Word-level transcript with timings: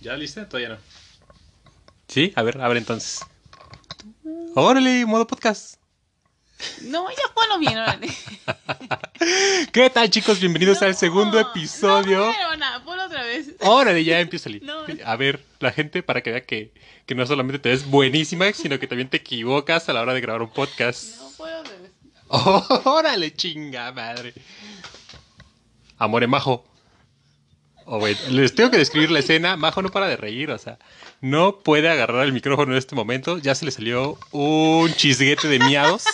¿Ya 0.00 0.16
lista? 0.16 0.48
Todavía 0.48 0.70
no. 0.70 0.78
Sí, 2.08 2.32
a 2.34 2.42
ver, 2.42 2.60
a 2.60 2.68
ver 2.68 2.78
entonces. 2.78 3.20
Órale, 4.54 5.04
modo 5.04 5.26
podcast. 5.26 5.78
No, 6.82 7.08
ya 7.10 7.34
ponlo 7.34 7.58
bien, 7.58 7.76
órale. 7.76 8.08
¿Qué 9.72 9.90
tal, 9.90 10.08
chicos? 10.08 10.40
Bienvenidos 10.40 10.80
al 10.80 10.94
segundo 10.94 11.38
episodio. 11.38 12.18
No, 12.32 12.56
no, 12.56 12.78
no, 12.78 12.84
ponlo 12.84 13.04
otra 13.04 13.24
vez. 13.24 13.54
Órale, 13.60 14.02
ya 14.02 14.20
empieza 14.20 14.48
a 14.48 14.52
No. 14.62 14.84
A 15.04 15.16
ver, 15.16 15.44
la 15.58 15.70
gente, 15.70 16.02
para 16.02 16.22
que 16.22 16.30
vea 16.30 16.44
que, 16.44 16.72
que 17.04 17.14
no 17.14 17.26
solamente 17.26 17.58
te 17.58 17.68
ves 17.68 17.84
buenísima, 17.84 18.50
sino 18.54 18.78
que 18.78 18.86
también 18.86 19.10
te 19.10 19.18
equivocas 19.18 19.88
a 19.90 19.92
la 19.92 20.00
hora 20.00 20.14
de 20.14 20.22
grabar 20.22 20.40
un 20.40 20.50
podcast. 20.50 21.16
No 21.18 21.30
puedo 21.36 21.60
otra 21.60 21.76
vez. 21.76 21.92
órale, 22.86 23.34
chinga 23.34 23.92
madre. 23.92 24.32
Amore 25.98 26.26
Majo. 26.26 26.69
Oh, 27.92 27.98
wait, 27.98 28.16
les 28.28 28.54
tengo 28.54 28.70
que 28.70 28.76
describir 28.78 29.10
la 29.10 29.18
escena. 29.18 29.56
Majo 29.56 29.82
no 29.82 29.88
para 29.90 30.06
de 30.06 30.16
reír, 30.16 30.52
o 30.52 30.58
sea, 30.58 30.78
no 31.20 31.58
puede 31.58 31.88
agarrar 31.88 32.24
el 32.24 32.32
micrófono 32.32 32.70
en 32.70 32.78
este 32.78 32.94
momento. 32.94 33.38
Ya 33.38 33.56
se 33.56 33.64
le 33.64 33.72
salió 33.72 34.16
un 34.30 34.92
chisguete 34.94 35.48
de 35.48 35.58
miados 35.58 36.04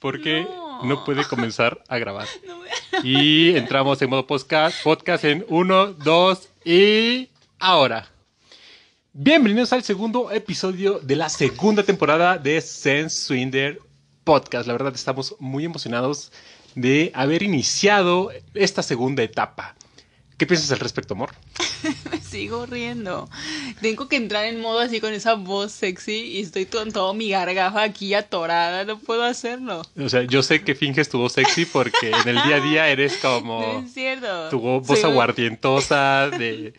porque 0.00 0.44
No. 0.48 0.82
no, 0.84 1.04
puede 1.04 1.24
comenzar 1.26 1.82
a 1.88 1.98
grabar. 1.98 2.26
No 2.46 2.60
me- 2.60 2.66
Y 3.06 3.54
entramos 3.56 4.00
en 4.00 4.08
modo 4.08 4.26
podcast, 4.26 4.82
podcast 4.82 5.24
en 5.24 5.44
1, 5.50 5.86
2 5.92 6.48
y 6.64 7.28
ahora. 7.58 8.08
Bienvenidos 9.12 9.74
al 9.74 9.82
segundo 9.82 10.30
episodio 10.30 10.98
de 11.00 11.16
la 11.16 11.28
segunda 11.28 11.82
temporada 11.82 12.38
de 12.38 12.58
Sense 12.62 13.20
Swinder 13.26 13.80
Podcast. 14.24 14.66
La 14.66 14.72
verdad 14.72 14.94
estamos 14.94 15.36
muy 15.40 15.66
emocionados 15.66 16.32
de 16.74 17.10
haber 17.14 17.42
iniciado 17.42 18.30
esta 18.54 18.82
segunda 18.82 19.22
etapa. 19.22 19.74
¿Qué 20.36 20.46
piensas 20.46 20.70
al 20.72 20.80
respecto, 20.80 21.14
amor? 21.14 21.30
Me 22.12 22.20
sigo 22.20 22.66
riendo. 22.66 23.26
Tengo 23.80 24.06
que 24.06 24.16
entrar 24.16 24.44
en 24.44 24.60
modo 24.60 24.80
así 24.80 25.00
con 25.00 25.14
esa 25.14 25.32
voz 25.34 25.72
sexy 25.72 26.12
y 26.36 26.40
estoy 26.42 26.66
con 26.66 26.92
todo 26.92 27.14
mi 27.14 27.30
gargajo 27.30 27.78
aquí 27.78 28.12
atorada. 28.12 28.84
No 28.84 28.98
puedo 28.98 29.22
hacerlo. 29.24 29.80
O 29.98 30.08
sea, 30.10 30.24
yo 30.24 30.42
sé 30.42 30.62
que 30.62 30.74
finges 30.74 31.08
tu 31.08 31.18
voz 31.18 31.32
sexy 31.32 31.64
porque 31.64 32.10
en 32.10 32.28
el 32.28 32.42
día 32.42 32.56
a 32.56 32.60
día 32.60 32.88
eres 32.88 33.18
No 33.22 33.30
como 33.30 33.82
es 33.86 33.94
cierto. 33.94 34.50
tu 34.50 34.60
voz 34.60 34.86
Soy- 34.86 35.10
aguardientosa 35.10 36.28
de 36.28 36.74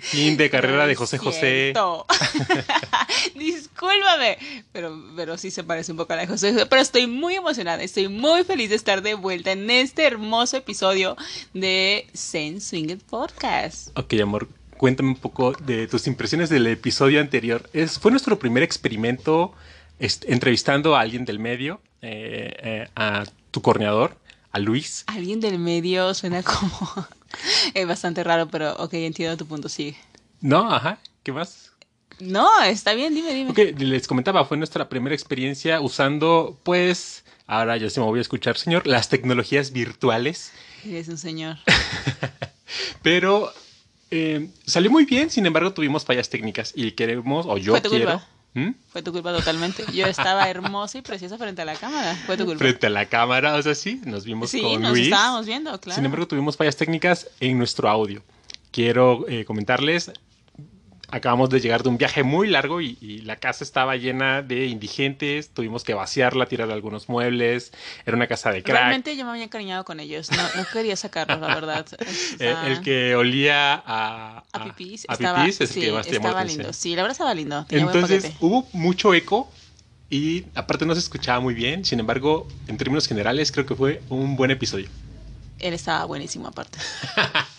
fin 0.00 0.36
de 0.36 0.50
carrera 0.50 0.86
de 0.86 0.94
José 0.94 1.18
José. 1.18 1.72
Discúlpame. 3.34 4.38
Pero, 4.72 5.00
pero 5.16 5.38
sí 5.38 5.50
se 5.50 5.64
parece 5.64 5.92
un 5.92 5.98
poco 5.98 6.12
a 6.12 6.16
la 6.16 6.22
de 6.22 6.28
José 6.28 6.52
José. 6.52 6.66
Pero 6.66 6.82
estoy 6.82 7.06
muy 7.06 7.34
emocionada. 7.34 7.82
Estoy 7.82 8.08
muy 8.08 8.44
feliz 8.44 8.70
de 8.70 8.76
estar 8.76 9.02
de 9.02 9.14
vuelta 9.14 9.52
en 9.52 9.70
este 9.70 10.04
hermoso 10.04 10.56
episodio 10.56 11.16
de 11.54 12.06
Zen 12.14 12.60
Swinged 12.60 13.00
Podcast. 13.08 13.96
Ok, 13.98 14.14
amor, 14.20 14.48
cuéntame 14.76 15.10
un 15.10 15.16
poco 15.16 15.52
de 15.52 15.86
tus 15.86 16.06
impresiones 16.06 16.48
del 16.48 16.66
episodio 16.66 17.20
anterior. 17.20 17.68
Es, 17.72 17.98
fue 17.98 18.10
nuestro 18.10 18.38
primer 18.38 18.62
experimento 18.62 19.52
entrevistando 19.98 20.96
a 20.96 21.00
alguien 21.00 21.24
del 21.24 21.38
medio, 21.38 21.80
eh, 22.02 22.54
eh, 22.62 22.88
a 22.94 23.24
tu 23.50 23.62
corneador, 23.62 24.16
a 24.52 24.58
Luis. 24.58 25.04
Alguien 25.06 25.40
del 25.40 25.58
medio 25.58 26.14
suena 26.14 26.42
como. 26.42 27.06
Es 27.74 27.86
bastante 27.86 28.24
raro, 28.24 28.48
pero 28.48 28.74
ok, 28.76 28.94
entiendo 28.94 29.36
tu 29.36 29.46
punto. 29.46 29.68
Sigue. 29.68 29.96
No, 30.40 30.72
ajá, 30.72 30.98
¿qué 31.22 31.32
más? 31.32 31.72
No, 32.20 32.48
está 32.62 32.94
bien, 32.94 33.14
dime, 33.14 33.32
dime. 33.32 33.50
Ok, 33.50 33.78
les 33.78 34.08
comentaba, 34.08 34.44
fue 34.44 34.56
nuestra 34.56 34.88
primera 34.88 35.14
experiencia 35.14 35.80
usando, 35.80 36.58
pues, 36.64 37.24
ahora 37.46 37.76
ya 37.76 37.88
se 37.90 38.00
me 38.00 38.06
voy 38.06 38.18
a 38.18 38.22
escuchar, 38.22 38.56
señor, 38.56 38.86
las 38.86 39.08
tecnologías 39.08 39.72
virtuales. 39.72 40.52
Eres 40.84 41.08
un 41.08 41.18
señor. 41.18 41.58
Pero 43.02 43.52
eh, 44.10 44.50
salió 44.66 44.90
muy 44.90 45.04
bien, 45.04 45.30
sin 45.30 45.46
embargo, 45.46 45.72
tuvimos 45.72 46.04
fallas 46.04 46.28
técnicas 46.28 46.72
y 46.74 46.92
queremos, 46.92 47.46
o 47.46 47.56
yo 47.56 47.80
quiero. 47.82 47.88
culpa. 47.90 48.28
¿Mm? 48.54 48.70
Fue 48.90 49.02
tu 49.02 49.12
culpa 49.12 49.32
totalmente. 49.32 49.84
Yo 49.92 50.06
estaba 50.06 50.48
hermosa 50.48 50.98
y 50.98 51.02
preciosa 51.02 51.36
frente 51.38 51.62
a 51.62 51.64
la 51.64 51.74
cámara. 51.76 52.16
Fue 52.26 52.36
tu 52.36 52.44
culpa. 52.44 52.58
Frente 52.58 52.86
a 52.86 52.90
la 52.90 53.06
cámara, 53.06 53.54
o 53.54 53.62
sea, 53.62 53.74
sí, 53.74 54.00
nos 54.04 54.24
vimos 54.24 54.50
Sí, 54.50 54.60
con 54.62 54.80
nos 54.82 54.92
Luis. 54.92 55.04
estábamos 55.04 55.46
viendo, 55.46 55.78
claro. 55.80 55.96
Sin 55.96 56.04
embargo, 56.04 56.26
tuvimos 56.26 56.56
fallas 56.56 56.76
técnicas 56.76 57.28
en 57.40 57.58
nuestro 57.58 57.88
audio. 57.88 58.22
Quiero 58.70 59.26
eh, 59.28 59.44
comentarles, 59.44 60.10
acabamos 61.10 61.50
de 61.50 61.60
llegar 61.60 61.82
de 61.82 61.88
un 61.88 61.98
viaje 61.98 62.22
muy 62.22 62.48
largo 62.48 62.80
y, 62.80 62.98
y 63.00 63.20
la 63.22 63.36
casa 63.36 63.64
estaba 63.64 63.96
llena 63.96 64.42
de 64.42 64.66
indigentes, 64.66 65.50
tuvimos 65.50 65.84
que 65.84 65.94
vaciarla, 65.94 66.46
tirar 66.46 66.70
algunos 66.70 67.08
muebles, 67.08 67.72
era 68.04 68.16
una 68.16 68.26
casa 68.26 68.50
de 68.52 68.62
crack. 68.62 68.76
Realmente 68.76 69.16
yo 69.16 69.24
me 69.24 69.30
había 69.30 69.44
encariñado 69.44 69.84
con 69.84 70.00
ellos. 70.00 70.30
No, 70.30 70.36
no 70.56 70.66
quería 70.72 70.96
sacarlos, 70.96 71.40
la 71.40 71.54
verdad. 71.54 71.86
O 71.90 71.96
Eh, 71.98 72.36
sea, 72.38 72.66
el 72.68 72.80
que 72.82 73.14
olía 73.16 73.82
a, 73.86 74.44
a 74.52 74.64
pipís 74.64 75.04
a 75.08 75.12
estaba, 75.14 75.44
pipís 75.44 75.60
es 75.60 75.70
el 75.70 75.74
sí, 75.74 75.80
que 75.80 75.92
más 75.92 76.06
te 76.06 76.12
llamó 76.12 76.24
la 76.26 76.30
estaba 76.30 76.44
lindo. 76.44 76.72
Sí, 76.72 76.94
la 76.94 77.02
verdad 77.02 77.12
estaba 77.12 77.34
lindo. 77.34 77.64
Tenía 77.68 77.84
Entonces 77.84 78.32
hubo 78.40 78.66
mucho 78.72 79.14
eco 79.14 79.50
y 80.10 80.44
aparte 80.54 80.86
no 80.86 80.94
se 80.94 81.00
escuchaba 81.00 81.40
muy 81.40 81.54
bien, 81.54 81.84
sin 81.84 82.00
embargo, 82.00 82.46
en 82.66 82.76
términos 82.76 83.06
generales 83.06 83.52
creo 83.52 83.66
que 83.66 83.74
fue 83.74 84.02
un 84.08 84.36
buen 84.36 84.50
episodio. 84.50 84.88
Él 85.58 85.74
estaba 85.74 86.04
buenísimo 86.04 86.48
aparte. 86.48 86.78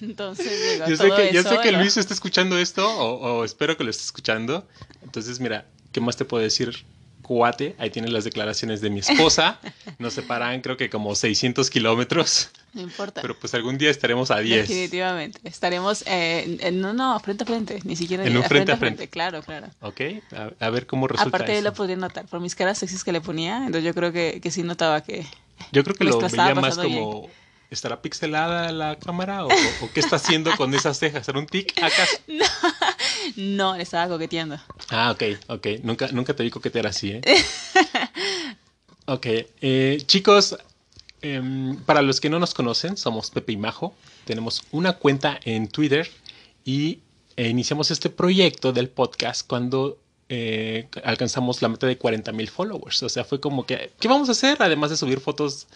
Entonces 0.00 0.46
llegó 0.72 0.86
Yo 0.88 0.96
sé 0.96 1.08
todo 1.08 1.16
que, 1.16 1.32
yo 1.32 1.40
eso, 1.40 1.48
sé 1.50 1.58
que 1.62 1.72
Luis 1.72 1.96
está 1.96 2.14
escuchando 2.14 2.58
esto, 2.58 2.88
o, 2.88 3.38
o 3.38 3.44
espero 3.44 3.76
que 3.76 3.84
lo 3.84 3.90
esté 3.90 4.04
escuchando. 4.04 4.66
Entonces, 5.02 5.40
mira, 5.40 5.66
¿qué 5.92 6.00
más 6.00 6.16
te 6.16 6.24
puedo 6.24 6.42
decir? 6.42 6.84
Cuate, 7.22 7.74
ahí 7.78 7.88
tienes 7.88 8.12
las 8.12 8.24
declaraciones 8.24 8.82
de 8.82 8.90
mi 8.90 9.00
esposa. 9.00 9.58
Nos 9.98 10.12
separan, 10.12 10.60
creo 10.60 10.76
que 10.76 10.90
como 10.90 11.14
600 11.14 11.70
kilómetros. 11.70 12.50
No 12.74 12.82
importa. 12.82 13.22
Pero 13.22 13.38
pues 13.38 13.54
algún 13.54 13.78
día 13.78 13.88
estaremos 13.90 14.30
a 14.30 14.40
10. 14.40 14.68
Definitivamente. 14.68 15.40
Estaremos, 15.44 16.02
eh, 16.06 16.58
en- 16.60 16.80
no, 16.82 16.92
no, 16.92 17.18
frente 17.20 17.44
a 17.44 17.46
frente, 17.46 17.80
ni 17.84 17.96
siquiera 17.96 18.26
En 18.26 18.36
un 18.36 18.42
frente 18.44 18.72
a 18.72 18.76
frente. 18.76 19.08
Claro, 19.08 19.42
claro. 19.42 19.68
¿Ok? 19.80 20.00
A, 20.36 20.66
a 20.66 20.70
ver 20.70 20.86
cómo 20.86 21.08
resulta 21.08 21.28
Aparte, 21.28 21.54
eso. 21.54 21.62
lo 21.62 21.72
podría 21.72 21.96
notar 21.96 22.26
por 22.26 22.40
mis 22.40 22.54
caras 22.54 22.76
sexys 22.76 23.02
que 23.04 23.12
le 23.12 23.22
ponía. 23.22 23.56
Entonces, 23.58 23.84
yo 23.84 23.94
creo 23.94 24.12
que, 24.12 24.40
que 24.42 24.50
sí 24.50 24.62
notaba 24.62 25.02
que. 25.02 25.24
Yo 25.72 25.82
creo 25.82 25.96
que 25.96 26.04
lo 26.04 26.18
veía 26.20 26.54
más 26.54 26.76
como... 26.76 27.30
¿Estará 27.74 28.00
pixelada 28.00 28.72
la 28.72 28.96
cámara? 28.96 29.44
¿O, 29.44 29.48
o 29.48 29.90
qué 29.92 30.00
está 30.00 30.16
haciendo 30.16 30.56
con 30.56 30.72
esas 30.74 30.98
cejas? 30.98 31.26
¿Será 31.26 31.38
un 31.38 31.46
tic 31.46 31.76
acaso? 31.82 32.16
No, 33.36 33.76
le 33.76 33.82
estaba 33.82 34.08
coqueteando. 34.08 34.58
Ah, 34.90 35.10
ok, 35.10 35.22
ok. 35.48 35.66
Nunca, 35.82 36.08
nunca 36.12 36.34
te 36.36 36.42
vi 36.42 36.50
coquetear 36.50 36.86
así, 36.86 37.10
¿eh? 37.12 37.22
ok. 39.06 39.26
eh, 39.60 40.02
chicos, 40.06 40.56
em, 41.22 41.76
para 41.84 42.02
los 42.02 42.20
que 42.20 42.28
no 42.28 42.38
nos 42.38 42.54
conocen, 42.54 42.96
somos 42.96 43.30
Pepe 43.30 43.52
y 43.52 43.56
Majo. 43.56 43.94
Tenemos 44.24 44.62
una 44.72 44.94
cuenta 44.94 45.40
en 45.44 45.68
Twitter 45.68 46.10
y 46.64 47.00
eh, 47.36 47.48
iniciamos 47.48 47.90
este 47.90 48.10
proyecto 48.10 48.72
del 48.72 48.88
podcast 48.88 49.46
cuando 49.46 49.98
eh, 50.28 50.88
alcanzamos 51.02 51.62
la 51.62 51.68
meta 51.68 51.86
de 51.86 51.98
40 51.98 52.30
mil 52.32 52.48
followers. 52.48 53.02
O 53.02 53.08
sea, 53.08 53.24
fue 53.24 53.40
como 53.40 53.66
que, 53.66 53.90
¿qué 53.98 54.08
vamos 54.08 54.28
a 54.28 54.32
hacer? 54.32 54.58
Además 54.60 54.90
de 54.90 54.96
subir 54.96 55.20
fotos 55.20 55.66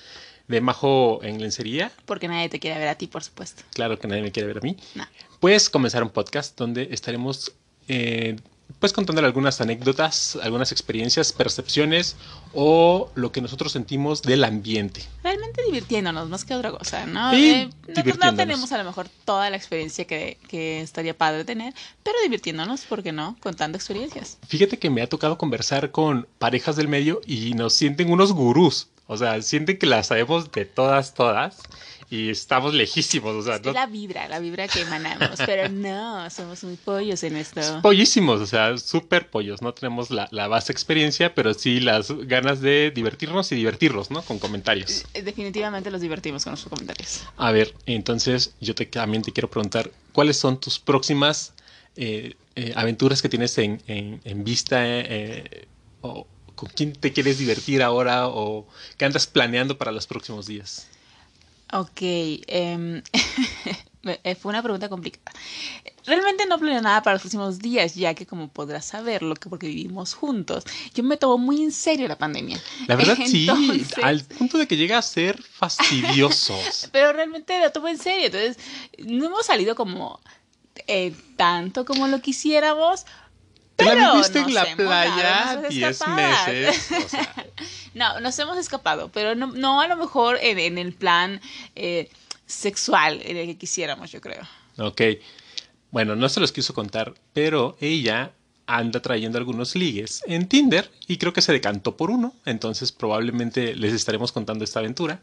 de 0.48 0.60
Majo 0.60 1.20
en 1.22 1.41
lencería. 1.41 1.92
Porque 2.06 2.26
nadie 2.28 2.48
te 2.48 2.59
quiere 2.59 2.78
ver 2.78 2.88
a 2.88 2.94
ti, 2.97 3.06
por 3.06 3.22
supuesto. 3.22 3.62
Claro 3.75 3.98
que 3.98 4.09
nadie 4.09 4.22
me 4.22 4.32
quiere 4.32 4.47
ver 4.48 4.59
a 4.59 4.60
mí. 4.60 4.76
No. 4.94 5.06
Pues 5.41 5.70
comenzar 5.70 6.03
un 6.03 6.10
podcast 6.10 6.56
donde 6.59 6.88
estaremos 6.91 7.53
eh, 7.86 8.36
pues 8.81 8.92
contándole 8.92 9.26
algunas 9.26 9.60
anécdotas, 9.62 10.36
algunas 10.42 10.72
experiencias, 10.72 11.32
percepciones 11.32 12.16
o 12.53 13.10
lo 13.14 13.32
que 13.32 13.41
nosotros 13.41 13.72
sentimos 13.72 14.20
del 14.22 14.44
ambiente. 14.44 15.03
Realmente 15.22 15.62
divirtiéndonos, 15.64 16.28
más 16.28 16.44
que 16.44 16.54
otra 16.54 16.70
cosa, 16.72 17.06
¿no? 17.06 17.32
Eh, 17.32 17.70
no- 17.88 18.15
no, 18.30 18.34
tenemos 18.36 18.70
a 18.72 18.78
lo 18.78 18.84
mejor 18.84 19.09
toda 19.25 19.48
la 19.48 19.56
experiencia 19.56 20.06
que, 20.06 20.36
que 20.48 20.80
estaría 20.82 21.16
padre 21.16 21.44
tener, 21.44 21.72
pero 22.03 22.16
divirtiéndonos, 22.22 22.82
¿por 22.82 23.03
qué 23.03 23.10
no? 23.12 23.36
Contando 23.41 23.76
experiencias. 23.78 24.36
Fíjate 24.48 24.78
que 24.78 24.91
me 24.91 25.00
ha 25.03 25.09
tocado 25.09 25.38
conversar 25.38 25.91
con 25.91 26.26
parejas 26.38 26.76
del 26.76 26.88
medio 26.88 27.20
y 27.26 27.54
nos 27.54 27.72
sienten 27.72 28.10
unos 28.10 28.32
gurús. 28.32 28.88
O 29.11 29.17
sea, 29.17 29.41
sienten 29.43 29.79
que 29.79 29.87
las 29.87 30.09
sabemos 30.09 30.53
de 30.53 30.65
todas, 30.67 31.15
todas. 31.15 31.57
Y 32.11 32.31
estamos 32.31 32.75
lejísimos. 32.75 33.35
O 33.35 33.43
sea, 33.43 33.57
Es 33.57 33.65
no- 33.65 33.73
la 33.73 33.87
vibra, 33.87 34.29
la 34.29 34.39
vibra 34.39 34.69
que 34.69 34.83
emanamos, 34.83 35.41
pero 35.47 35.69
no, 35.71 36.29
somos 36.31 36.63
muy 36.63 36.77
pollos 36.77 37.22
en 37.22 37.37
esto. 37.37 37.60
pollísimos, 37.83 38.41
o 38.41 38.47
sea, 38.47 38.77
súper 38.78 39.31
pollos. 39.31 39.63
No 39.63 39.72
tenemos 39.75 40.10
la, 40.10 40.28
la 40.31 40.47
vasta 40.47 40.72
experiencia, 40.72 41.34
pero 41.34 41.55
sí 41.55 41.81
las 41.81 42.10
ganas 42.27 42.60
de 42.60 42.93
divertirnos 42.95 43.51
y 43.53 43.57
divertirlos, 43.57 44.10
¿no? 44.10 44.22
Con 44.22 44.39
comentarios. 44.39 45.05
Eh, 45.15 45.22
Definitivamente 45.22 45.91
los 45.91 46.01
divertimos 46.01 46.45
con 46.45 46.53
nuestros 46.53 46.71
comentarios. 46.71 47.22
A 47.37 47.51
ver, 47.53 47.75
entonces 47.87 48.54
yo 48.61 48.75
te, 48.75 48.87
también 48.87 49.22
te 49.22 49.33
quiero 49.33 49.51
preguntar, 49.51 49.91
¿cuáles 50.13 50.37
son 50.37 50.61
tus 50.61 50.78
próximas 50.78 51.54
eh, 51.97 52.37
eh, 52.57 52.72
aventuras 52.77 53.22
que 53.22 53.28
tienes 53.28 53.57
en, 53.59 53.83
en- 53.87 54.21
en 54.25 54.45
vista? 54.45 54.78
eh, 54.84 55.69
o 56.01 56.27
con 56.59 56.69
quién 56.75 56.93
te 56.93 57.13
quieres 57.13 57.39
divertir 57.39 57.83
ahora? 57.83 58.27
¿O 58.27 58.66
qué 58.97 59.05
andas 59.05 59.27
planeando 59.27 59.78
para 59.78 59.93
los 59.93 60.07
próximos 60.07 60.47
días? 60.47 60.89
Ok, 61.72 62.01
em, 62.01 63.03
eh, 64.03 64.34
fue 64.34 64.51
una 64.51 64.63
pregunta 64.63 64.89
complicada. 64.89 65.31
Realmente 66.05 66.47
no 66.47 66.59
planeo 66.59 66.81
nada 66.81 67.03
para 67.03 67.15
los 67.15 67.22
próximos 67.22 67.59
días, 67.60 67.95
ya 67.95 68.15
que 68.15 68.27
como 68.27 68.49
podrás 68.49 68.87
saberlo, 68.87 69.34
que 69.34 69.49
porque 69.49 69.69
vivimos 69.69 70.15
juntos, 70.15 70.65
yo 70.95 71.05
me 71.05 71.16
tomo 71.16 71.39
muy 71.39 71.63
en 71.63 71.71
serio 71.71 72.09
la 72.09 72.19
pandemia. 72.19 72.61
La 72.89 72.97
verdad 72.97 73.16
sí, 73.27 73.47
Entonces- 73.49 74.03
al 74.03 74.25
punto 74.25 74.59
de 74.59 74.66
que 74.66 74.77
llega 74.77 74.99
a 74.99 75.03
ser 75.03 75.41
fastidiosos. 75.41 76.89
Pero 76.93 77.13
realmente 77.13 77.61
lo 77.61 77.71
tomo 77.71 77.87
en 77.89 77.99
serio, 77.99 78.27
entonces 78.27 78.57
no 78.99 79.27
hemos 79.27 79.47
salido 79.47 79.77
como 79.77 80.19
eh, 80.89 81.15
tanto 81.37 81.84
como 81.84 82.09
lo 82.09 82.21
quisiéramos. 82.21 83.04
Te 83.78 83.84
la 83.95 84.13
viviste 84.13 84.41
en 84.41 84.54
la 84.54 84.77
playa 84.77 85.22
dado 85.22 85.60
nuestras 85.60 85.71
10 85.75 85.91
escapadas. 85.91 86.48
meses. 86.48 86.92
O 87.04 87.09
sea, 87.09 87.47
No, 87.95 88.21
nos 88.21 88.39
hemos 88.39 88.59
escapado, 88.59 89.10
pero 89.13 89.34
no, 89.34 89.48
no 89.48 89.80
a 89.80 89.89
lo 89.89 89.97
mejor 89.97 90.39
en, 90.42 90.59
en 90.59 90.78
el 90.78 90.92
plan 90.92 91.41
eh, 91.75 92.10
sexual 92.47 93.21
en 93.25 93.36
el 93.36 93.47
que 93.47 93.57
quisiéramos, 93.57 94.13
yo 94.13 94.21
creo. 94.21 94.42
ok. 94.78 95.01
Bueno, 95.91 96.15
no 96.16 96.28
se 96.28 96.39
los 96.41 96.53
quiso 96.53 96.75
contar, 96.75 97.15
pero 97.33 97.77
ella 97.80 98.33
anda 98.66 99.01
trayendo 99.01 99.39
algunos 99.39 99.75
ligues 99.75 100.22
en 100.27 100.47
Tinder 100.48 100.91
y 101.07 101.16
creo 101.16 101.33
que 101.33 101.41
se 101.41 101.53
decantó 101.53 101.97
por 101.97 102.10
uno. 102.10 102.34
Entonces 102.45 102.92
probablemente 102.92 103.75
les 103.75 103.95
estaremos 103.95 104.30
contando 104.30 104.65
esta 104.65 104.80
aventura 104.80 105.21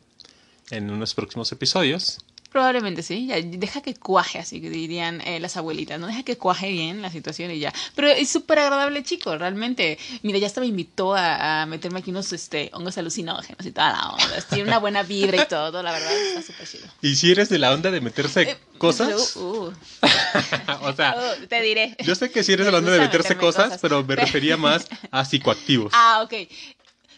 en 0.72 0.90
unos 0.90 1.14
próximos 1.14 1.52
episodios. 1.52 2.18
Probablemente 2.56 3.04
sí, 3.04 3.28
ya, 3.28 3.36
deja 3.42 3.82
que 3.82 3.96
cuaje, 3.96 4.40
así 4.40 4.62
que 4.62 4.70
dirían 4.70 5.20
eh, 5.26 5.42
las 5.42 5.58
abuelitas, 5.58 6.00
no 6.00 6.08
deja 6.08 6.24
que 6.24 6.38
cuaje 6.38 6.70
bien 6.72 7.02
la 7.02 7.12
situación 7.12 7.52
y 7.52 7.60
ya. 7.60 7.74
Pero 7.96 8.08
es 8.08 8.30
súper 8.30 8.60
agradable 8.60 9.04
chico, 9.04 9.38
realmente. 9.38 9.98
Mira, 10.24 10.40
ya 10.40 10.48
hasta 10.48 10.62
me 10.62 10.68
invitó 10.68 11.14
a, 11.16 11.64
a 11.64 11.66
meterme 11.66 12.00
aquí 12.00 12.12
unos 12.12 12.32
este, 12.32 12.70
hongos 12.72 12.98
alucinógenos 12.98 13.66
y 13.66 13.72
toda 13.74 13.92
la 13.92 14.10
onda. 14.12 14.42
Tiene 14.50 14.70
una 14.70 14.78
buena 14.80 15.04
vibra 15.04 15.44
y 15.44 15.48
todo, 15.50 15.84
la 15.84 15.92
verdad, 15.92 16.14
está 16.14 16.42
súper 16.44 16.66
chido. 16.66 16.86
Y 17.02 17.16
si 17.16 17.30
eres 17.30 17.50
de 17.50 17.60
la 17.60 17.74
onda 17.74 17.92
de 17.92 18.00
meterse 18.00 18.44
Eh, 18.44 18.58
cosas, 18.78 19.36
Uh, 19.36 19.40
uh, 19.66 19.74
o 20.84 20.94
sea, 20.96 21.14
uh, 21.42 21.46
te 21.48 21.62
diré. 21.62 21.98
yo 22.06 22.16
sé 22.16 22.32
que 22.32 22.42
si 22.42 22.54
eres 22.54 22.66
de 22.66 22.72
la 22.72 22.78
onda 22.78 22.94
de 22.94 23.00
meterse 23.02 23.36
cosas, 23.36 23.66
cosas. 23.66 23.82
pero 23.82 24.02
me 24.06 24.16
refería 24.16 24.56
más 24.56 24.86
a 25.12 25.26
psicoactivos. 25.26 25.92
Ah, 25.94 26.22
ok. 26.24 26.34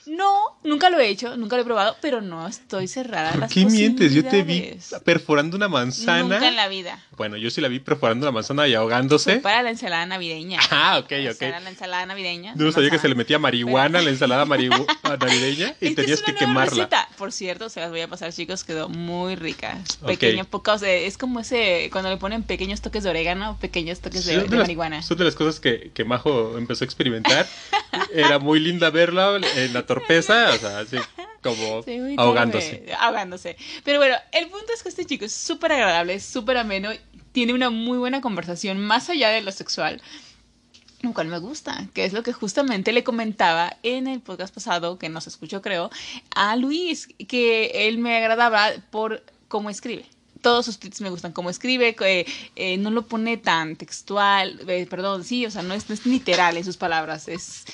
No, 0.08 0.58
nunca 0.64 0.90
lo 0.90 1.00
he 1.00 1.10
hecho, 1.10 1.36
nunca 1.38 1.56
lo 1.58 1.62
he 1.64 1.66
probado, 1.66 1.96
pero 2.02 2.22
no 2.22 2.48
estoy 2.48 2.88
cerrada 2.88 3.30
a 3.30 3.32
¿Por 3.34 3.42
las 3.42 3.54
qué 3.54 3.66
mientes? 3.66 4.14
Yo 4.14 4.24
te 4.24 4.44
vi 4.44 4.72
perforando 5.04 5.58
una 5.58 5.68
manzana. 5.68 6.24
Nunca 6.24 6.48
en 6.48 6.56
la 6.56 6.68
vida. 6.68 7.00
Bueno, 7.18 7.36
yo 7.38 7.50
sí 7.50 7.62
la 7.62 7.68
vi 7.68 7.80
perforando 7.80 8.26
la 8.26 8.32
manzana 8.32 8.68
y 8.68 8.74
ahogándose. 8.74 9.38
Para 9.38 9.64
la 9.64 9.70
ensalada 9.72 10.06
navideña. 10.06 10.60
Ah, 10.72 11.00
ok, 11.00 11.12
O 11.28 11.32
ok. 11.32 11.38
sea, 11.38 11.60
la 11.60 11.70
ensalada 11.70 12.06
navideña. 12.06 12.54
No 12.56 12.72
sabía 12.72 12.90
que 12.90 13.00
se 13.00 13.08
le 13.10 13.16
metía 13.16 13.40
marihuana 13.40 14.00
a 14.00 14.02
la 14.02 14.10
ensalada 14.10 14.46
marihu- 14.46 14.86
navideña 15.20 15.76
y 15.82 15.88
Es 15.88 15.96
tenías 15.96 16.20
es 16.20 16.22
que 16.24 16.32
una 16.32 16.40
nueva 16.42 16.52
quemarla. 16.66 16.84
receta. 16.86 17.10
Por 17.18 17.32
cierto, 17.32 17.70
se 17.70 17.80
las 17.80 17.90
voy 17.90 18.02
a 18.02 18.08
pasar, 18.08 18.32
chicos. 18.32 18.64
Quedó 18.64 18.90
muy 18.90 19.36
rica. 19.36 19.78
Pequeño, 20.06 20.46
pocos. 20.46 20.84
eh, 20.84 21.06
es 21.08 21.18
como 21.18 21.40
ese. 21.40 21.90
Cuando 21.92 22.10
le 22.10 22.18
ponen 22.18 22.44
pequeños 22.44 22.82
toques 22.82 23.04
de 23.04 23.10
orégano, 23.10 23.58
pequeños 23.60 24.00
toques 24.00 24.26
de, 24.26 24.34
Son 24.36 24.44
de 24.44 24.50
de 24.50 24.56
las- 24.58 24.68
marihuana. 24.68 25.02
son 25.04 25.18
de 25.18 25.24
las 25.26 25.36
cosas 25.36 25.60
que, 25.60 25.92
que 25.94 26.06
Majo 26.06 26.58
empezó 26.58 26.84
a 26.84 26.86
experimentar. 26.86 27.48
Era 28.14 28.40
muy 28.40 28.60
linda 28.60 28.90
verla 28.90 29.40
en 29.56 29.74
la 29.74 29.86
torpeza, 30.00 30.50
o 30.54 30.58
sea, 30.58 30.80
así 30.80 30.98
como 31.42 31.84
Sí, 31.86 32.00
ahogándose. 32.18 32.76
torpe, 32.78 32.94
ahogándose. 32.94 33.58
Pero 33.84 34.00
bueno, 34.00 34.16
el 34.32 34.48
punto 34.50 34.74
es 34.74 34.84
que 34.84 34.90
este 34.90 35.06
chico 35.06 35.26
es 35.26 35.34
súper 35.34 35.72
agradable, 35.72 36.20
súper 36.20 36.58
ameno, 36.58 36.90
tiene 37.32 37.54
una 37.54 37.70
muy 37.70 37.98
buena 37.98 38.22
conversación 38.22 38.80
más 38.80 39.10
allá 39.10 39.30
de 39.30 39.42
lo 39.42 39.52
sexual. 39.52 40.02
Lo 41.02 41.14
cual 41.14 41.28
me 41.28 41.38
gusta, 41.38 41.88
que 41.94 42.06
es 42.06 42.14
lo 42.14 42.24
que 42.24 42.34
justamente 42.34 42.92
le 42.92 43.04
comentaba 43.04 43.78
en 43.84 44.08
el 44.08 44.20
podcast 44.20 44.52
pasado, 44.54 44.98
que 44.98 45.10
nos 45.10 45.28
escuchó 45.28 45.62
creo, 45.62 45.92
a 46.34 46.56
Luis, 46.56 47.08
que 47.28 47.88
él 47.88 48.00
me 48.00 48.18
agradaba 48.18 48.70
por 48.90 49.24
cómo 49.48 49.70
escribe. 49.70 50.06
Todos 50.42 50.66
sus 50.66 50.80
tweets 50.80 51.02
me 51.02 51.12
gustan 51.12 51.34
cómo 51.34 51.52
escribe, 51.52 51.94
que 51.94 52.26
eh, 52.56 52.78
no 52.78 52.90
lo 52.90 53.06
pone 53.06 53.38
tan 53.38 53.76
textual, 53.76 54.60
eh, 54.68 54.88
perdón, 54.90 55.24
sí, 55.24 55.46
o 55.46 55.52
sea, 55.52 55.62
no 55.62 55.76
es, 55.76 55.88
no 55.88 55.94
es 55.94 56.06
literal 56.08 56.58
en 56.58 56.66
sus 56.66 56.78
palabras, 56.78 57.28
es... 57.28 57.66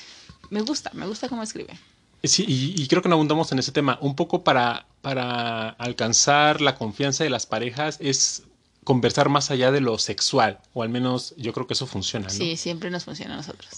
Me 0.50 0.62
gusta, 0.62 0.92
me 0.94 1.08
gusta 1.08 1.30
cómo 1.30 1.44
escribe. 1.44 1.80
Sí, 2.24 2.46
y, 2.48 2.82
y 2.82 2.88
creo 2.88 3.02
que 3.02 3.10
no 3.10 3.16
abundamos 3.16 3.52
en 3.52 3.60
ese 3.60 3.72
tema. 3.72 3.98
Un 4.02 4.16
poco 4.16 4.44
para, 4.44 4.86
para 5.02 5.70
alcanzar 5.70 6.62
la 6.62 6.76
confianza 6.76 7.24
de 7.24 7.30
las 7.30 7.46
parejas 7.46 7.98
es 8.02 8.44
conversar 8.84 9.30
más 9.30 9.50
allá 9.52 9.72
de 9.72 9.80
lo 9.80 9.98
sexual, 9.98 10.60
o 10.74 10.84
al 10.84 10.90
menos 10.90 11.34
yo 11.38 11.54
creo 11.54 11.68
que 11.68 11.74
eso 11.74 11.88
funciona, 11.88 12.26
¿no? 12.28 12.34
Sí, 12.34 12.58
siempre 12.58 12.90
nos 12.90 13.06
funciona 13.06 13.34
a 13.36 13.38
nosotros. 13.38 13.70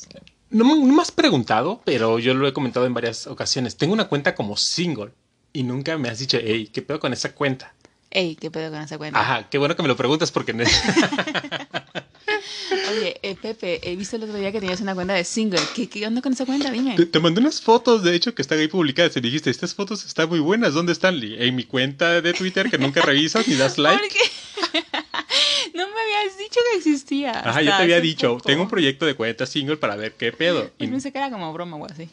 No, 0.50 0.66
me- 0.66 0.80
no 0.84 0.94
me 0.96 1.02
has 1.02 1.12
preguntado, 1.12 1.82
pero 1.86 2.18
yo 2.18 2.34
lo 2.34 2.48
he 2.48 2.54
comentado 2.54 2.88
en 2.88 2.94
varias 2.96 3.28
ocasiones. 3.28 3.78
Tengo 3.78 3.94
una 3.94 4.08
cuenta 4.08 4.34
como 4.34 4.58
single 4.58 5.12
y 5.54 5.62
nunca 5.64 5.98
me 6.00 6.10
has 6.10 6.18
dicho, 6.20 6.38
hey, 6.42 6.70
¿qué 6.74 6.82
pedo 6.82 7.00
con 7.00 7.14
esa 7.14 7.34
cuenta? 7.36 7.75
Ey, 8.16 8.38
¿qué 8.38 8.50
pedo 8.50 8.72
con 8.72 8.80
esa 8.82 8.98
cuenta? 8.98 9.20
Ajá, 9.20 9.50
qué 9.50 9.58
bueno 9.58 9.76
que 9.76 9.82
me 9.82 9.90
lo 9.90 9.98
preguntas 9.98 10.32
porque 10.32 10.54
Oye, 12.90 13.20
eh, 13.22 13.36
Pepe, 13.36 13.82
he 13.84 13.98
visto 13.98 14.16
el 14.16 14.24
otro 14.24 14.36
día 14.38 14.54
que 14.54 14.62
tenías 14.62 14.80
una 14.80 14.96
cuenta 14.96 15.14
de 15.16 15.26
single. 15.26 15.60
¿Qué, 15.76 15.90
qué 15.90 16.08
onda 16.08 16.22
con 16.22 16.32
esa 16.32 16.46
cuenta? 16.46 16.72
Dime. 16.72 16.96
te, 16.96 17.06
te 17.08 17.20
mandé 17.20 17.42
unas 17.42 17.60
fotos, 17.60 18.04
de 18.04 18.16
hecho, 18.16 18.34
que 18.34 18.42
están 18.42 18.60
ahí 18.60 18.70
publicadas 18.70 19.18
y 19.18 19.20
dijiste, 19.20 19.50
estas 19.50 19.76
fotos 19.76 20.06
están 20.06 20.30
muy 20.30 20.40
buenas, 20.40 20.74
¿dónde 20.74 20.94
están? 20.94 21.20
En 21.22 21.56
mi 21.58 21.66
cuenta 21.66 22.22
de 22.22 22.34
Twitter 22.34 22.70
que 22.70 22.78
nunca 22.78 23.02
revisas 23.02 23.50
ni 23.50 23.56
das 23.56 23.78
like. 23.80 24.00
¿Por 24.00 24.08
qué? 24.10 24.20
no 25.78 25.86
me 25.86 25.94
habías 25.94 26.38
dicho 26.38 26.62
que 26.72 26.78
existía. 26.78 27.40
Ajá, 27.40 27.64
yo 27.64 27.76
te 27.76 27.84
había 27.84 28.00
dicho, 28.00 28.38
poco. 28.38 28.48
tengo 28.48 28.64
un 28.64 28.70
proyecto 28.70 29.06
de 29.06 29.16
cuenta 29.16 29.46
single 29.46 29.76
para 29.76 29.98
ver 29.98 30.14
qué 30.14 30.32
pedo. 30.32 30.72
Pues 30.78 30.88
Y- 30.88 30.92
pensé 30.92 31.12
que 31.12 31.18
era 31.18 31.30
como 31.30 31.52
broma 31.52 31.76
o 31.76 31.86
así. 31.86 32.08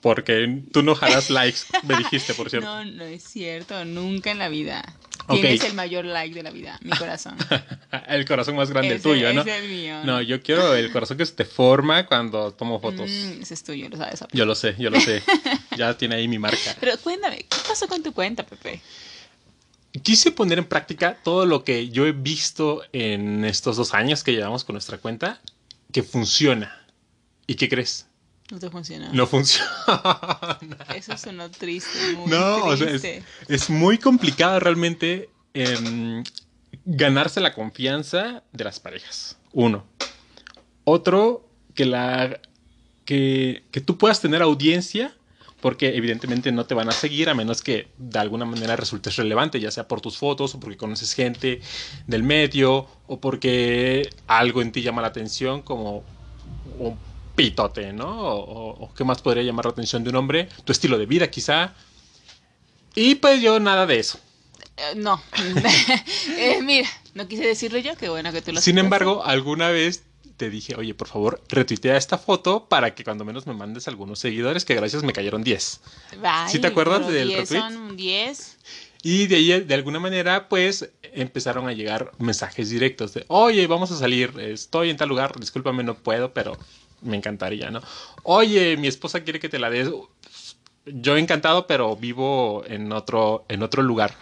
porque 0.00 0.62
tú 0.72 0.82
no 0.82 0.94
jalas 0.94 1.28
likes, 1.28 1.58
me 1.82 1.94
dijiste, 1.98 2.32
por 2.32 2.48
cierto. 2.48 2.66
No, 2.66 2.86
no 2.86 3.04
es 3.04 3.22
cierto. 3.22 3.84
Nunca 3.84 4.30
en 4.30 4.38
la 4.38 4.48
vida. 4.48 4.82
Ok. 5.28 5.40
Tienes 5.40 5.64
el 5.64 5.74
mayor 5.74 6.04
like 6.04 6.34
de 6.34 6.42
la 6.42 6.50
vida, 6.50 6.78
mi 6.82 6.90
corazón. 6.90 7.36
el 8.08 8.24
corazón 8.26 8.56
más 8.56 8.70
grande 8.70 8.94
Ese- 8.94 9.02
tuyo, 9.02 9.32
¿no? 9.32 9.42
Es 9.42 9.46
el 9.46 9.68
mío. 9.68 10.04
No, 10.04 10.20
yo 10.22 10.42
quiero 10.42 10.74
el 10.74 10.90
corazón 10.92 11.16
que 11.16 11.26
se 11.26 11.32
te 11.32 11.44
forma 11.44 12.06
cuando 12.06 12.52
tomo 12.52 12.80
fotos. 12.80 13.10
Mm, 13.10 13.42
ese 13.42 13.54
es 13.54 13.62
tuyo, 13.62 13.88
lo 13.88 13.96
sabes. 13.96 14.24
Yo 14.32 14.44
lo 14.44 14.54
sé, 14.54 14.74
yo 14.78 14.90
lo 14.90 15.00
sé. 15.00 15.22
Ya 15.76 15.96
tiene 15.96 16.16
ahí 16.16 16.28
mi 16.28 16.38
marca. 16.38 16.76
Pero 16.80 16.98
cuéntame, 16.98 17.38
¿qué 17.38 17.56
pasó 17.66 17.86
con 17.88 18.02
tu 18.02 18.12
cuenta, 18.12 18.44
Pepe? 18.44 18.82
Quise 20.02 20.30
poner 20.30 20.58
en 20.58 20.66
práctica 20.66 21.16
todo 21.22 21.46
lo 21.46 21.64
que 21.64 21.88
yo 21.88 22.06
he 22.06 22.12
visto 22.12 22.82
en 22.92 23.44
estos 23.44 23.76
dos 23.76 23.94
años 23.94 24.22
que 24.22 24.32
llevamos 24.32 24.64
con 24.64 24.74
nuestra 24.74 24.98
cuenta, 24.98 25.40
que 25.92 26.02
funciona. 26.02 26.84
¿Y 27.46 27.54
qué 27.54 27.68
crees? 27.68 28.06
No 28.50 28.58
te 28.58 28.68
funcionó. 28.68 29.12
No 29.12 29.26
funciona. 29.26 29.70
Eso 30.94 31.16
sonó 31.16 31.50
triste, 31.50 32.16
muy 32.16 32.30
No, 32.30 32.64
o 32.64 32.76
sea, 32.76 32.88
es, 33.48 33.70
muy 33.70 33.98
complicado 33.98 34.58
realmente 34.58 35.30
em, 35.54 36.24
ganarse 36.84 37.40
la 37.40 37.54
confianza 37.54 38.42
de 38.52 38.64
las 38.64 38.80
parejas. 38.80 39.36
Uno. 39.52 39.84
Otro, 40.84 41.48
que 41.74 41.84
la 41.84 42.40
que, 43.04 43.62
que 43.70 43.80
tú 43.80 43.98
puedas 43.98 44.20
tener 44.20 44.42
audiencia, 44.42 45.14
porque 45.60 45.96
evidentemente 45.96 46.50
no 46.50 46.66
te 46.66 46.74
van 46.74 46.88
a 46.88 46.92
seguir 46.92 47.28
a 47.28 47.34
menos 47.34 47.62
que 47.62 47.88
de 47.98 48.18
alguna 48.18 48.46
manera 48.46 48.74
resultes 48.74 49.14
relevante, 49.14 49.60
ya 49.60 49.70
sea 49.70 49.86
por 49.86 50.00
tus 50.00 50.18
fotos 50.18 50.56
o 50.56 50.60
porque 50.60 50.76
conoces 50.76 51.14
gente 51.14 51.60
del 52.08 52.24
medio 52.24 52.88
o 53.06 53.20
porque 53.20 54.10
algo 54.26 54.60
en 54.60 54.72
ti 54.72 54.82
llama 54.82 55.02
la 55.02 55.08
atención, 55.08 55.62
como 55.62 56.02
pitote, 57.42 57.92
¿no? 57.92 58.08
O, 58.20 58.84
o- 58.84 58.94
qué 58.94 59.04
más 59.04 59.22
podría 59.22 59.42
llamar 59.42 59.64
la 59.66 59.70
atención 59.72 60.04
de 60.04 60.10
un 60.10 60.16
hombre, 60.16 60.48
tu 60.64 60.72
estilo 60.72 60.98
de 60.98 61.06
vida 61.06 61.30
quizá. 61.30 61.74
Y 62.94 63.14
pues 63.16 63.40
yo 63.40 63.58
nada 63.60 63.86
de 63.86 63.98
eso. 63.98 64.18
Eh, 64.76 64.94
no. 64.96 65.20
Eh, 66.36 66.60
mira, 66.62 66.88
no 67.14 67.26
quise 67.28 67.46
decirlo 67.46 67.78
yo, 67.78 67.96
qué 67.96 68.08
bueno 68.08 68.32
que 68.32 68.40
tú 68.42 68.52
lo 68.52 68.60
Sin 68.60 68.78
embargo, 68.78 69.22
alguna 69.24 69.68
vez 69.70 70.04
te 70.36 70.48
dije, 70.48 70.74
oye, 70.74 70.94
por 70.94 71.06
favor, 71.08 71.42
retuitea 71.50 71.96
esta 71.98 72.16
foto 72.16 72.64
para 72.66 72.94
que 72.94 73.04
cuando 73.04 73.24
menos 73.26 73.46
me 73.46 73.52
mandes 73.52 73.88
algunos 73.88 74.18
seguidores, 74.18 74.64
que 74.64 74.74
gracias 74.74 75.02
me 75.02 75.12
cayeron 75.12 75.42
10. 75.44 75.80
Ay, 76.22 76.50
¿Sí 76.50 76.58
te 76.60 76.66
acuerdas 76.68 77.06
del 77.08 77.28
10 77.28 77.40
retweet? 77.40 77.60
Son 77.60 77.96
10. 77.96 78.56
Y 79.02 79.26
de 79.26 79.36
ahí, 79.36 79.60
de 79.60 79.74
alguna 79.74 79.98
manera, 80.00 80.48
pues 80.48 80.88
empezaron 81.12 81.68
a 81.68 81.72
llegar 81.72 82.12
mensajes 82.18 82.70
directos 82.70 83.12
de, 83.12 83.24
oye, 83.28 83.66
vamos 83.66 83.90
a 83.90 83.98
salir, 83.98 84.32
estoy 84.40 84.88
en 84.90 84.96
tal 84.96 85.08
lugar, 85.10 85.38
discúlpame, 85.38 85.82
no 85.84 85.94
puedo, 85.94 86.32
pero 86.32 86.56
me 87.02 87.16
encantaría, 87.16 87.70
¿no? 87.70 87.80
Oye, 88.22 88.76
mi 88.76 88.88
esposa 88.88 89.22
quiere 89.22 89.40
que 89.40 89.48
te 89.48 89.58
la 89.58 89.70
des. 89.70 89.90
Yo 90.86 91.16
encantado, 91.16 91.66
pero 91.66 91.96
vivo 91.96 92.64
en 92.66 92.92
otro, 92.92 93.44
en 93.48 93.62
otro 93.62 93.82
lugar. 93.82 94.14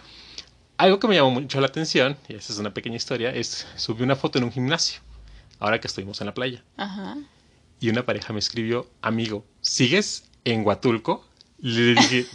Algo 0.77 0.99
que 0.99 1.07
me 1.07 1.15
llamó 1.15 1.31
mucho 1.31 1.59
la 1.59 1.67
atención, 1.67 2.17
y 2.27 2.35
esa 2.35 2.53
es 2.53 2.59
una 2.59 2.73
pequeña 2.73 2.95
historia, 2.95 3.31
es 3.31 3.67
subí 3.75 4.03
una 4.03 4.15
foto 4.15 4.37
en 4.37 4.45
un 4.45 4.51
gimnasio, 4.51 5.01
ahora 5.59 5.79
que 5.81 5.87
estuvimos 5.87 6.21
en 6.21 6.27
la 6.27 6.33
playa. 6.33 6.63
Ajá. 6.77 7.17
Y 7.81 7.89
una 7.89 8.05
pareja 8.05 8.33
me 8.33 8.39
escribió, 8.39 8.87
amigo, 9.01 9.45
¿sigues 9.61 10.23
en 10.45 10.65
Huatulco? 10.65 11.25
Le 11.59 11.95
dije, 11.95 12.25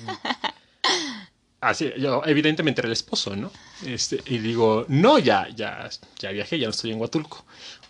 así, 1.61 1.91
yo 1.99 2.23
evidentemente 2.27 2.81
era 2.81 2.89
el 2.89 2.93
esposo, 2.93 3.35
¿no? 3.35 3.51
Este, 3.85 4.21
y 4.27 4.39
digo, 4.39 4.85
no, 4.89 5.19
ya, 5.19 5.49
ya, 5.55 5.89
ya 6.19 6.31
viajé, 6.31 6.59
ya 6.59 6.67
no 6.67 6.71
estoy 6.71 6.93
en 6.93 7.01
Huatulco. 7.01 7.45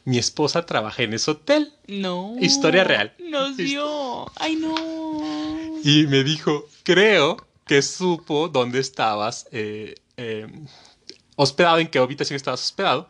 Mi 0.04 0.18
esposa 0.18 0.66
trabaja 0.66 1.02
en 1.02 1.14
ese 1.14 1.30
hotel. 1.30 1.73
No. 1.87 2.37
Historia 2.40 2.84
real. 2.84 3.14
Nos 3.18 3.56
dio. 3.56 4.30
Ay, 4.37 4.56
no. 4.56 5.80
Y 5.82 6.06
me 6.06 6.25
dijo, 6.25 6.66
creo 6.82 7.37
que 7.66 7.80
supo 7.80 8.49
dónde 8.49 8.80
estabas 8.80 9.46
eh, 9.50 9.94
eh, 10.16 10.46
hospedado, 11.37 11.78
en 11.78 11.88
qué 11.88 11.99
habitación 11.99 12.37
estabas 12.37 12.62
hospedado, 12.62 13.08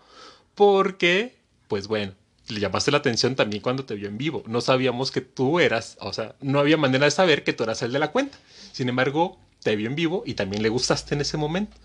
porque, 0.54 1.36
pues 1.66 1.88
bueno, 1.88 2.12
le 2.48 2.60
llamaste 2.60 2.90
la 2.90 2.98
atención 2.98 3.34
también 3.34 3.62
cuando 3.62 3.84
te 3.84 3.94
vio 3.94 4.08
en 4.08 4.18
vivo. 4.18 4.44
No 4.46 4.60
sabíamos 4.60 5.10
que 5.10 5.20
tú 5.20 5.60
eras, 5.60 5.96
o 6.00 6.12
sea, 6.12 6.36
no 6.40 6.60
había 6.60 6.76
manera 6.76 7.06
de 7.06 7.10
saber 7.10 7.42
que 7.42 7.52
tú 7.52 7.64
eras 7.64 7.82
el 7.82 7.92
de 7.92 7.98
la 7.98 8.12
cuenta. 8.12 8.38
Sin 8.72 8.88
embargo, 8.88 9.38
te 9.62 9.74
vio 9.76 9.88
en 9.88 9.96
vivo 9.96 10.22
y 10.26 10.34
también 10.34 10.62
le 10.62 10.68
gustaste 10.68 11.14
en 11.14 11.22
ese 11.22 11.36
momento. 11.36 11.76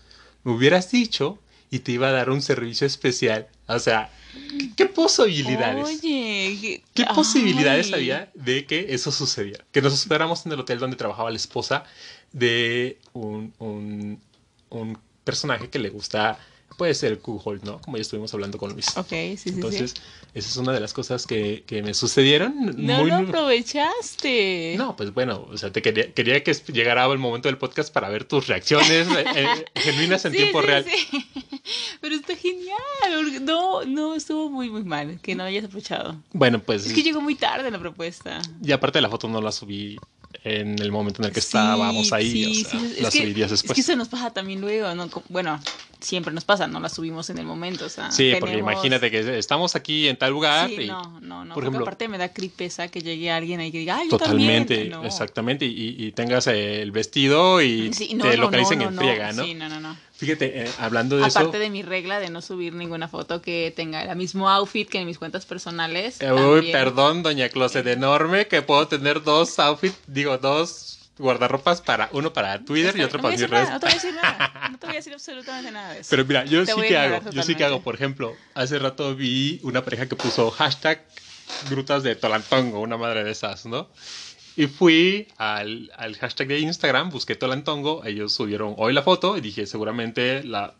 Me 0.44 0.52
hubieras 0.52 0.90
dicho 0.90 1.38
y 1.70 1.80
te 1.80 1.92
iba 1.92 2.08
a 2.08 2.12
dar 2.12 2.30
un 2.30 2.42
servicio 2.42 2.86
especial. 2.86 3.48
O 3.66 3.78
sea, 3.78 4.10
¿qué, 4.58 4.70
qué 4.76 4.86
posibilidades? 4.86 5.84
Oye, 5.84 6.58
¿qué, 6.60 6.82
¿Qué 6.94 7.04
ay. 7.06 7.14
posibilidades 7.14 7.92
había 7.92 8.30
de 8.34 8.66
que 8.66 8.86
eso 8.90 9.12
sucediera? 9.12 9.64
Que 9.70 9.80
nos 9.80 9.94
esperáramos 9.94 10.44
en 10.46 10.52
el 10.52 10.60
hotel 10.60 10.78
donde 10.80 10.96
trabajaba 10.96 11.30
la 11.30 11.36
esposa 11.36 11.84
de 12.32 12.98
un, 13.12 13.54
un, 13.58 14.20
un 14.70 14.98
personaje 15.24 15.68
que 15.68 15.78
le 15.78 15.90
gusta, 15.90 16.38
puede 16.80 16.94
ser 16.94 17.12
el 17.12 17.20
¿no? 17.62 17.78
Como 17.82 17.98
ya 17.98 18.00
estuvimos 18.00 18.32
hablando 18.32 18.56
con 18.56 18.72
Luis. 18.72 18.96
Ok, 18.96 19.10
sí, 19.10 19.36
sí, 19.36 19.48
Entonces, 19.50 19.90
sí. 19.90 20.00
esa 20.32 20.48
es 20.48 20.56
una 20.56 20.72
de 20.72 20.80
las 20.80 20.94
cosas 20.94 21.26
que, 21.26 21.62
que 21.66 21.82
me 21.82 21.92
sucedieron. 21.92 22.54
No 22.78 23.00
muy- 23.00 23.10
lo 23.10 23.16
aprovechaste. 23.16 24.76
No, 24.78 24.96
pues 24.96 25.12
bueno, 25.12 25.46
o 25.50 25.58
sea, 25.58 25.70
te 25.70 25.82
quería, 25.82 26.10
quería 26.14 26.42
que 26.42 26.54
llegara 26.72 27.04
el 27.04 27.18
momento 27.18 27.48
del 27.48 27.58
podcast 27.58 27.92
para 27.92 28.08
ver 28.08 28.24
tus 28.24 28.46
reacciones 28.46 29.06
eh, 29.08 29.24
eh, 29.36 29.64
genuinas 29.74 30.24
en 30.24 30.32
Sí, 30.32 30.38
tiempo 30.38 30.62
sí, 30.62 30.66
real. 30.68 30.86
sí. 30.86 31.26
Pero 32.00 32.14
está 32.14 32.34
genial. 32.34 33.44
No, 33.44 33.84
no, 33.84 34.14
estuvo 34.14 34.48
muy, 34.48 34.70
muy 34.70 34.82
mal 34.82 35.20
que 35.20 35.34
no 35.34 35.44
hayas 35.44 35.64
aprovechado. 35.66 36.16
Bueno, 36.32 36.60
pues, 36.62 36.86
Es 36.86 36.94
que 36.94 37.02
llegó 37.02 37.20
muy 37.20 37.34
tarde 37.34 37.70
la 37.70 37.78
propuesta. 37.78 38.40
y 38.64 38.72
aparte 38.72 38.98
de 38.98 39.02
la 39.02 39.10
foto 39.10 39.28
no 39.28 39.42
la 39.42 39.52
subí 39.52 39.98
en 40.44 40.80
el 40.80 40.90
momento 40.92 41.20
en 41.20 41.26
el 41.26 41.32
que 41.34 41.40
estábamos 41.40 42.12
ahí, 42.12 42.30
sí, 42.30 42.64
o 42.64 42.68
sea, 42.70 42.80
sí, 42.80 42.86
es 42.96 43.02
la 43.02 43.10
subí 43.10 43.34
días 43.34 43.52
Es 43.52 43.60
después. 43.60 43.74
que 43.74 43.80
eso 43.82 43.94
nos 43.96 44.08
pasa 44.08 44.30
también 44.32 44.60
luego, 44.62 44.94
¿no? 44.94 45.10
Bueno, 45.28 45.60
siempre 46.00 46.32
nos 46.32 46.44
pasa, 46.44 46.66
no 46.66 46.80
la 46.80 46.88
subimos 46.88 47.30
en 47.30 47.38
el 47.38 47.46
momento, 47.46 47.86
o 47.86 47.88
sea, 47.88 48.10
Sí, 48.10 48.32
porque 48.40 48.56
imagínate 48.58 49.10
que 49.10 49.38
estamos 49.38 49.74
aquí 49.76 50.08
en 50.08 50.16
tal 50.16 50.32
lugar 50.32 50.68
Sí, 50.68 50.82
y 50.82 50.86
no, 50.88 51.20
no, 51.20 51.44
no, 51.44 51.54
por 51.54 51.54
porque 51.54 51.68
ejemplo- 51.68 51.82
aparte 51.84 52.08
me 52.08 52.18
da 52.18 52.32
cripesa 52.32 52.88
que 52.88 53.00
llegue 53.00 53.30
alguien 53.30 53.60
ahí 53.60 53.70
que 53.72 53.78
diga, 53.78 53.96
ay, 53.98 54.08
yo 54.10 54.18
totalmente, 54.18 54.74
también. 54.76 54.90
No. 55.00 55.04
exactamente, 55.04 55.64
y, 55.66 55.96
y 55.98 56.12
tengas 56.12 56.46
el 56.46 56.90
vestido 56.92 57.60
y 57.62 57.92
Sí, 57.92 58.14
no, 58.14 58.24
te 58.24 58.36
no, 58.36 58.42
localicen 58.44 58.82
en 58.82 58.94
friega, 58.96 59.32
¿no? 59.32 59.44
Sí, 59.44 59.54
no, 59.54 59.68
no, 59.68 59.80
no. 59.80 59.96
Fíjate, 60.12 60.64
eh, 60.64 60.70
hablando 60.78 61.16
de 61.16 61.24
Aparte 61.24 61.48
eso, 61.56 61.58
de 61.58 61.70
mi 61.70 61.82
regla 61.82 62.20
de 62.20 62.28
no 62.28 62.42
subir 62.42 62.74
ninguna 62.74 63.08
foto 63.08 63.40
que 63.40 63.72
tenga 63.74 64.02
el 64.02 64.16
mismo 64.18 64.50
outfit 64.50 64.86
que 64.88 64.98
en 65.00 65.06
mis 65.06 65.16
cuentas 65.18 65.46
personales. 65.46 66.18
uy, 66.20 66.26
también. 66.26 66.72
perdón, 66.72 67.22
doña 67.22 67.48
Closet 67.48 67.86
enorme, 67.86 68.46
que 68.46 68.60
puedo 68.60 68.86
tener 68.86 69.22
dos 69.22 69.58
outfits, 69.58 69.96
digo, 70.06 70.36
dos 70.36 70.98
guardarropas 71.20 71.80
para 71.80 72.08
uno 72.12 72.32
para 72.32 72.58
Twitter 72.64 72.96
y 72.96 73.02
otro 73.02 73.18
no 73.18 73.22
para 73.22 73.36
mis 73.36 73.48
redes. 73.48 73.68
nada, 73.68 73.72
no 73.74 73.80
te 73.80 73.86
voy 73.86 73.92
a 73.92 73.94
decir 73.94 74.14
nada. 74.14 74.68
No 74.70 74.78
te 74.78 74.86
voy 74.86 74.94
a 74.94 74.98
decir 74.98 75.12
absolutamente 75.12 75.70
nada 75.70 75.92
de 75.94 76.00
eso. 76.00 76.10
Pero 76.10 76.24
mira, 76.24 76.44
yo 76.44 76.64
Te 76.64 76.72
sí 76.72 76.80
que 76.82 76.96
hago, 76.96 77.16
yo 77.16 77.20
sí 77.20 77.24
que 77.30 77.32
totalmente. 77.32 77.64
hago, 77.64 77.82
por 77.82 77.94
ejemplo, 77.94 78.36
hace 78.54 78.78
rato 78.78 79.14
vi 79.14 79.60
una 79.62 79.84
pareja 79.84 80.08
que 80.08 80.16
puso 80.16 80.50
hashtag 80.50 81.04
grutas 81.68 82.02
de 82.02 82.16
Tolantongo, 82.16 82.80
una 82.80 82.96
madre 82.96 83.22
de 83.24 83.30
esas, 83.32 83.66
¿no? 83.66 83.88
Y 84.56 84.66
fui 84.66 85.28
al, 85.36 85.90
al 85.96 86.16
hashtag 86.16 86.48
de 86.48 86.58
Instagram, 86.60 87.10
busqué 87.10 87.34
Tolantongo, 87.36 88.04
ellos 88.04 88.32
subieron 88.32 88.74
hoy 88.78 88.92
la 88.92 89.02
foto 89.02 89.36
y 89.36 89.40
dije, 89.40 89.66
seguramente 89.66 90.42
la 90.44 90.74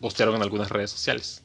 postearon 0.00 0.34
en 0.36 0.42
algunas 0.42 0.70
redes 0.70 0.90
sociales. 0.90 1.42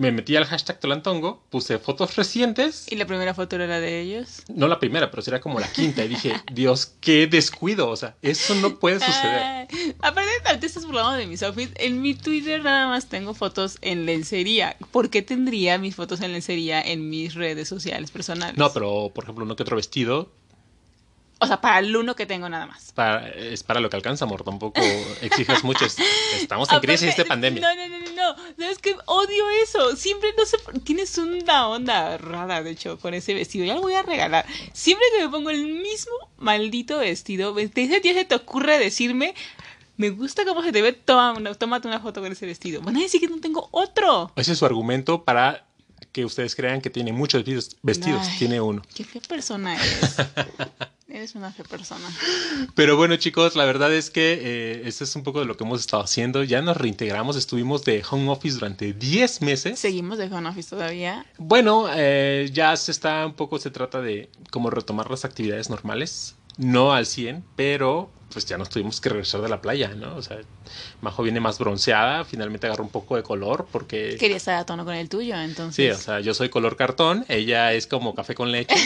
Me 0.00 0.12
metí 0.12 0.34
al 0.34 0.46
hashtag 0.46 0.80
Tolantongo, 0.80 1.42
puse 1.50 1.78
fotos 1.78 2.16
recientes, 2.16 2.86
¿Y 2.90 2.96
la 2.96 3.04
primera 3.04 3.34
foto 3.34 3.56
era 3.56 3.66
la 3.66 3.80
de 3.80 4.00
ellos? 4.00 4.42
no 4.48 4.66
la 4.66 4.78
primera, 4.80 5.10
pero 5.10 5.22
sería 5.22 5.40
como 5.40 5.60
la 5.60 5.70
quinta, 5.70 6.02
y 6.02 6.08
dije, 6.08 6.32
Dios, 6.52 6.94
qué 7.02 7.26
descuido, 7.26 7.90
o 7.90 7.96
sea, 7.96 8.16
eso 8.22 8.54
no 8.54 8.78
puede 8.78 8.98
suceder. 8.98 9.68
Aparte, 10.00 10.30
te 10.58 10.66
estás 10.66 10.86
burlando 10.86 11.12
de 11.12 11.26
mis 11.26 11.42
outfits. 11.42 11.72
En 11.76 12.00
mi 12.00 12.14
Twitter 12.14 12.62
nada 12.64 12.86
más 12.88 13.10
tengo 13.10 13.34
fotos 13.34 13.76
en 13.82 14.06
lencería. 14.06 14.76
¿Por 14.90 15.10
qué 15.10 15.20
tendría 15.20 15.76
mis 15.76 15.94
fotos 15.96 16.22
en 16.22 16.32
lencería 16.32 16.80
en 16.80 17.10
mis 17.10 17.34
redes 17.34 17.68
sociales 17.68 18.10
personales? 18.10 18.56
No, 18.56 18.72
pero 18.72 19.10
por 19.14 19.24
ejemplo, 19.24 19.44
uno 19.44 19.54
que 19.54 19.62
otro 19.64 19.76
vestido 19.76 20.32
O 21.40 21.46
sea, 21.46 21.60
para 21.60 21.78
el 21.80 21.94
uno 21.94 22.16
que 22.16 22.26
tengo 22.26 22.48
nada 22.48 22.66
más. 22.66 22.92
para- 22.92 23.28
es 23.30 23.62
para 23.62 23.80
lo 23.80 23.88
que 23.90 23.96
alcanza, 23.96 24.24
amor. 24.24 24.44
Tampoco 24.44 24.80
exijas 25.22 25.62
mucho. 25.62 25.84
Es- 25.84 25.96
Estamos 26.40 26.70
en 26.72 26.80
crisis 26.80 27.16
de 27.16 27.24
pandemia. 27.24 27.60
No, 27.62 27.74
no, 27.74 27.88
no, 27.98 28.09
no. 28.20 28.36
¿Sabes 28.58 28.78
qué? 28.78 28.96
Odio 29.06 29.48
eso. 29.62 29.96
Siempre, 29.96 30.30
no 30.36 30.46
sé, 30.46 30.58
tienes 30.84 31.16
una 31.18 31.68
onda 31.68 32.18
rara, 32.18 32.62
de 32.62 32.70
hecho, 32.70 32.98
con 32.98 33.14
ese 33.14 33.34
vestido. 33.34 33.64
Ya 33.64 33.74
lo 33.74 33.80
voy 33.82 33.94
a 33.94 34.02
regalar. 34.02 34.46
Siempre 34.72 35.06
que 35.16 35.24
me 35.24 35.28
pongo 35.28 35.50
el 35.50 35.64
mismo 35.64 36.12
maldito 36.38 36.98
vestido, 36.98 37.54
desde 37.54 38.00
día 38.00 38.14
se 38.14 38.24
te 38.24 38.34
ocurre 38.34 38.78
decirme, 38.78 39.34
me 39.96 40.10
gusta 40.10 40.44
cómo 40.44 40.62
se 40.62 40.72
te 40.72 40.82
ve, 40.82 40.92
toma 40.92 41.32
una, 41.32 41.54
tómate 41.54 41.88
una 41.88 42.00
foto 42.00 42.20
con 42.20 42.32
ese 42.32 42.46
vestido. 42.46 42.80
Van 42.80 42.96
a 42.96 43.00
decir 43.00 43.20
que 43.20 43.28
no 43.28 43.40
tengo 43.40 43.68
otro. 43.70 44.32
Ese 44.36 44.52
es 44.52 44.58
su 44.58 44.64
argumento 44.64 45.24
para 45.24 45.66
que 46.12 46.24
ustedes 46.24 46.54
crean 46.54 46.80
que 46.80 46.90
tiene 46.90 47.12
muchos 47.12 47.44
vestidos. 47.82 48.26
Ay. 48.26 48.38
Tiene 48.38 48.60
uno. 48.60 48.82
Qué 48.94 49.04
fea 49.04 49.22
persona 49.28 49.76
eres. 49.82 50.16
Eres 51.10 51.34
una 51.34 51.52
fea 51.52 51.64
persona. 51.64 52.06
Pero 52.74 52.96
bueno, 52.96 53.16
chicos, 53.16 53.56
la 53.56 53.64
verdad 53.64 53.92
es 53.92 54.10
que 54.10 54.38
eh, 54.40 54.82
eso 54.86 55.04
es 55.04 55.16
un 55.16 55.22
poco 55.22 55.40
de 55.40 55.46
lo 55.46 55.56
que 55.56 55.64
hemos 55.64 55.80
estado 55.80 56.02
haciendo. 56.02 56.42
Ya 56.42 56.62
nos 56.62 56.76
reintegramos. 56.76 57.36
Estuvimos 57.36 57.84
de 57.84 58.02
home 58.08 58.30
office 58.30 58.54
durante 58.54 58.92
10 58.92 59.42
meses. 59.42 59.78
Seguimos 59.78 60.18
de 60.18 60.26
home 60.26 60.48
office 60.48 60.70
todavía. 60.70 61.26
Bueno, 61.38 61.86
eh, 61.94 62.50
ya 62.52 62.76
se 62.76 62.92
está 62.92 63.26
un 63.26 63.34
poco, 63.34 63.58
se 63.58 63.70
trata 63.70 64.00
de 64.00 64.30
como 64.50 64.70
retomar 64.70 65.10
las 65.10 65.24
actividades 65.24 65.70
normales. 65.70 66.36
No 66.56 66.92
al 66.92 67.06
100, 67.06 67.44
pero 67.56 68.10
pues 68.32 68.46
ya 68.46 68.56
nos 68.58 68.68
tuvimos 68.68 69.00
que 69.00 69.08
regresar 69.08 69.40
de 69.42 69.48
la 69.48 69.60
playa, 69.60 69.88
¿no? 69.94 70.16
O 70.16 70.22
sea, 70.22 70.38
Majo 71.00 71.22
viene 71.22 71.40
más 71.40 71.58
bronceada, 71.58 72.24
finalmente 72.24 72.66
agarró 72.66 72.84
un 72.84 72.90
poco 72.90 73.16
de 73.16 73.22
color 73.22 73.66
porque... 73.70 74.16
Quería 74.18 74.36
estar 74.36 74.54
a 74.54 74.64
tono 74.64 74.84
con 74.84 74.94
el 74.94 75.08
tuyo, 75.08 75.34
Sí, 75.34 75.40
entonces. 75.42 75.96
o 75.96 76.00
sea, 76.00 76.20
yo 76.20 76.32
soy 76.34 76.48
color 76.48 76.76
cartón, 76.76 77.24
ella 77.28 77.72
es 77.72 77.86
como 77.86 78.14
café 78.14 78.34
con 78.34 78.50
leche. 78.52 78.74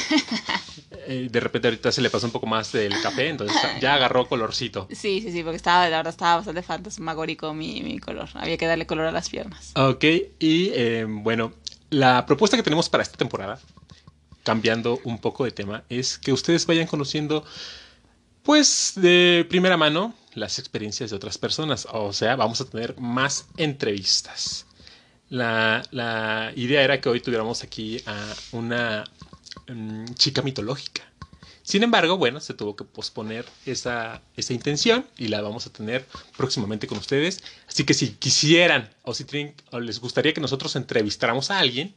Eh, 1.07 1.29
de 1.31 1.39
repente 1.41 1.69
ahorita 1.69 1.93
se 1.93 2.01
le 2.01 2.09
pasó 2.09 2.25
un 2.25 2.33
poco 2.33 2.47
más 2.47 2.73
del 2.73 2.99
café, 3.03 3.29
entonces 3.29 3.55
ya 3.79 3.93
agarró 3.95 4.27
colorcito. 4.27 4.89
Sí, 4.91 5.21
sí, 5.21 5.33
sí, 5.33 5.43
porque 5.43 5.57
estaba, 5.57 5.87
la 5.91 5.99
verdad, 5.99 6.13
estaba 6.13 6.37
bastante 6.37 6.63
fantasmagórico 6.63 7.53
mi, 7.53 7.83
mi 7.83 7.99
color. 7.99 8.31
Había 8.33 8.57
que 8.57 8.67
darle 8.67 8.87
color 8.87 9.05
a 9.07 9.13
las 9.13 9.29
piernas. 9.29 9.73
Ok, 9.77 10.03
y 10.39 10.71
eh, 10.73 11.05
bueno, 11.07 11.53
la 11.91 12.25
propuesta 12.25 12.57
que 12.57 12.63
tenemos 12.63 12.89
para 12.89 13.03
esta 13.03 13.19
temporada, 13.19 13.61
cambiando 14.45 14.99
un 15.05 15.19
poco 15.19 15.45
de 15.45 15.51
tema, 15.51 15.85
es 15.91 16.17
que 16.19 16.33
ustedes 16.33 16.65
vayan 16.67 16.87
conociendo, 16.87 17.45
pues, 18.45 18.93
de 18.95 19.47
primera 19.49 19.77
mano 19.77 20.15
las 20.35 20.59
experiencias 20.59 21.11
de 21.11 21.17
otras 21.17 21.39
personas. 21.39 21.89
O 21.91 22.13
sea, 22.13 22.37
vamos 22.37 22.61
a 22.61 22.67
tener 22.67 22.99
más 23.01 23.47
entrevistas. 23.57 24.67
La, 25.31 25.83
la 25.91 26.53
idea 26.55 26.83
era 26.83 27.01
que 27.01 27.09
hoy 27.09 27.21
tuviéramos 27.21 27.63
aquí 27.63 28.01
a 28.07 28.35
una 28.53 29.05
mm, 29.69 30.13
chica 30.15 30.43
mitológica. 30.43 31.03
Sin 31.63 31.83
embargo, 31.83 32.19
bueno, 32.19 32.41
se 32.41 32.53
tuvo 32.53 32.77
que 32.77 32.85
posponer 32.85 33.47
esa, 33.65 34.21
esa 34.37 34.53
intención 34.53 35.07
y 35.17 35.29
la 35.29 35.41
vamos 35.41 35.67
a 35.67 35.73
tener 35.73 36.07
próximamente 36.37 36.87
con 36.87 36.99
ustedes. 36.99 37.43
Así 37.67 37.85
que 37.85 37.95
si 37.95 38.11
quisieran 38.11 38.91
o 39.03 39.15
si 39.15 39.25
les 39.81 39.99
gustaría 39.99 40.35
que 40.35 40.43
nosotros 40.43 40.77
entrevistáramos 40.77 41.51
a 41.51 41.59
alguien, 41.59 41.95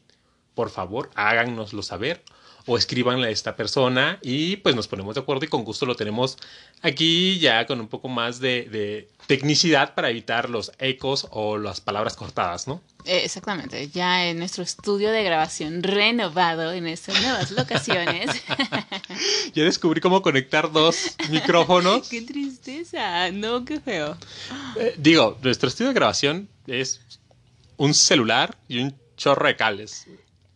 por 0.55 0.69
favor, 0.69 1.11
háganoslo 1.15 1.83
saber 1.83 2.23
o 2.67 2.77
escríbanle 2.77 3.27
a 3.27 3.31
esta 3.31 3.55
persona 3.55 4.19
y 4.21 4.57
pues 4.57 4.75
nos 4.75 4.87
ponemos 4.87 5.15
de 5.15 5.21
acuerdo 5.21 5.45
y 5.45 5.47
con 5.47 5.63
gusto 5.63 5.85
lo 5.85 5.95
tenemos 5.95 6.37
aquí 6.81 7.39
ya 7.39 7.65
con 7.65 7.79
un 7.79 7.87
poco 7.87 8.09
más 8.09 8.39
de, 8.39 8.67
de 8.69 9.09
tecnicidad 9.25 9.95
para 9.95 10.09
evitar 10.09 10.49
los 10.49 10.71
ecos 10.77 11.27
o 11.31 11.57
las 11.57 11.81
palabras 11.81 12.15
cortadas, 12.15 12.67
¿no? 12.67 12.81
Eh, 13.05 13.21
exactamente, 13.23 13.87
ya 13.87 14.25
en 14.25 14.37
nuestro 14.37 14.63
estudio 14.63 15.11
de 15.11 15.23
grabación 15.23 15.81
renovado 15.81 16.73
en 16.73 16.87
estas 16.87 17.21
nuevas 17.21 17.51
locaciones. 17.51 18.29
Ya 19.53 19.63
descubrí 19.63 20.01
cómo 20.01 20.21
conectar 20.21 20.71
dos 20.71 21.15
micrófonos. 21.29 22.07
¡Qué 22.11 22.21
tristeza! 22.21 23.31
No, 23.31 23.65
qué 23.65 23.79
feo. 23.79 24.15
Eh, 24.75 24.93
digo, 24.97 25.37
nuestro 25.41 25.69
estudio 25.69 25.89
de 25.89 25.95
grabación 25.95 26.49
es 26.67 27.01
un 27.77 27.93
celular 27.93 28.57
y 28.67 28.79
un 28.79 28.95
chorro 29.15 29.47
de 29.47 29.55
cables. 29.55 30.05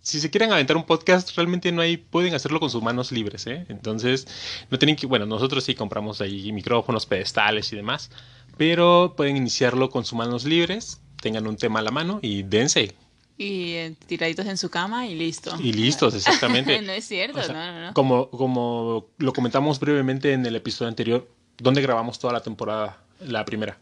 Si 0.02 0.20
se 0.20 0.32
quieren 0.32 0.52
aventar 0.52 0.78
un 0.78 0.84
podcast, 0.84 1.30
realmente 1.36 1.72
no 1.72 1.82
hay, 1.82 1.98
pueden 1.98 2.34
hacerlo 2.34 2.60
con 2.60 2.70
sus 2.72 2.82
manos 2.82 3.12
libres, 3.12 3.46
¿eh? 3.46 3.66
Entonces, 3.70 4.28
no 4.72 4.80
tienen 4.80 4.96
que, 4.96 5.06
bueno, 5.06 5.26
nosotros 5.28 5.64
sí 5.64 5.76
compramos 5.76 6.22
ahí 6.22 6.52
micrófonos, 6.52 7.06
pedestales 7.06 7.72
y 7.72 7.76
demás, 7.76 8.10
pero 8.58 9.14
pueden 9.16 9.38
iniciarlo 9.38 9.90
con 9.92 10.04
sus 10.04 10.18
manos 10.18 10.44
libres, 10.44 11.02
tengan 11.22 11.46
un 11.46 11.56
tema 11.56 11.80
a 11.80 11.84
la 11.84 11.92
mano 11.92 12.20
y 12.24 12.42
dense. 12.44 12.96
Y 13.38 13.74
eh, 13.74 13.96
tiraditos 14.08 14.46
en 14.48 14.58
su 14.58 14.70
cama 14.70 15.06
y 15.08 15.16
listo. 15.16 15.56
Y 15.60 15.74
listos, 15.74 16.16
exactamente. 16.16 16.82
no 16.84 16.92
es 16.92 17.06
cierto, 17.08 17.40
O 17.40 17.44
sea, 17.44 17.54
no, 17.54 17.72
no, 17.72 17.88
no. 17.88 17.94
Como, 17.94 18.30
como 18.30 19.08
lo 19.18 19.34
comentamos 19.34 19.80
brevemente 19.80 20.34
en 20.34 20.46
el 20.46 20.56
episodio 20.56 20.90
anterior, 20.90 21.28
¿dónde 21.58 21.82
grabamos 21.82 22.18
toda 22.20 22.34
la 22.34 22.42
temporada? 22.42 23.04
La 23.20 23.46
primera. 23.46 23.78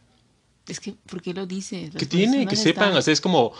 Es 0.67 0.79
que, 0.79 0.93
¿por 1.09 1.21
qué 1.21 1.33
lo 1.33 1.45
dices? 1.47 1.89
Que 1.91 1.99
Las 1.99 2.09
tiene, 2.09 2.45
que 2.45 2.55
sepan, 2.55 2.89
están- 2.89 2.97
o 2.99 3.01
sea, 3.01 3.11
es 3.13 3.21
como, 3.21 3.53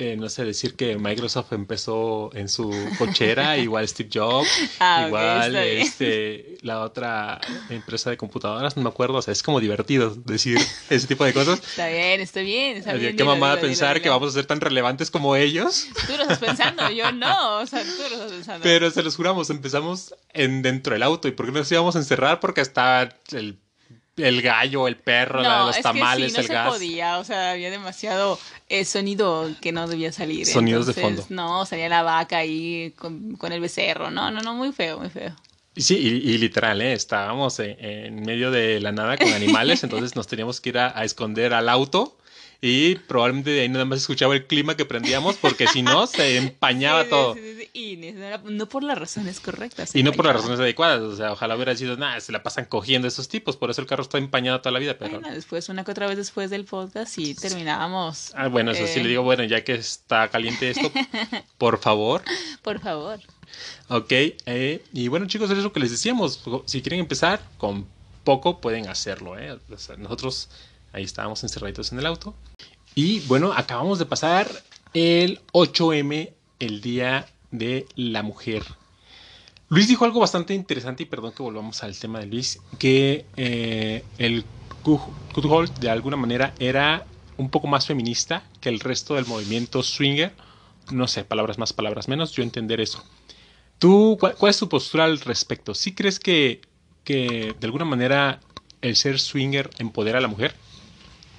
eh, 0.00 0.16
no 0.16 0.28
sé, 0.28 0.44
decir 0.44 0.76
que 0.76 0.96
Microsoft 0.96 1.52
empezó 1.52 2.30
en 2.34 2.48
su 2.48 2.72
cochera, 2.98 3.56
igual 3.58 3.88
Steve 3.88 4.08
Jobs, 4.12 4.48
Ah, 4.78 5.04
igual 5.08 5.56
este, 5.56 6.58
la 6.62 6.80
otra 6.80 7.40
empresa 7.68 8.10
de 8.10 8.16
computadoras, 8.16 8.76
no 8.76 8.84
me 8.84 8.90
acuerdo, 8.90 9.14
o 9.18 9.22
sea, 9.22 9.32
es 9.32 9.42
como 9.42 9.58
divertido 9.58 10.14
decir 10.14 10.58
ese 10.88 11.06
tipo 11.08 11.24
de 11.24 11.32
cosas. 11.32 11.58
Está 11.58 11.88
bien, 11.88 12.20
está 12.20 12.40
bien. 12.40 12.76
Está 12.76 12.92
bien 12.92 13.16
Qué 13.16 13.24
mamada 13.24 13.60
pensar 13.60 13.94
dilo, 13.94 14.02
que 14.04 14.08
vamos 14.08 14.30
a 14.30 14.32
ser 14.34 14.46
tan 14.46 14.60
relevantes 14.60 15.10
como 15.10 15.34
ellos, 15.34 15.88
Tú 16.06 16.16
lo 16.16 16.22
estás 16.22 16.38
pensando, 16.38 16.88
yo 16.90 17.10
no. 17.10 17.58
O 17.58 17.66
sea, 17.66 17.82
tú 17.82 17.88
lo 18.10 18.16
estás 18.16 18.32
pensando. 18.32 18.62
pero 18.62 18.90
se 18.90 19.02
los 19.02 19.16
juramos, 19.16 19.50
empezamos 19.50 20.14
en 20.32 20.62
dentro 20.62 20.92
del 20.92 21.02
auto 21.02 21.26
y 21.26 21.32
¿por 21.32 21.46
qué 21.46 21.52
nos 21.52 21.72
íbamos 21.72 21.96
a 21.96 21.98
encerrar? 21.98 22.38
Porque 22.40 22.60
estaba 22.60 23.08
el 23.32 23.58
el 24.18 24.42
gallo, 24.42 24.86
el 24.88 24.96
perro, 24.96 25.40
la 25.42 25.60
de 25.60 25.66
los 25.66 25.76
es 25.76 25.82
tamales, 25.82 26.26
que 26.26 26.30
sí, 26.30 26.34
no 26.36 26.40
el 26.40 26.46
se 26.46 26.52
gas. 26.52 26.68
podía, 26.68 27.18
o 27.18 27.24
sea, 27.24 27.52
había 27.52 27.70
demasiado 27.70 28.38
eh, 28.68 28.84
sonido 28.84 29.50
que 29.60 29.72
no 29.72 29.86
debía 29.88 30.12
salir. 30.12 30.46
Sonidos 30.46 30.86
de 30.86 30.92
entonces, 30.92 31.26
fondo. 31.26 31.42
No, 31.42 31.64
salía 31.66 31.88
la 31.88 32.02
vaca 32.02 32.38
ahí 32.38 32.92
con, 32.96 33.36
con 33.36 33.52
el 33.52 33.60
becerro, 33.60 34.10
no, 34.10 34.30
no, 34.30 34.40
no, 34.40 34.54
muy 34.54 34.72
feo, 34.72 34.98
muy 34.98 35.10
feo. 35.10 35.34
Sí, 35.76 35.96
y, 35.96 36.30
y 36.32 36.38
literal, 36.38 36.82
¿eh? 36.82 36.92
estábamos 36.92 37.58
en, 37.60 37.76
en 37.78 38.22
medio 38.22 38.50
de 38.50 38.80
la 38.80 38.90
nada 38.92 39.16
con 39.16 39.32
animales, 39.32 39.82
entonces 39.84 40.16
nos 40.16 40.26
teníamos 40.26 40.60
que 40.60 40.70
ir 40.70 40.78
a, 40.78 40.98
a 40.98 41.04
esconder 41.04 41.54
al 41.54 41.68
auto 41.68 42.18
y 42.60 42.96
probablemente 42.96 43.50
de 43.50 43.60
ahí 43.60 43.68
nada 43.68 43.84
más 43.84 44.00
escuchaba 44.00 44.34
el 44.34 44.44
clima 44.46 44.76
que 44.76 44.84
prendíamos 44.84 45.36
porque 45.36 45.68
si 45.68 45.82
no 45.82 46.08
se 46.08 46.36
empañaba 46.38 47.04
Sí, 47.04 47.10
todo. 47.10 47.34
sí, 47.34 47.40
sí, 47.56 47.70
Y 47.72 47.96
no, 48.50 48.68
por 48.68 48.82
las 48.82 48.98
razones 48.98 49.38
correctas. 49.38 49.94
Y 49.94 50.02
no 50.02 50.12
por 50.12 50.26
las 50.26 50.34
razones 50.34 50.58
adecuadas, 50.58 51.00
o 51.00 51.16
sea, 51.16 51.32
ojalá 51.32 51.54
hubiera 51.54 51.76
sido, 51.76 51.96
nada, 51.96 52.20
se 52.20 52.32
la 52.32 52.42
pasan 52.42 52.64
cogiendo 52.64 53.06
esos 53.06 53.28
tipos, 53.28 53.56
por 53.56 53.70
eso 53.70 53.80
el 53.80 53.86
carro 53.86 54.02
está 54.02 54.18
empañado 54.18 54.60
toda 54.60 54.72
la 54.72 54.80
vida, 54.80 54.98
pero... 54.98 55.20
Bueno, 55.20 55.32
después, 55.34 55.68
una 55.68 55.84
que 55.84 55.92
otra 55.92 56.08
vez 56.08 56.16
después 56.16 56.50
del 56.50 56.64
podcast, 56.64 57.14
sí 57.14 57.34
terminábamos. 57.36 58.32
Ah, 58.34 58.48
bueno, 58.48 58.72
eso 58.72 58.86
sí 58.88 58.98
eh, 58.98 59.02
le 59.04 59.08
digo, 59.10 59.22
bueno, 59.22 59.44
ya 59.44 59.62
que 59.62 59.74
está 59.74 60.28
caliente 60.28 60.70
esto, 60.70 60.90
por 61.58 61.78
favor. 61.78 62.22
Por 62.62 62.80
favor. 62.80 63.20
Ok, 63.88 64.10
eh, 64.10 64.82
y 64.92 65.08
bueno 65.08 65.26
chicos, 65.26 65.50
es 65.50 65.58
lo 65.58 65.72
que 65.72 65.80
les 65.80 65.90
decíamos, 65.90 66.42
si 66.66 66.82
quieren 66.82 67.00
empezar 67.00 67.40
con 67.56 67.86
poco 68.24 68.60
pueden 68.60 68.88
hacerlo, 68.88 69.38
¿eh? 69.38 69.58
O 69.72 69.78
sea, 69.78 69.96
nosotros 69.96 70.50
ahí 70.92 71.04
estábamos 71.04 71.42
encerraditos 71.44 71.92
en 71.92 71.98
el 72.00 72.06
auto. 72.06 72.34
Y 73.00 73.20
bueno, 73.28 73.52
acabamos 73.52 74.00
de 74.00 74.06
pasar 74.06 74.50
el 74.92 75.40
8M, 75.52 76.32
el 76.58 76.80
Día 76.80 77.28
de 77.52 77.86
la 77.94 78.24
Mujer. 78.24 78.64
Luis 79.68 79.86
dijo 79.86 80.04
algo 80.04 80.18
bastante 80.18 80.52
interesante, 80.52 81.04
y 81.04 81.06
perdón 81.06 81.30
que 81.30 81.44
volvamos 81.44 81.84
al 81.84 81.96
tema 81.96 82.18
de 82.18 82.26
Luis, 82.26 82.58
que 82.76 83.24
eh, 83.36 84.02
el 84.18 84.44
Kuthold 84.82 85.78
de 85.78 85.90
alguna 85.90 86.16
manera 86.16 86.54
era 86.58 87.06
un 87.36 87.50
poco 87.50 87.68
más 87.68 87.86
feminista 87.86 88.42
que 88.60 88.68
el 88.68 88.80
resto 88.80 89.14
del 89.14 89.26
movimiento 89.26 89.84
swinger. 89.84 90.34
No 90.90 91.06
sé, 91.06 91.22
palabras 91.22 91.56
más, 91.56 91.72
palabras 91.72 92.08
menos, 92.08 92.32
yo 92.32 92.42
entender 92.42 92.80
eso. 92.80 93.04
¿Tú, 93.78 94.16
cuál, 94.18 94.34
es 94.50 94.58
tu 94.58 94.68
postura 94.68 95.04
al 95.04 95.20
respecto? 95.20 95.72
¿Sí 95.72 95.94
crees 95.94 96.18
que, 96.18 96.62
que 97.04 97.54
de 97.60 97.64
alguna 97.64 97.84
manera 97.84 98.40
el 98.82 98.96
ser 98.96 99.20
swinger 99.20 99.70
empodera 99.78 100.18
a 100.18 100.20
la 100.20 100.26
mujer? 100.26 100.52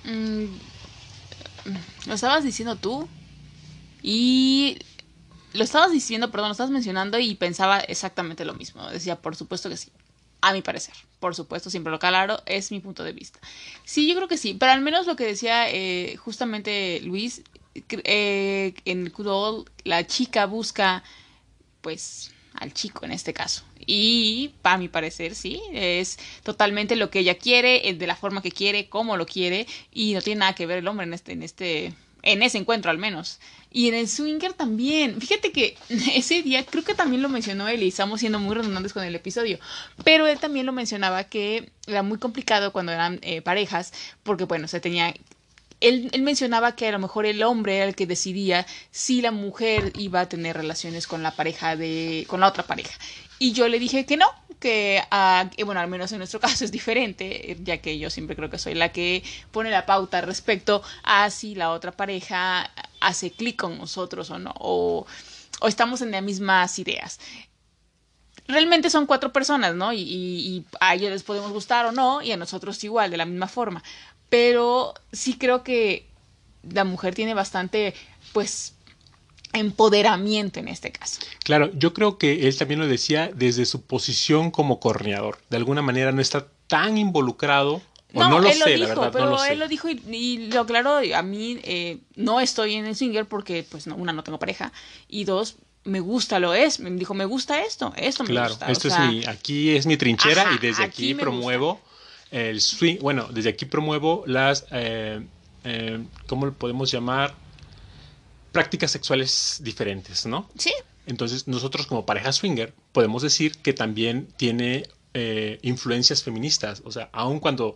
Mm, 0.06 0.46
lo 2.06 2.14
estabas 2.14 2.44
diciendo 2.44 2.76
tú. 2.76 3.08
Y 4.02 4.80
lo 5.54 5.64
estabas 5.64 5.92
diciendo, 5.92 6.32
perdón, 6.32 6.50
lo 6.50 6.52
estabas 6.54 6.72
mencionando 6.72 7.20
y 7.20 7.36
pensaba 7.36 7.80
exactamente 7.80 8.46
lo 8.46 8.54
mismo. 8.54 8.88
Decía, 8.90 9.16
por 9.16 9.36
supuesto 9.36 9.70
que 9.70 9.78
sí. 9.78 9.92
A 10.42 10.54
mi 10.54 10.62
parecer. 10.62 10.94
Por 11.20 11.36
supuesto, 11.36 11.70
siempre 11.70 11.92
lo 11.92 12.00
claro, 12.00 12.42
es 12.46 12.72
mi 12.72 12.80
punto 12.80 13.04
de 13.04 13.12
vista. 13.12 13.40
Sí, 13.84 14.08
yo 14.08 14.16
creo 14.16 14.30
que 14.30 14.38
sí. 14.38 14.56
Pero 14.58 14.72
al 14.72 14.80
menos 14.82 15.06
lo 15.06 15.18
que 15.18 15.26
decía 15.26 15.70
eh, 15.70 16.16
justamente 16.16 17.02
Luis, 17.02 17.42
eh, 17.76 18.74
en 18.86 19.10
Kudol, 19.10 19.66
la 19.84 20.08
chica 20.08 20.46
busca, 20.46 21.04
pues, 21.82 22.32
al 22.54 22.74
chico 22.74 23.04
en 23.04 23.12
este 23.12 23.34
caso. 23.34 23.64
Y, 23.92 24.52
para 24.62 24.78
mi 24.78 24.88
parecer, 24.88 25.34
sí, 25.34 25.64
es 25.74 26.20
totalmente 26.44 26.96
lo 26.96 27.10
que 27.10 27.22
ella 27.22 27.40
quiere, 27.40 27.90
eh, 27.90 27.96
de 27.96 28.06
la 28.06 28.16
forma 28.16 28.44
que 28.44 28.52
quiere, 28.52 28.88
cómo 28.88 29.18
lo 29.18 29.26
quiere, 29.26 29.66
y 29.92 30.14
no 30.14 30.22
tiene 30.22 30.42
nada 30.42 30.54
que 30.54 30.68
ver 30.68 30.78
el 30.78 30.88
hombre 30.88 31.08
en 31.08 31.14
este, 31.16 31.32
en 31.32 31.42
este, 31.42 31.94
en 32.22 32.44
ese 32.44 32.60
encuentro 32.60 32.92
al 32.92 33.00
menos. 33.00 33.40
Y 33.72 33.88
en 33.88 33.96
el 33.96 34.08
swinger 34.08 34.54
también. 34.54 35.20
Fíjate 35.20 35.52
que 35.52 35.76
ese 35.90 36.44
día 36.44 36.64
creo 36.68 36.84
que 36.84 36.94
también 36.94 37.24
lo 37.24 37.30
mencionó 37.30 37.68
él 37.68 37.82
y 37.82 37.88
estamos 37.88 38.20
siendo 38.20 38.38
muy 38.38 38.54
redundantes 38.56 38.94
con 38.94 39.04
el 39.04 39.16
episodio. 39.16 39.58
Pero 40.04 40.28
él 40.28 40.38
también 40.38 40.68
lo 40.68 40.72
mencionaba 40.72 41.24
que 41.24 41.72
era 41.88 42.04
muy 42.04 42.20
complicado 42.20 42.72
cuando 42.72 42.92
eran 42.92 43.18
eh, 43.24 43.42
parejas, 43.42 43.92
porque 44.22 44.44
bueno, 44.44 44.68
se 44.68 44.80
tenía 44.80 45.16
él, 45.82 46.12
mencionaba 46.22 46.76
que 46.76 46.88
a 46.88 46.92
lo 46.92 47.00
mejor 47.00 47.26
el 47.26 47.44
hombre 47.44 47.78
era 47.78 47.86
el 47.86 47.96
que 47.96 48.06
decidía 48.06 48.66
si 48.92 49.22
la 49.22 49.32
mujer 49.32 49.94
iba 49.98 50.22
a 50.22 50.30
tener 50.30 50.58
relaciones 50.58 51.08
con 51.08 51.24
la 51.24 51.32
pareja 51.32 51.76
de, 51.76 52.26
con 52.28 52.42
la 52.42 52.48
otra 52.48 52.64
pareja. 52.64 52.98
Y 53.38 53.54
yo 53.54 53.68
le 53.70 53.80
dije 53.80 54.06
que 54.06 54.18
no, 54.18 54.26
que, 54.60 55.02
ah, 55.12 55.50
que, 55.56 55.64
bueno, 55.64 55.80
al 55.80 55.88
menos 55.88 56.12
en 56.12 56.18
nuestro 56.18 56.40
caso 56.42 56.66
es 56.66 56.72
diferente, 56.72 57.58
ya 57.64 57.78
que 57.78 57.98
yo 57.98 58.10
siempre 58.10 58.36
creo 58.36 58.50
que 58.50 58.58
soy 58.58 58.76
la 58.76 58.92
que 58.92 59.24
pone 59.52 59.72
la 59.72 59.86
pauta 59.86 60.22
respecto 60.22 60.84
a 61.04 61.30
si 61.30 61.56
la 61.56 61.72
otra 61.72 61.92
pareja 61.92 62.70
hace 63.00 63.32
clic 63.32 63.56
con 63.58 63.78
nosotros 63.78 64.30
o 64.32 64.40
no, 64.40 64.54
o, 64.60 65.06
o 65.62 65.68
estamos 65.68 66.02
en 66.02 66.12
las 66.12 66.24
mismas 66.24 66.78
ideas 66.80 67.20
realmente 68.50 68.90
son 68.90 69.06
cuatro 69.06 69.32
personas, 69.32 69.76
¿no? 69.76 69.94
Y, 69.94 70.02
y, 70.02 70.58
y, 70.58 70.66
a 70.82 70.96
ellos 70.96 71.12
les 71.12 71.24
podemos 71.24 71.52
gustar 71.52 71.86
o 71.86 71.92
no, 71.92 72.22
y 72.22 72.32
a 72.32 72.38
nosotros 72.38 72.84
igual, 72.84 73.12
de 73.12 73.18
la 73.18 73.26
misma 73.26 73.48
forma. 73.48 73.84
Pero 74.30 74.94
sí 75.12 75.38
creo 75.38 75.64
que 75.64 76.08
la 76.72 76.84
mujer 76.84 77.16
tiene 77.16 77.34
bastante, 77.34 77.94
pues, 78.34 78.74
empoderamiento 79.54 80.60
en 80.60 80.68
este 80.68 80.92
caso. 80.92 81.22
Claro, 81.44 81.72
yo 81.74 81.94
creo 81.94 82.18
que 82.18 82.48
él 82.48 82.58
también 82.58 82.80
lo 82.80 82.88
decía 82.88 83.32
desde 83.34 83.66
su 83.66 83.82
posición 83.82 84.52
como 84.52 84.80
corneador. 84.80 85.40
De 85.50 85.58
alguna 85.58 85.82
manera 85.82 86.12
no 86.12 86.22
está 86.22 86.48
tan 86.68 86.98
involucrado. 86.98 87.82
O 88.14 88.20
no, 88.20 88.30
no, 88.30 88.40
lo 88.40 88.48
él 88.48 88.54
sé, 88.54 88.60
lo 88.60 88.66
dijo, 88.66 88.82
la 88.82 88.88
verdad, 88.88 89.12
pero 89.12 89.26
no 89.26 89.32
lo 89.32 89.44
él 89.44 89.50
sé. 89.52 89.56
lo 89.56 89.68
dijo 89.68 89.90
y, 89.90 90.02
y 90.12 90.38
lo 90.52 90.62
aclaró. 90.62 91.00
A 91.16 91.22
mí 91.22 91.60
eh, 91.64 92.00
no 92.16 92.40
estoy 92.40 92.76
en 92.76 92.86
el 92.86 92.96
swinger 92.96 93.26
porque, 93.26 93.66
pues, 93.70 93.88
no, 93.88 93.96
una, 93.96 94.14
no 94.14 94.24
tengo 94.24 94.40
pareja. 94.40 94.72
Y 95.08 95.26
dos, 95.26 95.58
me 95.84 96.00
gusta 96.00 96.40
lo 96.40 96.54
es. 96.54 96.80
Me 96.80 96.90
dijo, 96.92 97.14
me 97.14 97.26
gusta 97.26 97.62
esto, 97.64 97.94
esto 97.98 98.24
me 98.24 98.30
claro, 98.30 98.50
gusta. 98.50 98.72
esto 98.72 98.88
o 98.88 98.92
sea, 98.92 99.06
es 99.06 99.12
mi, 99.12 99.26
aquí 99.26 99.76
es 99.76 99.86
mi 99.86 99.98
trinchera 99.98 100.44
ajá, 100.44 100.56
y 100.56 100.58
desde 100.60 100.84
aquí, 100.84 101.14
promuevo 101.14 101.74
gusta. 101.74 101.89
El 102.32 102.62
swing. 102.62 102.98
Bueno, 103.02 103.28
desde 103.32 103.50
aquí 103.50 103.66
promuevo 103.66 104.24
las, 104.26 104.66
eh, 104.72 105.22
eh, 105.64 106.00
¿cómo 106.28 106.46
lo 106.46 106.54
podemos 106.54 106.92
llamar? 106.92 107.34
Prácticas 108.52 108.92
sexuales 108.92 109.60
diferentes, 109.64 110.26
¿no? 110.26 110.50
Sí. 110.58 110.74
Entonces, 111.06 111.48
nosotros 111.48 111.88
como 111.88 112.06
pareja 112.06 112.32
swinger 112.32 112.74
podemos 112.92 113.24
decir 113.24 113.58
que 113.58 113.74
también 113.74 114.28
tiene 114.38 114.88
eh, 115.14 115.60
influencias 115.64 116.24
feministas. 116.24 116.82
O 116.86 116.92
sea, 116.92 117.10
aun 117.12 117.40
cuando 117.40 117.76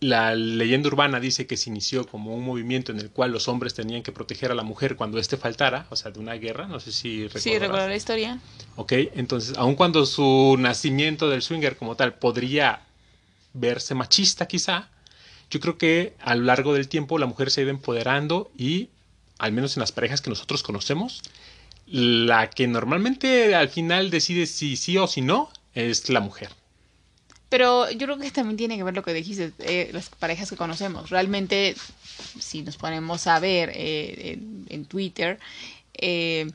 la 0.00 0.34
leyenda 0.34 0.88
urbana 0.88 1.20
dice 1.20 1.46
que 1.46 1.56
se 1.56 1.70
inició 1.70 2.04
como 2.06 2.34
un 2.34 2.44
movimiento 2.44 2.90
en 2.90 2.98
el 2.98 3.10
cual 3.10 3.30
los 3.30 3.46
hombres 3.46 3.74
tenían 3.74 4.02
que 4.02 4.10
proteger 4.10 4.50
a 4.50 4.54
la 4.54 4.64
mujer 4.64 4.96
cuando 4.96 5.18
éste 5.18 5.36
faltara, 5.36 5.86
o 5.90 5.96
sea, 5.96 6.10
de 6.10 6.18
una 6.18 6.34
guerra, 6.34 6.66
no 6.66 6.80
sé 6.80 6.90
si 6.90 7.22
recuerdas. 7.22 7.42
Sí, 7.44 7.58
recuerdo 7.58 7.88
la 7.88 7.96
historia. 7.96 8.40
Ok, 8.74 8.92
entonces, 9.14 9.56
aun 9.56 9.76
cuando 9.76 10.04
su 10.04 10.56
nacimiento 10.58 11.30
del 11.30 11.42
swinger 11.42 11.76
como 11.76 11.94
tal 11.94 12.14
podría 12.14 12.82
verse 13.54 13.94
machista 13.94 14.46
quizá, 14.46 14.88
yo 15.50 15.60
creo 15.60 15.78
que 15.78 16.14
a 16.20 16.34
lo 16.34 16.44
largo 16.44 16.74
del 16.74 16.88
tiempo 16.88 17.18
la 17.18 17.26
mujer 17.26 17.50
se 17.50 17.60
ha 17.60 17.64
ido 17.64 17.70
empoderando 17.70 18.50
y, 18.56 18.88
al 19.38 19.52
menos 19.52 19.76
en 19.76 19.80
las 19.80 19.92
parejas 19.92 20.20
que 20.20 20.30
nosotros 20.30 20.62
conocemos, 20.62 21.22
la 21.86 22.48
que 22.48 22.66
normalmente 22.66 23.54
al 23.54 23.68
final 23.68 24.10
decide 24.10 24.46
si 24.46 24.76
sí 24.76 24.96
o 24.96 25.06
si 25.06 25.20
no 25.20 25.50
es 25.74 26.08
la 26.08 26.20
mujer. 26.20 26.50
Pero 27.50 27.90
yo 27.90 28.06
creo 28.06 28.18
que 28.18 28.30
también 28.30 28.56
tiene 28.56 28.78
que 28.78 28.82
ver 28.82 28.94
lo 28.94 29.02
que 29.02 29.12
dijiste, 29.12 29.52
eh, 29.58 29.90
las 29.92 30.08
parejas 30.08 30.48
que 30.48 30.56
conocemos. 30.56 31.10
Realmente, 31.10 31.74
si 32.40 32.62
nos 32.62 32.78
ponemos 32.78 33.26
a 33.26 33.38
ver 33.40 33.70
eh, 33.74 34.38
en, 34.70 34.84
Twitter, 34.86 35.38
eh, 35.92 36.50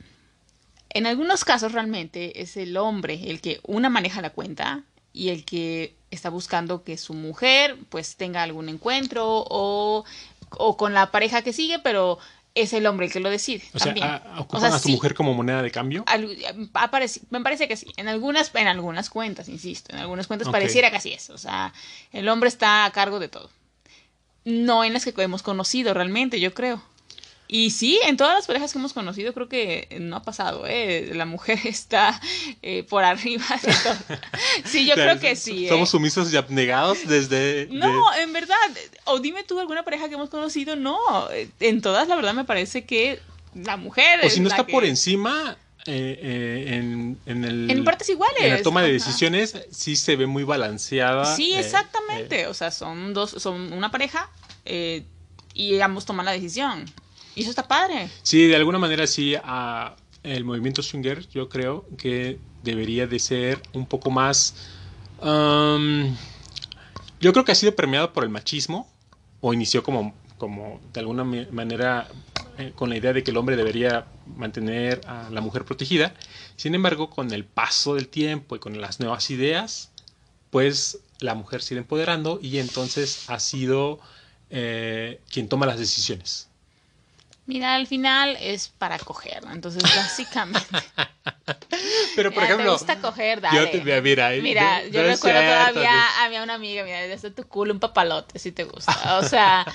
en 0.90 1.06
algunos 1.06 1.46
casos 1.46 1.72
realmente 1.72 2.42
es 2.42 2.58
el 2.58 2.76
hombre 2.78 3.30
el 3.30 3.42
que 3.42 3.60
una 3.62 3.90
maneja 3.90 4.24
la 4.24 4.32
cuenta 4.32 4.84
y 5.18 5.30
el 5.30 5.44
que 5.46 5.96
está 6.12 6.30
buscando 6.30 6.84
que 6.84 6.98
su 6.98 7.14
mujer 7.14 7.78
pues 7.90 8.16
tenga 8.16 8.44
algún 8.44 8.70
encuentro 8.70 9.26
o, 9.50 10.06
o 10.52 10.78
con 10.78 10.94
la 10.94 11.12
pareja 11.12 11.42
que 11.42 11.54
sigue, 11.54 11.80
pero 11.80 12.20
es 12.54 12.74
el 12.74 12.86
hombre 12.86 13.08
el 13.08 13.12
que 13.12 13.20
lo 13.20 13.30
decide. 13.30 13.64
O 13.74 13.80
también. 13.80 14.08
sea, 14.08 14.16
¿a, 14.16 14.42
¿ocupan 14.42 14.64
o 14.64 14.68
sea, 14.68 14.76
a 14.76 14.80
su 14.80 14.88
sí, 14.88 14.92
mujer 14.92 15.14
como 15.14 15.34
moneda 15.34 15.62
de 15.62 15.72
cambio? 15.72 16.04
Al, 16.08 16.38
aparece, 16.74 17.22
me 17.30 17.42
parece 17.42 17.68
que 17.68 17.78
sí. 17.78 17.88
En 17.98 18.08
algunas, 18.08 18.54
en 18.54 18.68
algunas 18.68 19.10
cuentas, 19.10 19.50
insisto, 19.50 19.94
en 19.94 20.00
algunas 20.00 20.28
cuentas 20.28 20.48
okay. 20.48 20.62
pareciera 20.62 20.92
que 20.92 20.98
así 20.98 21.14
es. 21.14 21.30
O 21.30 21.38
sea, 21.38 21.74
el 22.12 22.28
hombre 22.30 22.50
está 22.50 22.86
a 22.86 22.92
cargo 22.92 23.20
de 23.20 23.28
todo. 23.28 23.50
No 24.46 24.84
en 24.84 24.94
las 24.94 25.04
que 25.04 25.14
hemos 25.22 25.44
conocido 25.44 25.94
realmente, 25.94 26.40
yo 26.40 26.54
creo. 26.54 26.82
Y 27.48 27.72
sí, 27.72 28.00
en 28.06 28.18
todas 28.18 28.36
las 28.36 28.48
parejas 28.48 28.74
que 28.74 28.80
hemos 28.80 28.94
conocido 28.94 29.34
creo 29.34 29.48
que 29.48 29.88
no 30.02 30.18
ha 30.18 30.22
pasado, 30.22 30.66
¿eh? 30.68 31.12
La 31.14 31.26
mujer 31.26 31.60
está 31.66 32.20
eh, 32.62 32.84
por 32.84 33.04
arriba 33.04 33.46
de 33.62 33.74
todo. 33.84 34.20
Sí, 34.66 34.86
yo 34.86 34.94
creo 34.96 35.20
que 35.20 35.36
sí. 35.36 35.68
Somos 35.68 35.90
¿eh? 35.90 35.92
sumisos 35.92 36.34
y 36.34 36.38
abnegados 36.38 37.08
desde... 37.08 37.68
No, 37.72 38.12
de... 38.12 38.22
en 38.22 38.34
verdad. 38.34 38.56
O 39.06 39.20
dime 39.20 39.44
tú 39.44 39.60
alguna 39.60 39.84
pareja 39.84 40.10
que 40.10 40.16
hemos 40.16 40.30
conocido. 40.30 40.76
No, 40.76 41.00
en 41.60 41.82
todas 41.82 42.08
la 42.08 42.16
verdad 42.16 42.34
me 42.34 42.46
parece 42.46 42.86
que 42.86 43.20
la 43.54 43.78
mujer... 43.78 44.20
O 44.26 44.30
si 44.30 44.40
no 44.40 44.50
está 44.50 44.66
que... 44.66 44.72
por 44.72 44.86
encima... 44.86 45.58
Eh, 45.90 46.20
eh, 46.22 46.76
en, 46.76 47.18
en, 47.26 47.46
el, 47.46 47.72
en 47.72 47.86
partes 47.86 48.10
iguales. 48.10 48.44
En 48.44 48.50
la 48.56 48.62
toma 48.62 48.82
de 48.82 48.92
decisiones 48.92 49.56
Ajá. 49.56 49.64
sí 49.72 49.96
se 49.96 50.18
ve 50.18 50.28
muy 50.28 50.44
balanceada. 50.44 51.34
Sí, 51.34 51.54
exactamente. 51.54 52.48
o 52.48 52.54
sea, 52.54 52.72
son 52.72 53.14
dos, 53.14 53.32
son 53.32 53.72
una 53.72 53.90
pareja 53.90 54.30
eh, 54.66 55.06
y 55.54 55.80
ambos 55.80 56.06
toman 56.06 56.26
la 56.26 56.34
decisión. 56.34 56.84
Y 57.38 57.42
eso 57.42 57.52
está 57.52 57.68
padre. 57.68 58.10
Sí, 58.24 58.48
de 58.48 58.56
alguna 58.56 58.80
manera 58.80 59.06
sí, 59.06 59.36
el 60.24 60.44
movimiento 60.44 60.82
swinger 60.82 61.28
yo 61.30 61.50
creo 61.50 61.86
que 61.98 62.40
debería 62.64 63.06
de 63.06 63.20
ser 63.20 63.62
un 63.74 63.86
poco 63.86 64.10
más... 64.10 64.56
Yo 67.20 67.34
creo 67.34 67.46
que 67.46 67.52
ha 67.52 67.56
sido 67.56 67.76
premiado 67.76 68.12
por 68.12 68.24
el 68.24 68.30
machismo 68.30 68.92
o 69.40 69.54
inició 69.54 69.84
como, 69.84 70.16
como 70.38 70.80
de 70.94 71.00
alguna 71.00 71.24
manera 71.24 72.08
eh, 72.58 72.74
con 72.76 72.90
la 72.90 72.98
idea 72.98 73.14
de 73.14 73.24
que 73.24 73.30
el 73.30 73.38
hombre 73.38 73.56
debería 73.56 74.08
mantener 74.36 75.02
a 75.06 75.30
la 75.30 75.42
mujer 75.42 75.64
protegida. 75.64 76.16
Sin 76.56 76.74
embargo, 76.74 77.12
con 77.12 77.32
el 77.32 77.46
paso 77.46 77.94
del 77.94 78.08
tiempo 78.08 78.56
y 78.56 78.60
con 78.60 78.82
las 78.82 79.00
nuevas 79.00 79.30
ideas, 79.30 79.92
pues 80.50 81.00
la 81.20 81.36
mujer 81.36 81.62
se 81.62 81.78
empoderando 81.78 82.40
y 82.42 82.58
entonces 82.58 83.30
ha 83.30 83.40
sido 83.40 84.00
eh, 84.50 85.22
quien 85.32 85.48
toma 85.50 85.68
las 85.68 85.78
decisiones. 85.78 86.50
Mira, 87.48 87.76
al 87.76 87.88
final 87.88 88.38
es 88.42 88.68
para 88.68 89.00
coger, 89.00 89.44
¿no? 89.46 89.54
Entonces, 89.54 89.82
básicamente. 89.96 90.68
Pero, 92.16 92.34
por 92.34 92.44
ejemplo. 92.44 92.66
Te 92.66 92.72
gusta 92.72 93.00
coger, 93.00 93.40
dale. 93.40 93.58
Yo 93.58 93.72
te, 93.72 94.02
mira, 94.02 94.32
mira, 94.32 94.86
yo 94.88 95.02
recuerdo 95.02 95.40
todavía, 95.40 96.24
había 96.24 96.44
una 96.44 96.56
amiga, 96.56 96.84
mira, 96.84 97.02
desde 97.02 97.32
tu 97.32 97.48
culo 97.48 97.74
un 97.74 97.80
papalote, 97.80 98.38
si 98.38 98.52
te 98.52 98.66
gusta. 98.66 99.18
O 99.20 99.24
sea, 99.24 99.66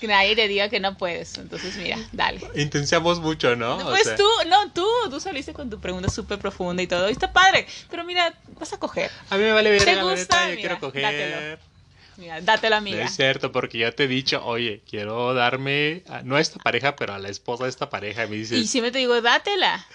que 0.00 0.06
nadie 0.08 0.34
te 0.34 0.48
diga 0.48 0.70
que 0.70 0.80
no 0.80 0.96
puedes. 0.96 1.36
Entonces, 1.36 1.76
mira, 1.76 1.98
dale. 2.12 2.40
Intenciamos 2.54 3.20
mucho, 3.20 3.54
¿no? 3.54 3.78
Pues 3.78 4.16
tú, 4.16 4.28
no, 4.48 4.72
tú, 4.72 4.86
tú 5.10 5.20
saliste 5.20 5.52
con 5.52 5.68
tu 5.68 5.78
pregunta 5.78 6.08
súper 6.08 6.38
profunda 6.38 6.82
y 6.82 6.86
todo. 6.86 7.10
Y 7.10 7.12
está 7.12 7.34
padre. 7.34 7.66
Pero 7.90 8.02
mira, 8.04 8.34
vas 8.58 8.72
a 8.72 8.78
coger. 8.78 9.10
A 9.28 9.36
mí 9.36 9.42
me 9.42 9.52
vale 9.52 9.70
ver 9.70 9.94
la 9.94 10.04
gusta? 10.04 10.48
yo 10.48 10.56
quiero 10.56 10.80
coger. 10.80 11.02
Dátelo. 11.02 11.71
Mira, 12.16 12.40
dátelo, 12.40 12.76
amiga. 12.76 13.04
es 13.04 13.16
cierto, 13.16 13.52
porque 13.52 13.78
ya 13.78 13.92
te 13.92 14.04
he 14.04 14.08
dicho, 14.08 14.44
oye, 14.44 14.82
quiero 14.88 15.34
darme, 15.34 16.02
a, 16.08 16.22
no 16.22 16.36
a 16.36 16.40
esta 16.40 16.58
pareja, 16.58 16.96
pero 16.96 17.14
a 17.14 17.18
la 17.18 17.28
esposa 17.28 17.64
de 17.64 17.70
esta 17.70 17.90
pareja. 17.90 18.24
Y 18.24 18.28
me 18.28 18.36
dices. 18.36 18.58
Y 18.58 18.66
siempre 18.66 18.90
te 18.90 18.98
digo, 18.98 19.20
dátela. 19.20 19.86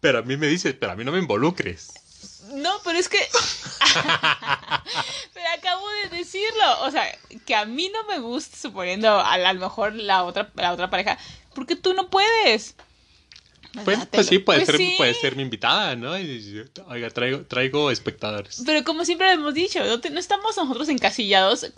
Pero 0.00 0.18
a 0.18 0.22
mí 0.22 0.36
me 0.36 0.46
dices, 0.46 0.74
pero 0.78 0.92
a 0.92 0.96
mí 0.96 1.04
no 1.04 1.12
me 1.12 1.18
involucres. 1.18 1.92
No, 2.52 2.80
pero 2.84 2.98
es 2.98 3.08
que. 3.08 3.18
pero 5.34 5.46
acabo 5.56 5.86
de 6.02 6.16
decirlo. 6.16 6.82
O 6.82 6.90
sea, 6.90 7.06
que 7.46 7.54
a 7.54 7.64
mí 7.64 7.90
no 7.92 8.04
me 8.04 8.18
gusta, 8.18 8.56
suponiendo 8.56 9.20
a, 9.20 9.38
lo 9.38 9.60
mejor 9.60 9.94
la 9.94 10.24
otra, 10.24 10.50
la 10.54 10.72
otra 10.72 10.90
pareja, 10.90 11.18
porque 11.54 11.76
tú 11.76 11.94
no 11.94 12.10
puedes. 12.10 12.74
Pues, 13.84 13.98
pues 14.10 14.26
sí, 14.26 14.38
puede, 14.38 14.64
pues 14.64 14.76
ser, 14.76 14.96
puede 14.96 15.14
ser 15.14 15.36
mi 15.36 15.42
invitada, 15.42 15.94
¿no? 15.94 16.12
oiga, 16.88 17.10
traigo, 17.10 17.42
traigo 17.42 17.90
espectadores. 17.90 18.62
Pero 18.66 18.84
como 18.84 19.04
siempre 19.04 19.28
lo 19.28 19.34
hemos 19.34 19.54
dicho, 19.54 19.78
no, 19.84 20.00
no 20.10 20.18
estamos 20.18 20.56
nosotros 20.56 20.88
encasillados, 20.88 21.72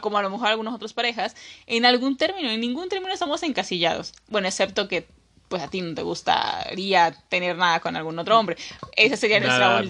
como 0.00 0.18
a 0.18 0.22
lo 0.22 0.30
mejor 0.30 0.48
algunas 0.48 0.74
otras 0.74 0.92
parejas, 0.92 1.36
en 1.66 1.84
algún 1.84 2.16
término. 2.16 2.50
En 2.50 2.60
ningún 2.60 2.88
término 2.88 3.12
estamos 3.12 3.42
encasillados. 3.42 4.12
Bueno, 4.28 4.48
excepto 4.48 4.88
que 4.88 5.06
pues 5.48 5.62
a 5.62 5.68
ti 5.68 5.80
no 5.80 5.94
te 5.94 6.02
gustaría 6.02 7.12
tener 7.28 7.56
nada 7.56 7.80
con 7.80 7.96
algún 7.96 8.18
otro 8.18 8.38
hombre. 8.38 8.56
Esa 8.96 9.16
sería 9.16 9.40
nuestra 9.40 9.82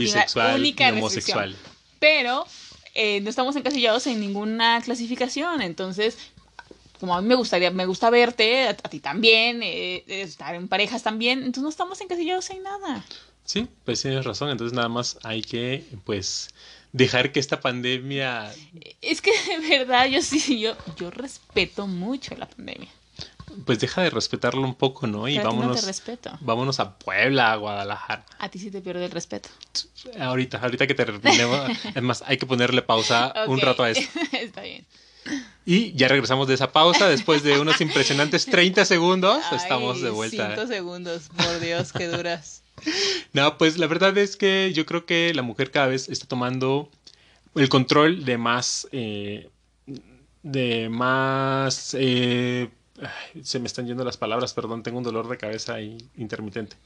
única 0.54 0.90
restricción. 0.90 1.56
Pero 1.98 2.46
eh, 2.94 3.20
no 3.20 3.30
estamos 3.30 3.56
encasillados 3.56 4.06
en 4.06 4.20
ninguna 4.20 4.80
clasificación, 4.82 5.62
entonces 5.62 6.16
como 6.98 7.16
a 7.16 7.20
mí 7.20 7.28
me 7.28 7.34
gustaría, 7.34 7.70
me 7.70 7.86
gusta 7.86 8.10
verte, 8.10 8.68
a, 8.68 8.74
ti 8.74 9.00
también, 9.00 9.60
eh, 9.62 10.04
estar 10.06 10.54
en 10.54 10.68
parejas 10.68 11.02
también, 11.02 11.38
entonces 11.38 11.62
no 11.62 11.68
estamos 11.68 12.00
encasillados 12.00 12.50
en 12.50 12.62
nada. 12.62 13.04
Sí, 13.44 13.66
pues 13.84 14.02
tienes 14.02 14.24
razón, 14.24 14.50
entonces 14.50 14.74
nada 14.74 14.88
más 14.88 15.18
hay 15.22 15.42
que, 15.42 15.84
pues, 16.04 16.50
dejar 16.92 17.32
que 17.32 17.40
esta 17.40 17.60
pandemia... 17.60 18.52
Es 19.00 19.22
que 19.22 19.30
de 19.68 19.78
verdad 19.78 20.06
yo 20.06 20.22
sí, 20.22 20.60
yo, 20.60 20.76
yo 20.96 21.10
respeto 21.10 21.86
mucho 21.86 22.34
la 22.36 22.46
pandemia 22.46 22.90
pues 23.64 23.78
deja 23.80 24.02
de 24.02 24.10
respetarlo 24.10 24.62
un 24.62 24.74
poco, 24.74 25.06
¿no? 25.06 25.28
Y 25.28 25.38
vámonos. 25.38 25.84
respeto. 25.84 26.36
Vámonos 26.40 26.80
a 26.80 26.98
Puebla, 26.98 27.52
a 27.52 27.56
Guadalajara. 27.56 28.24
A 28.38 28.48
ti 28.48 28.58
sí 28.58 28.70
te 28.70 28.80
pierde 28.80 29.04
el 29.04 29.10
respeto. 29.10 29.48
Ahorita, 30.18 30.58
ahorita 30.58 30.86
que 30.86 30.94
terminemos. 30.94 31.70
es 31.94 32.02
más, 32.02 32.22
hay 32.26 32.38
que 32.38 32.46
ponerle 32.46 32.82
pausa 32.82 33.32
un 33.46 33.60
rato 33.60 33.82
a 33.82 33.90
eso. 33.90 34.08
Está 34.32 34.62
bien. 34.62 34.86
Y 35.64 35.92
ya 35.92 36.08
regresamos 36.08 36.48
de 36.48 36.54
esa 36.54 36.72
pausa. 36.72 37.08
Después 37.08 37.42
de 37.42 37.60
unos 37.60 37.80
impresionantes 37.82 38.46
30 38.46 38.84
segundos, 38.84 39.38
estamos 39.52 40.00
de 40.00 40.10
vuelta. 40.10 40.54
5 40.54 40.66
segundos, 40.66 41.28
por 41.36 41.60
Dios, 41.60 41.92
qué 41.92 42.08
duras. 42.08 42.62
no, 43.32 43.58
pues 43.58 43.78
la 43.78 43.86
verdad 43.86 44.16
es 44.16 44.36
que 44.36 44.72
yo 44.72 44.86
creo 44.86 45.04
que 45.04 45.32
la 45.34 45.42
mujer 45.42 45.70
cada 45.70 45.88
vez 45.88 46.08
está 46.08 46.26
tomando 46.26 46.90
el 47.54 47.68
control 47.68 48.24
de 48.24 48.38
más. 48.38 48.88
Eh, 48.92 49.50
de 50.42 50.88
más. 50.88 51.94
Eh, 51.98 52.70
se 53.42 53.58
me 53.60 53.66
están 53.66 53.86
yendo 53.86 54.04
las 54.04 54.16
palabras, 54.16 54.54
perdón, 54.54 54.82
tengo 54.82 54.98
un 54.98 55.04
dolor 55.04 55.28
de 55.28 55.36
cabeza 55.36 55.80
intermitente. 55.80 56.76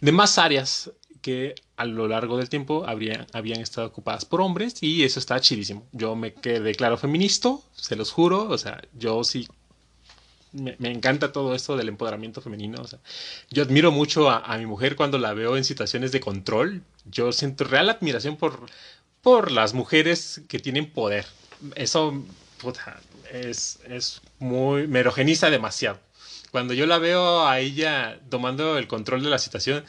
De 0.00 0.12
más 0.12 0.38
áreas 0.38 0.90
que 1.24 1.54
a 1.78 1.86
lo 1.86 2.06
largo 2.06 2.36
del 2.36 2.50
tiempo 2.50 2.84
habían 2.86 3.60
estado 3.62 3.86
ocupadas 3.86 4.26
por 4.26 4.42
hombres 4.42 4.74
y 4.82 5.04
eso 5.04 5.18
está 5.18 5.40
chidísimo. 5.40 5.86
Yo 5.92 6.14
me 6.16 6.34
quedé 6.34 6.74
claro 6.74 6.98
feminista, 6.98 7.56
se 7.74 7.96
los 7.96 8.12
juro, 8.12 8.46
o 8.50 8.58
sea, 8.58 8.82
yo 8.92 9.24
sí 9.24 9.48
me, 10.52 10.76
encanta 10.90 11.32
todo 11.32 11.54
esto 11.54 11.78
del 11.78 11.88
empoderamiento 11.88 12.42
femenino. 12.42 12.82
O 12.82 12.86
sea, 12.86 12.98
yo 13.50 13.62
admiro 13.62 13.90
mucho 13.90 14.28
a, 14.28 14.54
mi 14.58 14.66
mujer 14.66 14.96
cuando 14.96 15.16
la 15.16 15.32
veo 15.32 15.56
en 15.56 15.64
situaciones 15.64 16.12
de 16.12 16.20
control. 16.20 16.82
Yo 17.06 17.32
siento 17.32 17.64
real 17.64 17.88
admiración 17.88 18.36
por, 18.36 18.66
por 19.22 19.50
las 19.50 19.72
mujeres 19.72 20.42
que 20.46 20.58
tienen 20.58 20.90
poder. 20.90 21.24
Eso, 21.74 22.22
es, 23.32 23.78
es 23.88 24.20
muy, 24.40 24.86
me 24.88 25.00
erogeniza 25.00 25.48
demasiado. 25.48 25.98
Cuando 26.50 26.74
yo 26.74 26.84
la 26.84 26.98
veo 26.98 27.48
a 27.48 27.60
ella 27.60 28.20
tomando 28.28 28.76
el 28.76 28.88
control 28.88 29.24
de 29.24 29.30
la 29.30 29.38
situación, 29.38 29.84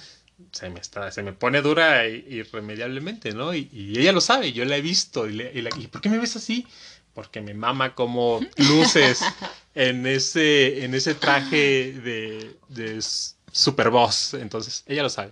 se 0.52 0.70
me, 0.70 0.80
está, 0.80 1.12
se 1.12 1.24
me 1.24 1.34
pone 1.34 1.62
dura 1.62 2.08
irremediablemente, 2.08 3.32
¿no? 3.34 3.54
Y, 3.54 3.94
ella 3.98 4.12
lo 4.12 4.22
sabe, 4.22 4.54
yo 4.54 4.66
la 4.66 4.78
he 4.78 4.82
visto. 4.82 5.30
Y, 5.30 5.42
y, 5.42 5.88
por 5.88 6.02
qué 6.02 6.10
me 6.10 6.18
ves 6.18 6.36
así? 6.36 6.68
Porque 7.14 7.42
me 7.42 7.54
mama 7.54 7.96
como 7.96 8.42
luces 8.58 9.22
en 9.76 10.06
ese, 10.06 10.84
en 10.84 10.94
ese 10.94 11.16
traje 11.16 11.94
de, 11.94 12.58
de 12.70 13.02
super 13.52 13.90
boss. 13.90 14.34
Entonces, 14.34 14.84
ella 14.88 15.04
lo 15.04 15.10
sabe. 15.10 15.32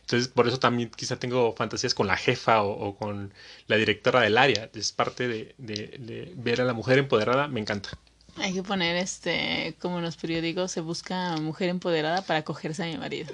Entonces, 0.00 0.28
por 0.28 0.46
eso 0.48 0.58
también 0.58 0.90
quizá 0.90 1.16
tengo 1.18 1.54
fantasías 1.54 1.94
con 1.94 2.06
la 2.06 2.16
jefa 2.16 2.62
o, 2.62 2.96
con 2.96 3.32
la 3.66 3.76
directora 3.76 4.20
del 4.20 4.38
área. 4.38 4.70
Es 4.74 4.92
parte 4.92 5.28
de, 5.28 5.54
de, 5.58 6.32
ver 6.36 6.60
a 6.60 6.64
la 6.64 6.72
mujer 6.72 6.98
empoderada, 6.98 7.48
me 7.48 7.60
encanta. 7.60 7.90
Hay 8.36 8.52
que 8.52 8.62
poner, 8.62 8.96
este, 8.96 9.76
como 9.80 9.98
en 9.98 10.04
los 10.04 10.16
periódicos, 10.16 10.72
se 10.72 10.80
busca 10.80 11.36
mujer 11.36 11.68
empoderada 11.68 12.22
para 12.22 12.42
cogerse 12.42 12.82
a 12.82 12.86
mi 12.86 12.96
marido. 12.96 13.32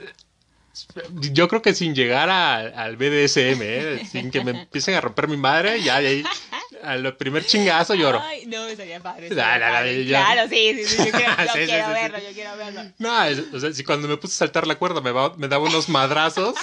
Yo 1.32 1.48
creo 1.48 1.62
que 1.62 1.74
sin 1.74 1.94
llegar 1.94 2.30
al 2.30 2.96
BDSM, 2.96 3.60
¿eh? 3.60 4.06
sin 4.10 4.30
que 4.30 4.44
me 4.44 4.52
empiecen 4.52 4.94
a 4.94 5.00
romper 5.00 5.26
mi 5.28 5.36
madre, 5.36 5.82
ya 5.82 6.00
de 6.00 6.06
ahí, 6.06 6.24
al 6.82 7.16
primer 7.16 7.44
chingazo 7.44 7.94
lloro. 7.94 8.20
Ay, 8.20 8.46
no, 8.46 8.66
estaría 8.66 9.00
padre. 9.00 9.28
Claro, 9.28 10.48
sí, 10.48 10.74
sí, 10.76 10.84
sí, 10.84 10.96
yo 10.98 11.12
quiero, 11.12 11.88
verlo, 11.88 12.18
yo 12.18 12.34
quiero 12.34 12.56
verlo. 12.56 12.82
No, 12.98 13.18
o 13.52 13.60
sea, 13.60 13.72
si 13.72 13.82
cuando 13.84 14.06
me 14.06 14.16
puse 14.16 14.34
a 14.34 14.38
saltar 14.38 14.66
la 14.66 14.76
cuerda 14.76 15.00
me, 15.00 15.12
me 15.36 15.48
daba 15.48 15.64
unos 15.64 15.88
madrazos, 15.88 16.54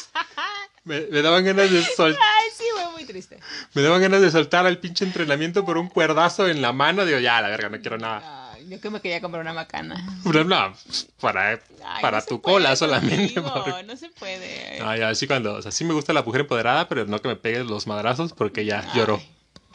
me, 0.86 1.02
me 1.02 1.22
daban 1.22 1.44
ganas 1.44 1.70
de 1.70 1.84
soltar. 1.84 2.22
Ay, 2.22 2.50
sí, 2.56 2.64
fue 2.74 2.92
muy 2.94 3.04
triste. 3.04 3.40
Me 3.74 3.82
daban 3.82 4.02
ganas 4.02 4.22
de 4.22 4.32
soltar 4.32 4.66
al 4.66 4.80
pinche 4.80 5.04
entrenamiento 5.04 5.66
por 5.66 5.78
un 5.78 5.90
cuerdazo 5.90 6.48
en 6.48 6.62
la 6.62 6.72
mano, 6.72 7.06
digo, 7.06 7.20
ya, 7.20 7.42
la 7.42 7.50
verga, 7.50 7.70
no 7.70 7.80
quiero 7.82 7.98
nada. 7.98 8.47
Yo 8.68 8.82
que 8.82 8.90
me 8.90 9.00
quería 9.00 9.22
comprar 9.22 9.42
una 9.42 9.54
macana. 9.54 9.96
No, 10.26 10.74
para, 11.22 11.62
para 12.02 12.22
tu 12.26 12.42
cola 12.42 12.76
solamente. 12.76 13.42
No 13.86 13.96
se 13.96 14.10
puede. 14.10 14.82
Ay, 14.82 15.02
así 15.02 15.26
cuando, 15.26 15.54
o 15.54 15.62
sea, 15.62 15.72
sí 15.72 15.86
me 15.86 15.94
gusta 15.94 16.12
la 16.12 16.22
mujer 16.22 16.42
empoderada, 16.42 16.90
pero 16.90 17.06
no 17.06 17.22
que 17.22 17.30
me 17.30 17.36
pegues 17.38 17.66
los 17.66 17.88
madrazos 17.88 18.34
porque 18.34 18.66
ya 18.66 18.92
lloro. 18.94 19.22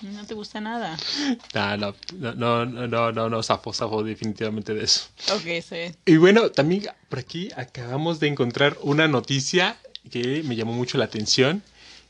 No 0.02 0.26
te 0.26 0.34
gusta 0.34 0.60
nada. 0.60 0.98
no, 1.54 1.94
no, 2.18 2.66
no, 2.66 2.66
no, 2.66 3.12
no, 3.12 3.28
no, 3.30 3.42
zafo, 3.42 3.72
zafo 3.72 4.02
definitivamente 4.02 4.74
de 4.74 4.84
eso. 4.84 5.08
Ok, 5.32 5.62
sí. 5.66 5.94
Y 6.04 6.16
bueno, 6.16 6.50
también 6.50 6.88
por 7.08 7.20
aquí 7.20 7.48
acabamos 7.56 8.18
de 8.18 8.26
encontrar 8.26 8.76
una 8.82 9.06
noticia 9.08 9.76
que 10.10 10.42
me 10.42 10.56
llamó 10.56 10.72
mucho 10.72 10.98
la 10.98 11.04
atención. 11.04 11.62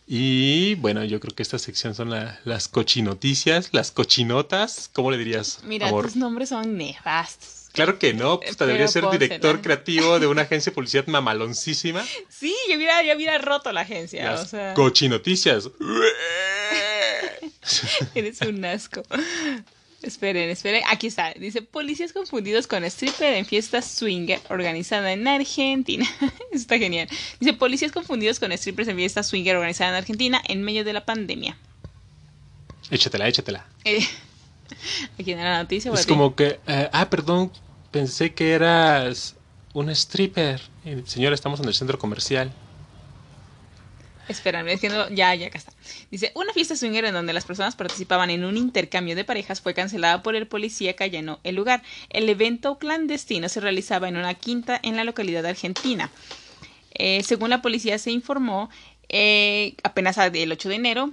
Y 0.06 0.74
bueno, 0.76 1.04
yo 1.04 1.20
creo 1.20 1.34
que 1.34 1.42
esta 1.42 1.58
sección 1.58 1.94
son 1.94 2.10
las 2.10 2.68
cochinoticias, 2.68 3.70
las 3.72 3.92
cochinotas. 3.92 4.90
¿Cómo 4.92 5.10
le 5.10 5.18
dirías? 5.18 5.60
Mira, 5.64 5.90
tus 5.90 6.16
nombres 6.16 6.50
son 6.50 6.76
nefastos. 6.76 7.62
Claro 7.72 7.98
que 7.98 8.12
no, 8.12 8.38
pues 8.38 8.58
debería 8.58 8.86
ser 8.86 9.08
director 9.10 9.62
creativo 9.62 10.20
de 10.20 10.26
una 10.26 10.42
agencia 10.42 10.70
de 10.70 10.74
publicidad 10.74 11.06
mamaloncísima. 11.06 12.04
Sí, 12.28 12.54
yo 12.68 12.76
hubiera, 12.76 13.02
yo 13.02 13.16
hubiera 13.16 13.38
roto 13.38 13.72
la 13.72 13.80
agencia. 13.82 14.34
o 14.34 14.44
sea... 14.44 14.74
Cochinoticias. 14.74 15.70
Eres 18.14 18.40
un 18.42 18.64
asco. 18.64 19.02
Esperen, 20.02 20.50
esperen. 20.50 20.82
Aquí 20.90 21.06
está. 21.06 21.32
Dice, 21.34 21.62
policías 21.62 22.12
confundidos 22.12 22.66
con 22.66 22.82
stripper 22.84 23.34
en 23.34 23.46
fiesta 23.46 23.80
swinger 23.82 24.40
organizada 24.48 25.12
en 25.12 25.26
Argentina. 25.28 26.06
está 26.52 26.78
genial. 26.78 27.08
Dice, 27.38 27.52
policías 27.52 27.92
confundidos 27.92 28.40
con 28.40 28.52
strippers 28.52 28.88
en 28.88 28.96
fiesta 28.96 29.22
swinger 29.22 29.56
organizada 29.56 29.90
en 29.90 29.96
Argentina 29.96 30.42
en 30.48 30.62
medio 30.62 30.84
de 30.84 30.92
la 30.92 31.04
pandemia. 31.04 31.56
Échatela, 32.90 33.28
échatela. 33.28 33.66
Eh, 33.84 34.06
aquí 35.18 35.32
en 35.32 35.38
la 35.38 35.62
noticia. 35.62 35.92
Es 35.92 36.06
como 36.06 36.34
que, 36.34 36.58
eh, 36.66 36.88
ah, 36.92 37.08
perdón, 37.08 37.52
pensé 37.90 38.34
que 38.34 38.52
eras 38.52 39.36
un 39.72 39.88
stripper. 39.90 40.60
Señora, 41.06 41.34
estamos 41.34 41.60
en 41.60 41.68
el 41.68 41.74
centro 41.74 41.98
comercial. 41.98 42.52
Espera, 44.28 44.62
diciendo, 44.62 45.08
ya, 45.10 45.34
ya, 45.34 45.48
acá 45.48 45.58
está. 45.58 45.72
Dice, 46.10 46.32
una 46.34 46.52
fiesta 46.52 46.76
swinger 46.76 47.04
en 47.04 47.14
donde 47.14 47.32
las 47.32 47.44
personas 47.44 47.74
participaban 47.74 48.30
en 48.30 48.44
un 48.44 48.56
intercambio 48.56 49.16
de 49.16 49.24
parejas 49.24 49.60
fue 49.60 49.74
cancelada 49.74 50.22
por 50.22 50.36
el 50.36 50.46
policía 50.46 50.94
que 50.94 51.04
allanó 51.04 51.40
el 51.42 51.56
lugar. 51.56 51.82
El 52.08 52.28
evento 52.28 52.78
clandestino 52.78 53.48
se 53.48 53.60
realizaba 53.60 54.08
en 54.08 54.16
una 54.16 54.34
quinta 54.34 54.78
en 54.82 54.96
la 54.96 55.04
localidad 55.04 55.44
Argentina. 55.44 56.10
Eh, 56.94 57.22
según 57.24 57.50
la 57.50 57.62
policía 57.62 57.98
se 57.98 58.10
informó, 58.10 58.70
eh, 59.08 59.74
apenas 59.82 60.18
el 60.18 60.52
8 60.52 60.68
de 60.68 60.74
enero, 60.74 61.12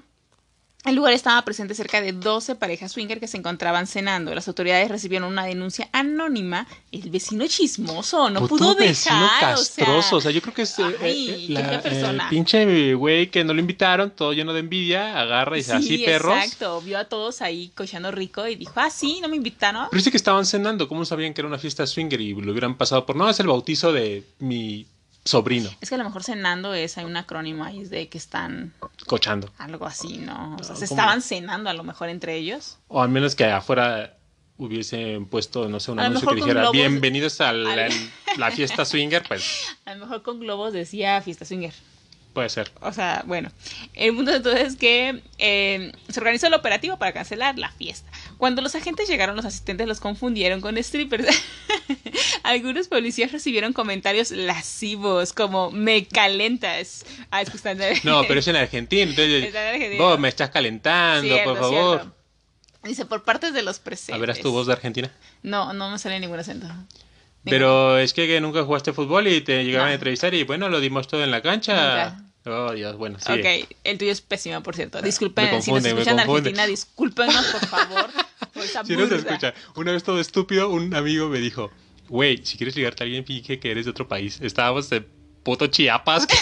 el 0.85 0.95
lugar 0.95 1.13
estaba 1.13 1.41
presente 1.43 1.75
cerca 1.75 2.01
de 2.01 2.13
12 2.13 2.55
parejas 2.55 2.93
swinger 2.93 3.19
que 3.19 3.27
se 3.27 3.35
encontraban 3.37 3.85
cenando. 3.85 4.33
Las 4.33 4.47
autoridades 4.47 4.89
recibieron 4.89 5.29
una 5.29 5.45
denuncia 5.45 5.89
anónima. 5.91 6.67
El 6.91 7.09
vecino 7.09 7.45
chismoso 7.47 8.29
no 8.29 8.47
pudo 8.47 8.75
vecino 8.75 9.21
dejar. 9.21 9.55
castroso. 9.55 10.15
O 10.15 10.19
O 10.19 10.21
sea, 10.21 10.31
yo 10.31 10.41
creo 10.41 10.53
que 10.53 10.61
es 10.61 10.79
eh, 10.79 10.95
Ay, 11.01 11.29
eh, 11.29 11.45
la 11.49 11.67
fea 11.69 11.81
persona. 11.81 12.23
eh, 12.25 12.29
pinche 12.29 12.93
güey 12.93 13.29
que 13.29 13.43
no 13.43 13.53
lo 13.53 13.59
invitaron, 13.59 14.11
todo 14.11 14.31
lleno 14.31 14.53
de 14.53 14.61
envidia, 14.61 15.19
agarra 15.19 15.57
y 15.57 15.59
dice, 15.59 15.71
sea, 15.71 15.79
así 15.79 15.97
sí, 15.97 16.05
perros. 16.05 16.33
exacto. 16.37 16.81
Vio 16.81 16.97
a 16.97 17.05
todos 17.05 17.41
ahí 17.41 17.71
cochando 17.75 18.11
rico 18.11 18.47
y 18.47 18.55
dijo, 18.55 18.73
ah, 18.77 18.89
sí, 18.89 19.19
no 19.21 19.27
me 19.27 19.35
invitaron. 19.35 19.87
Pero 19.89 19.97
dice 19.99 20.11
que 20.11 20.17
estaban 20.17 20.45
cenando, 20.45 20.87
¿cómo 20.87 21.03
sabían 21.03 21.33
que 21.33 21.41
era 21.41 21.47
una 21.47 21.59
fiesta 21.59 21.85
swinger 21.85 22.21
y 22.21 22.33
lo 22.33 22.51
hubieran 22.51 22.77
pasado 22.77 23.05
por, 23.05 23.15
no, 23.17 23.29
es 23.29 23.39
el 23.39 23.47
bautizo 23.47 23.91
de 23.91 24.23
mi 24.39 24.85
sobrino, 25.25 25.69
Es 25.81 25.89
que 25.89 25.95
a 25.95 25.97
lo 25.97 26.03
mejor 26.05 26.23
cenando 26.23 26.73
es, 26.73 26.97
hay 26.97 27.05
un 27.05 27.15
acrónimo 27.17 27.63
ahí 27.63 27.83
de 27.83 28.09
que 28.09 28.17
están 28.17 28.73
cochando. 29.05 29.51
algo 29.57 29.85
así, 29.85 30.17
¿no? 30.17 30.55
O 30.59 30.63
sea, 30.63 30.73
No, 30.73 30.79
se 30.79 30.87
¿cómo? 30.87 30.99
estaban 31.01 31.21
cenando 31.21 31.69
a 31.69 31.73
lo 31.73 31.83
mejor 31.83 32.09
entre 32.09 32.35
ellos. 32.35 32.77
O 32.87 33.01
al 33.01 33.09
menos 33.09 33.35
que 33.35 33.45
afuera 33.45 34.15
hubiesen 34.57 35.25
puesto, 35.25 35.69
no 35.69 35.79
sé, 35.79 35.91
un 35.91 35.99
anuncio 35.99 36.27
que 36.29 36.35
dijera, 36.35 36.63
globos- 36.63 36.71
bienvenidos 36.73 37.39
a 37.41 37.53
la, 37.53 37.85
al- 37.85 38.11
la 38.37 38.51
fiesta 38.51 38.83
swinger, 38.85 39.23
pues 39.27 39.67
A 39.85 39.93
lo 39.95 40.01
mejor 40.05 40.21
con 40.23 40.39
globos 40.39 40.73
decía 40.73 41.21
fiesta 41.21 41.45
swinger. 41.45 41.73
Puede 42.39 42.49
ser. 42.49 42.71
O 42.81 42.91
sea, 42.93 43.23
bueno, 43.27 43.51
el 43.93 44.15
punto 44.15 44.33
entonces 44.33 44.69
es 44.69 44.75
que 44.77 45.21
eh, 45.37 45.91
se 46.07 46.19
organizó 46.19 46.47
el 46.47 46.53
operativo 46.53 46.97
para 46.97 47.11
cancelar 47.13 47.57
la 47.59 47.69
fiesta. 47.71 48.09
Cuando 48.37 48.61
los 48.61 48.73
agentes 48.75 49.07
llegaron, 49.09 49.35
los 49.35 49.45
asistentes 49.45 49.87
los 49.87 49.99
confundieron 49.99 50.61
con 50.61 50.81
strippers. 50.81 51.27
Algunos 52.43 52.87
policías 52.87 53.31
recibieron 53.31 53.73
comentarios 53.73 54.31
lascivos 54.31 55.33
como 55.33 55.71
me 55.71 56.05
calentas. 56.05 57.05
Ah, 57.31 57.41
es 57.41 57.49
que 57.49 57.57
están 57.57 57.77
de- 57.77 57.99
No, 58.03 58.23
pero 58.27 58.39
es 58.39 58.47
en 58.47 58.55
Argentina, 58.55 59.03
entonces, 59.03 59.43
Está 59.47 59.69
en 59.69 59.75
Argentina. 59.75 60.03
vos 60.03 60.19
me 60.19 60.29
estás 60.29 60.49
calentando, 60.49 61.27
Cierto, 61.27 61.49
por 61.51 61.59
favor. 61.59 61.99
cierto. 61.99 62.15
Dice, 62.83 63.05
por 63.05 63.23
partes 63.25 63.53
de 63.53 63.61
los 63.61 63.79
presentes. 63.79 64.15
A 64.15 64.17
ver, 64.25 64.37
tu 64.41 64.51
voz 64.51 64.67
de 64.67 64.73
Argentina. 64.73 65.11
No, 65.43 65.73
no 65.73 65.91
me 65.91 65.99
sale 65.99 66.19
ningún 66.19 66.39
acento. 66.39 66.67
Pero 67.43 67.97
es 67.97 68.13
que, 68.13 68.27
que 68.27 68.39
nunca 68.41 68.63
jugaste 68.63 68.93
fútbol 68.93 69.27
y 69.27 69.41
te 69.41 69.63
llegaban 69.63 69.87
No. 69.87 69.91
a 69.91 69.93
entrevistar 69.95 70.33
y 70.33 70.43
bueno, 70.43 70.69
lo 70.69 70.79
dimos 70.79 71.07
todo 71.07 71.23
en 71.23 71.31
la 71.31 71.41
cancha. 71.41 72.17
Oh, 72.45 72.71
Dios, 72.71 72.95
bueno, 72.97 73.17
sí. 73.19 73.31
Ok, 73.33 73.45
el 73.83 73.97
tuyo 73.97 74.11
es 74.11 74.21
pésimo, 74.21 74.63
por 74.63 74.75
cierto. 74.75 75.01
Disculpen, 75.01 75.51
Me 75.51 75.61
si 75.61 75.71
nos 75.71 75.83
escuchan 75.85 76.15
confunde. 76.17 76.39
Argentina, 76.39 76.65
discúlpenos, 76.67 77.45
por 77.47 77.65
favor. 77.67 78.09
Por 78.53 78.63
esa 78.63 78.83
Si 78.83 78.95
no 78.97 79.07
se 79.07 79.17
escucha, 79.17 79.53
una 79.75 79.91
vez 79.91 80.03
todo 80.03 80.19
estúpido, 80.19 80.69
un 80.69 80.95
amigo 80.95 81.29
me 81.29 81.37
dijo, 81.39 81.69
güey, 82.07 82.43
si 82.43 82.57
quieres 82.57 82.75
ligarte 82.75 83.03
a 83.03 83.05
alguien, 83.05 83.23
finge 83.25 83.59
que 83.59 83.69
eres 83.69 83.85
de 83.85 83.91
otro 83.91 84.07
país. 84.07 84.39
Estábamos 84.41 84.89
de 84.89 85.01
puto 85.43 85.67
Chiapas. 85.67 86.25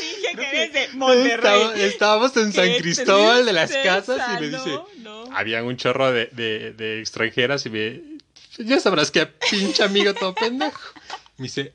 Dije 0.00 0.36
que 0.36 0.48
eres 0.48 0.72
de 0.72 0.88
Monterrey. 0.96 1.62
Estábamos 1.76 2.36
en 2.36 2.52
San 2.52 2.72
Cristóbal 2.78 3.44
de 3.46 3.52
las 3.52 3.72
Casas 3.72 4.20
y 4.36 4.40
me 4.40 4.48
dice, 4.50 4.70
no, 4.70 5.24
no. 5.26 5.36
había 5.36 5.62
un 5.64 5.76
chorro 5.76 6.12
de, 6.12 6.26
de- 6.32 6.72
de 6.72 7.00
extranjeras 7.00 7.66
y 7.66 7.70
me... 7.70 8.02
Ya 8.58 8.78
sabrás 8.78 9.10
que 9.10 9.26
pinche 9.26 9.82
amigo 9.82 10.14
todo 10.14 10.34
pendejo. 10.34 10.80
Me 11.38 11.44
dice, 11.44 11.74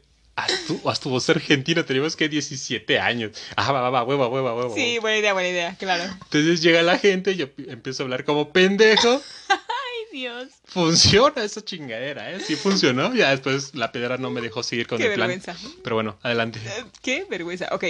tu 1.02 1.10
voz 1.10 1.30
argentina, 1.30 1.86
tenemos 1.86 2.16
que 2.16 2.30
17 2.30 3.00
años. 3.00 3.32
Ah, 3.56 3.72
va, 3.72 3.82
va, 3.82 3.90
va, 3.90 4.04
hueva, 4.04 4.28
hueva, 4.28 4.56
hueva. 4.56 4.74
Sí, 4.76 5.00
buena 5.00 5.18
idea, 5.18 5.34
buena 5.34 5.50
idea, 5.50 5.76
claro. 5.78 6.04
Entonces 6.04 6.62
llega 6.62 6.82
la 6.82 6.98
gente, 6.98 7.36
yo 7.36 7.52
pi- 7.52 7.66
empiezo 7.70 8.04
a 8.04 8.06
hablar 8.06 8.24
como 8.26 8.52
pendejo. 8.52 9.22
Ay, 9.50 10.20
Dios. 10.20 10.48
Funciona 10.66 11.44
esa 11.44 11.64
chingadera, 11.64 12.32
¿eh? 12.32 12.40
Sí 12.40 12.56
funcionó. 12.56 13.14
Ya 13.16 13.32
después 13.32 13.74
la 13.76 13.92
pedra 13.92 14.18
no 14.18 14.30
me 14.30 14.42
dejó 14.42 14.62
seguir 14.64 14.88
con 14.88 14.98
Qué 15.00 15.08
el 15.08 15.14
plan. 15.14 15.28
vergüenza. 15.30 15.56
Pero 15.84 15.96
bueno, 15.96 16.18
adelante. 16.22 16.60
Eh, 16.64 16.84
Qué 17.02 17.26
vergüenza. 17.30 17.68
Ok. 17.72 17.86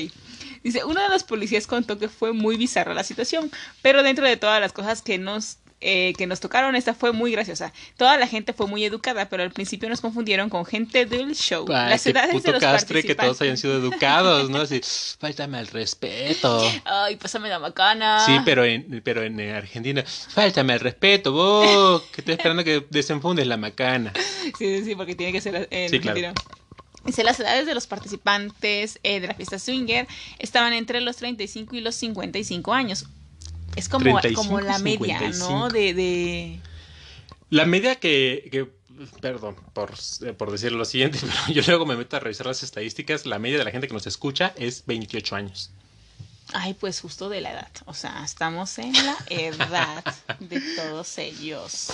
Dice, 0.63 0.83
uno 0.83 1.01
de 1.01 1.09
los 1.09 1.23
policías 1.23 1.67
contó 1.67 1.97
que 1.97 2.09
fue 2.09 2.33
muy 2.33 2.57
bizarra 2.57 2.93
la 2.93 3.03
situación, 3.03 3.49
pero 3.81 4.03
dentro 4.03 4.25
de 4.25 4.35
todas 4.38 4.59
las 4.59 4.73
cosas 4.73 5.01
que 5.01 5.17
nos 5.17 5.57
eh, 5.81 6.13
que 6.17 6.27
nos 6.27 6.39
tocaron, 6.39 6.75
esta 6.75 6.93
fue 6.93 7.13
muy 7.13 7.31
graciosa. 7.31 7.71
Toda 7.97 8.17
la 8.17 8.27
gente 8.27 8.53
fue 8.53 8.67
muy 8.67 8.83
educada, 8.83 9.29
pero 9.29 9.43
al 9.43 9.51
principio 9.51 9.87
nos 9.87 10.01
confundieron 10.01 10.49
con 10.49 10.65
gente 10.65 11.05
del 11.05 11.35
show. 11.35 11.65
Ay, 11.69 11.91
las 11.91 12.05
edades 12.05 12.29
de 12.29 12.33
puto 12.33 12.51
los 12.51 12.61
castre 12.61 13.03
que 13.03 13.15
todos 13.15 13.41
hayan 13.41 13.57
sido 13.57 13.77
educados, 13.77 14.49
¿no? 14.49 14.59
Así, 14.61 14.81
faltame 15.19 15.57
al 15.57 15.67
respeto. 15.67 16.61
Ay, 16.83 17.15
pásame 17.15 17.49
la 17.49 17.59
macana. 17.59 18.25
Sí, 18.25 18.33
pero 18.43 18.65
en, 18.65 19.01
pero 19.03 19.23
en 19.23 19.39
eh, 19.39 19.53
Argentina, 19.53 20.03
faltame 20.05 20.73
al 20.73 20.81
respeto, 20.81 21.31
vos, 21.31 22.03
que 22.11 22.21
estoy 22.21 22.33
esperando 22.33 22.63
que 22.63 22.85
desenfundes 22.89 23.47
la 23.47 23.57
macana. 23.57 24.11
Sí, 24.57 24.79
sí, 24.79 24.83
sí, 24.83 24.95
porque 24.95 25.15
tiene 25.15 25.31
que 25.31 25.41
ser 25.41 25.67
en 25.71 25.89
Sí, 25.89 25.99
claro. 25.99 26.33
Dice, 27.05 27.23
las 27.23 27.39
edades 27.39 27.65
de 27.65 27.73
los 27.73 27.87
participantes 27.87 28.99
eh, 29.03 29.21
de 29.21 29.27
la 29.27 29.33
fiesta 29.33 29.57
swinger 29.57 30.07
estaban 30.37 30.73
entre 30.73 30.99
los 30.99 31.15
35 31.15 31.75
y 31.77 31.81
los 31.81 31.95
55 31.95 32.73
años. 32.73 33.05
Es 33.75 33.89
como, 33.89 34.03
35 34.03 34.41
como 34.41 34.62
la 34.62 34.79
media, 34.79 35.19
55. 35.19 35.49
¿no? 35.51 35.69
De, 35.69 35.93
de... 35.93 36.60
La 37.49 37.65
media 37.65 37.95
que, 37.95 38.49
que 38.51 38.69
perdón 39.21 39.55
por, 39.73 39.93
eh, 40.25 40.34
por 40.34 40.51
decir 40.51 40.71
lo 40.71 40.86
siguiente, 40.86 41.19
pero 41.21 41.53
yo 41.53 41.62
luego 41.67 41.86
me 41.86 41.95
meto 41.95 42.17
a 42.17 42.19
revisar 42.19 42.47
las 42.47 42.63
estadísticas, 42.63 43.25
la 43.25 43.39
media 43.39 43.58
de 43.58 43.63
la 43.63 43.71
gente 43.71 43.88
que 43.88 43.93
nos 43.93 44.08
escucha 44.08 44.53
es 44.58 44.86
28 44.86 45.36
años. 45.36 45.71
Ay, 46.51 46.73
pues 46.73 46.99
justo 46.99 47.29
de 47.29 47.41
la 47.41 47.51
edad. 47.51 47.71
O 47.86 47.93
sea, 47.93 48.23
estamos 48.23 48.79
en 48.79 48.93
la 48.93 49.17
edad 49.29 50.03
de 50.39 50.60
todos 50.75 51.17
ellos. 51.19 51.93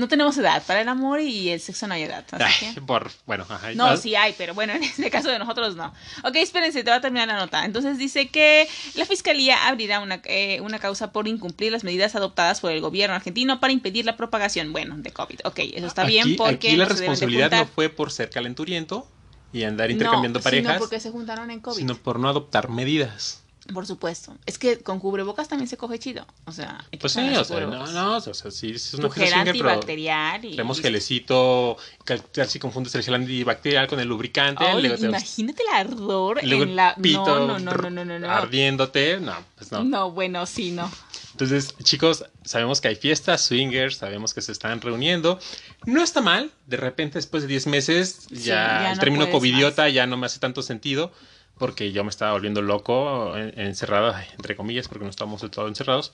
No 0.00 0.08
tenemos 0.08 0.36
edad 0.38 0.62
para 0.66 0.80
el 0.80 0.88
amor 0.88 1.20
y 1.20 1.50
el 1.50 1.60
sexo 1.60 1.86
no 1.86 1.94
hay 1.94 2.02
edad. 2.04 2.24
Así 2.32 2.64
Ay, 2.64 2.74
que... 2.74 2.80
por, 2.80 3.10
bueno, 3.26 3.44
ajá. 3.48 3.72
No, 3.74 3.86
Ah, 3.86 3.96
sí 3.96 4.16
hay, 4.16 4.34
pero 4.36 4.54
bueno, 4.54 4.72
en 4.74 4.82
este 4.82 5.10
caso 5.10 5.28
de 5.28 5.38
nosotros 5.38 5.76
no. 5.76 5.92
Ok, 6.24 6.36
espérense, 6.36 6.82
te 6.82 6.90
va 6.90 6.96
a 6.96 7.00
terminar 7.00 7.28
la 7.28 7.36
nota. 7.36 7.64
Entonces 7.64 7.98
dice 7.98 8.28
que 8.28 8.66
la 8.94 9.04
fiscalía 9.04 9.68
abrirá 9.68 10.00
una, 10.00 10.22
eh, 10.24 10.60
una 10.62 10.78
causa 10.78 11.12
por 11.12 11.28
incumplir 11.28 11.70
las 11.70 11.84
medidas 11.84 12.14
adoptadas 12.16 12.60
por 12.60 12.72
el 12.72 12.80
gobierno 12.80 13.14
argentino 13.14 13.60
para 13.60 13.72
impedir 13.72 14.04
la 14.06 14.16
propagación, 14.16 14.72
bueno, 14.72 14.96
de 14.96 15.10
COVID. 15.12 15.40
Ok, 15.44 15.58
eso 15.74 15.86
está 15.86 16.04
bien 16.04 16.36
porque 16.36 16.68
aquí 16.68 16.76
la 16.76 16.84
no 16.84 16.90
responsabilidad 16.90 17.50
no 17.50 17.66
fue 17.66 17.90
por 17.90 18.10
ser 18.10 18.30
calenturiento 18.30 19.06
y 19.52 19.64
andar 19.64 19.90
intercambiando 19.90 20.38
no, 20.38 20.42
parejas, 20.42 20.72
Sino 20.72 20.78
porque 20.78 21.00
se 21.00 21.10
juntaron 21.10 21.50
en 21.50 21.60
COVID. 21.60 21.76
sino 21.76 21.94
por 21.96 22.18
no 22.18 22.28
adoptar 22.28 22.68
medidas. 22.70 23.42
Por 23.72 23.86
supuesto. 23.86 24.36
Es 24.46 24.58
que 24.58 24.78
con 24.78 24.98
cubrebocas 24.98 25.48
también 25.48 25.68
se 25.68 25.76
coge 25.76 25.98
chido. 25.98 26.26
O 26.46 26.52
sea, 26.52 26.78
hay 26.84 26.90
que 26.90 26.98
Pues 26.98 27.12
sí, 27.12 27.20
o 27.36 27.44
sea, 27.44 27.60
no, 27.60 27.86
no, 27.86 28.16
o 28.16 28.20
sea, 28.20 28.50
sí, 28.50 28.72
es 28.72 28.94
una 28.94 29.10
gel 29.10 29.32
antibacterial 29.32 30.44
y... 30.44 30.50
tenemos 30.50 30.80
gelecito, 30.80 31.76
cal- 32.04 32.22
tal 32.22 32.48
si 32.48 32.58
confundes 32.58 32.94
el 32.94 33.02
gel 33.02 33.14
antibacterial 33.14 33.86
con 33.86 34.00
el 34.00 34.08
lubricante, 34.08 34.64
luego 34.80 35.04
imagínate 35.04 35.62
el 35.62 35.74
ardor 35.74 36.40
luego 36.44 36.64
en 36.64 36.76
la... 36.76 36.94
pito 36.94 37.46
no, 37.46 37.58
no, 37.58 37.72
no, 37.74 37.90
no, 37.90 38.04
no, 38.04 38.18
no, 38.18 38.30
ardiéndote, 38.30 39.20
no, 39.20 39.34
pues 39.56 39.70
no. 39.72 39.84
No, 39.84 40.10
bueno, 40.10 40.46
sí, 40.46 40.70
no. 40.72 40.90
Entonces, 41.32 41.74
chicos, 41.84 42.24
sabemos 42.44 42.80
que 42.80 42.88
hay 42.88 42.96
fiestas 42.96 43.42
swingers, 43.42 43.96
sabemos 43.96 44.34
que 44.34 44.42
se 44.42 44.52
están 44.52 44.80
reuniendo. 44.80 45.38
No 45.86 46.02
está 46.02 46.20
mal, 46.20 46.50
de 46.66 46.76
repente 46.76 47.18
después 47.18 47.44
de 47.44 47.48
10 47.48 47.66
meses 47.68 48.26
Sí, 48.28 48.36
ya, 48.36 48.54
ya 48.54 48.90
el 48.90 48.96
no 48.96 49.00
término 49.00 49.30
covidiota 49.30 49.88
ya 49.88 50.06
no 50.06 50.16
me 50.16 50.26
hace 50.26 50.38
tanto 50.38 50.60
sentido 50.60 51.12
porque 51.60 51.92
yo 51.92 52.02
me 52.02 52.10
estaba 52.10 52.32
volviendo 52.32 52.60
loco, 52.62 53.36
en- 53.36 53.56
encerrado, 53.60 54.12
ay, 54.12 54.26
entre 54.34 54.56
comillas, 54.56 54.88
porque 54.88 55.04
no 55.04 55.10
estamos 55.10 55.42
del 55.42 55.50
todo 55.52 55.68
encerrados. 55.68 56.12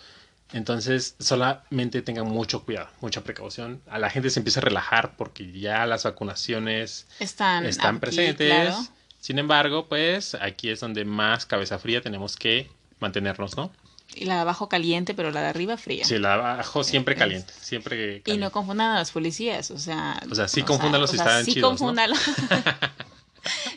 Entonces, 0.53 1.17
solamente 1.19 2.03
tengan 2.03 2.27
mucho 2.27 2.65
cuidado, 2.65 2.89
mucha 3.01 3.23
precaución. 3.25 3.81
A 3.89 3.99
la 3.99 4.11
gente 4.11 4.29
se 4.31 4.39
empieza 4.41 4.61
a 4.61 4.65
relajar 4.65 5.17
porque 5.17 5.51
ya 5.59 5.87
las 5.87 6.05
vacunaciones 6.05 7.07
Están, 7.19 7.65
están 7.65 7.97
aquí, 7.97 8.01
presentes. 8.01 8.53
claro. 8.53 8.77
Sin 9.21 9.39
embargo, 9.39 9.87
pues 9.89 10.35
aquí 10.37 10.69
es 10.71 10.79
donde 10.81 11.05
más 11.05 11.47
cabeza 11.47 11.79
fría 11.79 12.01
tenemos 12.01 12.37
que 12.37 12.69
mantenernos, 13.01 13.57
¿no? 13.57 13.73
Y 14.15 14.25
la 14.27 14.35
de 14.37 14.41
abajo 14.43 14.69
caliente, 14.69 15.15
pero 15.15 15.33
la 15.33 15.41
de 15.43 15.49
arriba 15.49 15.77
fría. 15.77 16.05
Sí, 16.05 16.17
la 16.19 16.35
abajo 16.35 16.85
siempre 16.85 17.17
caliente, 17.17 17.53
siempre 17.61 18.19
Y 18.19 18.21
caliente. 18.21 18.45
no 18.45 18.53
confundan 18.53 18.93
a 18.95 18.99
los 19.01 19.11
policías, 19.11 19.73
o 19.73 19.79
sea... 19.79 20.21
O 20.31 20.35
sea, 20.37 20.47
sí 20.47 20.63
si 21.09 21.15
o 21.15 21.15
sea, 21.17 21.25
están 21.27 21.45
sí 21.45 21.55
chidos, 21.55 21.73
¿no? 21.73 21.77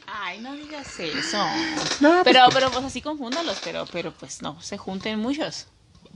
Ay, 0.08 0.40
no 0.40 0.54
digas 0.56 1.00
eso. 1.00 1.38
No, 2.02 2.24
pues, 2.24 2.24
Pero, 2.24 2.42
pero, 2.54 2.72
pues 2.72 2.84
así 2.86 3.02
confúndanlos, 3.02 3.58
pero, 3.64 3.86
pero 3.92 4.12
pues 4.14 4.42
no, 4.42 4.62
se 4.62 4.78
junten 4.78 5.20
muchos. 5.20 5.68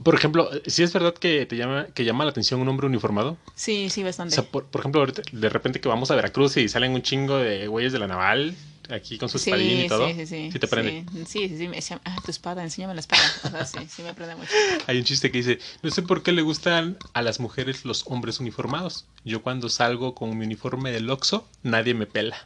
Por 0.02 0.14
ejemplo, 0.16 0.50
si 0.66 0.82
es 0.82 0.92
verdad 0.92 1.14
que 1.14 1.46
te 1.46 1.56
llama, 1.56 1.86
que 1.94 2.04
llama 2.04 2.24
la 2.24 2.30
atención 2.30 2.60
un 2.60 2.68
hombre 2.68 2.86
uniformado. 2.86 3.36
Sí, 3.54 3.90
sí, 3.90 4.02
O 4.02 4.06
bastante. 4.06 4.34
sea, 4.34 4.44
por, 4.44 4.64
por 4.66 4.80
ejemplo, 4.80 5.00
ahorita, 5.00 5.22
de 5.30 5.48
repente 5.48 5.80
que 5.80 5.88
vamos 5.88 6.10
a 6.10 6.16
Veracruz 6.16 6.56
y 6.56 6.68
salen 6.68 6.92
un 6.92 7.02
chingo 7.02 7.36
de 7.38 7.68
güeyes 7.68 7.92
de 7.92 8.00
la 8.00 8.08
naval 8.08 8.56
aquí 8.90 9.18
con 9.18 9.28
su 9.28 9.38
sí, 9.38 9.50
espadín 9.50 9.80
y 9.80 9.86
todo. 9.86 10.06
sí, 10.08 10.14
sí, 10.14 10.26
sí. 10.26 10.50
¿Sí 10.52 10.58
te 10.58 10.66
prende? 10.66 11.04
Sí, 11.12 11.24
sí, 11.26 11.48
sí, 11.48 11.58
sí, 11.58 11.68
me 11.68 11.76
decía, 11.76 12.00
ah, 12.04 12.16
tu 12.24 12.30
espada, 12.30 12.62
enséñame 12.62 12.94
la 12.94 13.00
espada. 13.00 13.22
O 13.44 13.50
sea, 13.50 13.64
sí, 13.64 13.78
sí 13.88 14.02
me 14.02 14.14
prende 14.14 14.34
mucho. 14.34 14.50
Hay 14.86 14.98
un 14.98 15.04
chiste 15.04 15.30
que 15.30 15.38
dice, 15.38 15.58
no 15.82 15.90
sé 15.90 16.02
por 16.02 16.22
qué 16.22 16.32
le 16.32 16.42
gustan 16.42 16.96
a 17.12 17.22
las 17.22 17.38
mujeres 17.40 17.84
los 17.84 18.04
hombres 18.08 18.40
uniformados. 18.40 19.06
Yo 19.24 19.42
cuando 19.42 19.68
salgo 19.68 20.14
con 20.14 20.36
mi 20.36 20.44
uniforme 20.44 20.90
del 20.90 21.08
Oxxo, 21.08 21.46
nadie 21.62 21.94
me 21.94 22.06
pela. 22.06 22.36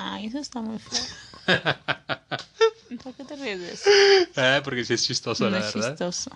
Ay, 0.00 0.26
eso 0.26 0.38
está 0.38 0.60
muy 0.60 0.78
feo. 0.78 1.00
¿Por 3.02 3.14
qué 3.14 3.24
te 3.24 3.36
ríes 3.36 3.60
de 3.60 3.72
eso? 3.72 3.90
Ah, 4.36 4.60
porque 4.62 4.84
sí 4.84 4.94
es 4.94 5.04
chistoso, 5.06 5.44
No 5.44 5.50
la 5.50 5.58
es 5.60 5.74
verdad. 5.74 5.90
chistoso. 5.90 6.30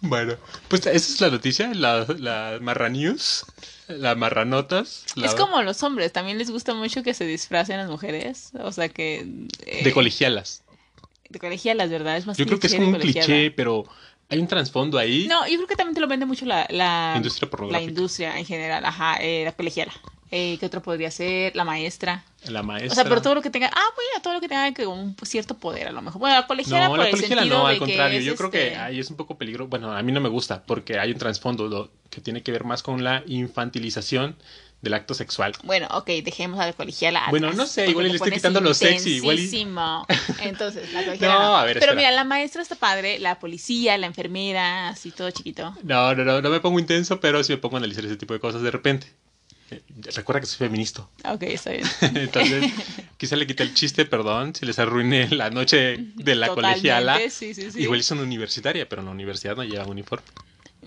Bueno, 0.00 0.34
pues 0.68 0.84
esa 0.86 0.90
es 0.96 1.20
la 1.20 1.30
noticia, 1.30 1.72
la, 1.72 2.04
la 2.18 2.58
marra 2.60 2.88
news, 2.88 3.44
la 3.88 4.14
marranotas. 4.14 5.06
la- 5.14 5.26
Es 5.26 5.34
como 5.34 5.62
los 5.62 5.82
hombres, 5.82 6.12
también 6.12 6.36
les 6.38 6.50
gusta 6.50 6.74
mucho 6.74 7.02
que 7.02 7.14
se 7.14 7.24
disfracen 7.24 7.78
las 7.78 7.88
mujeres. 7.88 8.50
O 8.60 8.72
sea 8.72 8.88
que. 8.88 9.26
eh, 9.64 9.84
De 9.84 9.92
colegialas. 9.92 10.62
De 11.30 11.38
colegialas, 11.38 11.88
¿verdad? 11.90 12.16
Es 12.16 12.26
más 12.26 12.36
Yo 12.36 12.44
creo 12.46 12.58
que 12.60 12.66
es 12.66 12.74
como 12.74 12.88
un 12.88 12.98
cliché, 12.98 13.50
pero 13.52 13.86
hay 14.28 14.38
un 14.38 14.48
trasfondo 14.48 14.98
ahí. 14.98 15.26
No, 15.28 15.46
yo 15.48 15.56
creo 15.56 15.66
que 15.68 15.76
también 15.76 15.94
te 15.94 16.00
lo 16.00 16.08
vende 16.08 16.26
mucho 16.26 16.44
la, 16.44 16.66
la 16.70 17.14
Industria 17.16 17.46
La 17.46 17.50
pornográfica. 17.50 17.88
industria 17.90 18.38
en 18.38 18.44
general, 18.44 18.84
ajá, 18.84 19.16
eh, 19.20 19.44
la 19.44 19.52
colegiala. 19.52 19.92
Eh, 20.30 20.56
¿Qué 20.58 20.66
otro 20.66 20.82
podría 20.82 21.10
ser? 21.10 21.54
La 21.54 21.64
maestra. 21.64 22.24
La 22.46 22.62
maestra. 22.62 22.92
O 22.92 22.94
sea, 22.94 23.04
pero 23.04 23.22
todo 23.22 23.36
lo 23.36 23.42
que 23.42 23.50
tenga. 23.50 23.68
Ah, 23.72 23.84
bueno, 23.94 24.22
todo 24.22 24.34
lo 24.34 24.40
que 24.40 24.48
tenga 24.48 24.72
que 24.72 24.86
un 24.86 25.16
cierto 25.22 25.56
poder, 25.56 25.88
a 25.88 25.92
lo 25.92 26.02
mejor. 26.02 26.20
Bueno, 26.20 26.36
la 26.36 26.46
colegiala 26.46 26.84
No, 26.86 26.90
por 26.90 26.98
la 26.98 27.04
el 27.06 27.10
colegiala 27.12 27.42
sentido 27.42 27.58
no, 27.58 27.66
al 27.66 27.78
contrario. 27.78 28.20
Yo 28.20 28.36
creo 28.36 28.50
que 28.50 28.66
este, 28.68 28.78
ahí 28.78 28.98
es 28.98 29.10
un 29.10 29.16
poco 29.16 29.38
peligro. 29.38 29.68
Bueno, 29.68 29.92
a 29.92 30.02
mí 30.02 30.12
no 30.12 30.20
me 30.20 30.28
gusta 30.28 30.62
porque 30.64 30.98
hay 30.98 31.12
un 31.12 31.18
trasfondo 31.18 31.90
que 32.10 32.20
tiene 32.20 32.42
que 32.42 32.52
ver 32.52 32.64
más 32.64 32.82
con 32.82 33.04
la 33.04 33.22
infantilización 33.26 34.36
del 34.82 34.94
acto 34.94 35.14
sexual. 35.14 35.52
Bueno, 35.64 35.88
ok, 35.92 36.06
dejemos 36.22 36.60
a 36.60 36.66
la 36.66 36.72
colegiala. 36.72 37.20
atrás, 37.20 37.30
Bueno, 37.30 37.52
no 37.52 37.66
sé, 37.66 37.88
igual 37.88 38.08
le 38.08 38.14
estoy 38.14 38.32
quitando 38.32 38.60
lo 38.60 38.74
sexy, 38.74 39.16
igual 39.16 39.38
y-. 39.38 39.50
Entonces, 40.42 40.92
la 40.92 41.04
colegiala. 41.04 41.34
No, 41.34 41.40
no, 41.40 41.56
a 41.56 41.64
ver, 41.64 41.74
Pero 41.74 41.92
espera. 41.92 41.96
mira, 41.96 42.10
la 42.12 42.24
maestra 42.24 42.62
está 42.62 42.76
padre, 42.76 43.18
la 43.18 43.38
policía, 43.38 43.96
la 43.98 44.06
enfermera, 44.06 44.88
así 44.88 45.10
todo 45.10 45.30
chiquito. 45.30 45.74
No, 45.82 46.14
no, 46.14 46.24
no, 46.24 46.40
no 46.40 46.50
me 46.50 46.60
pongo 46.60 46.78
intenso, 46.78 47.20
pero 47.20 47.42
sí 47.42 47.52
me 47.52 47.58
pongo 47.58 47.76
a 47.76 47.78
analizar 47.78 48.04
ese 48.04 48.16
tipo 48.16 48.34
de 48.34 48.40
cosas 48.40 48.62
de 48.62 48.70
repente. 48.70 49.08
Eh, 49.70 49.82
Recuerda 50.14 50.40
que 50.40 50.46
soy 50.46 50.58
feminista. 50.58 51.02
Ok, 51.24 51.42
está 51.42 51.70
bien. 51.70 51.84
Entonces, 52.14 52.72
quizá 53.16 53.36
le 53.36 53.46
quité 53.46 53.62
el 53.64 53.74
chiste, 53.74 54.04
perdón, 54.04 54.54
si 54.54 54.66
les 54.66 54.78
arruiné 54.78 55.28
la 55.30 55.50
noche 55.50 55.96
de 55.98 56.34
la 56.34 56.48
Totalmente, 56.48 56.80
colegiala. 56.80 57.18
sí, 57.30 57.54
sí, 57.54 57.70
sí. 57.70 57.80
Igual 57.80 58.00
es 58.00 58.10
una 58.10 58.22
universitaria, 58.22 58.88
pero 58.88 59.02
en 59.02 59.06
la 59.06 59.12
universidad 59.12 59.56
no 59.56 59.64
lleva 59.64 59.86
uniforme. 59.86 60.24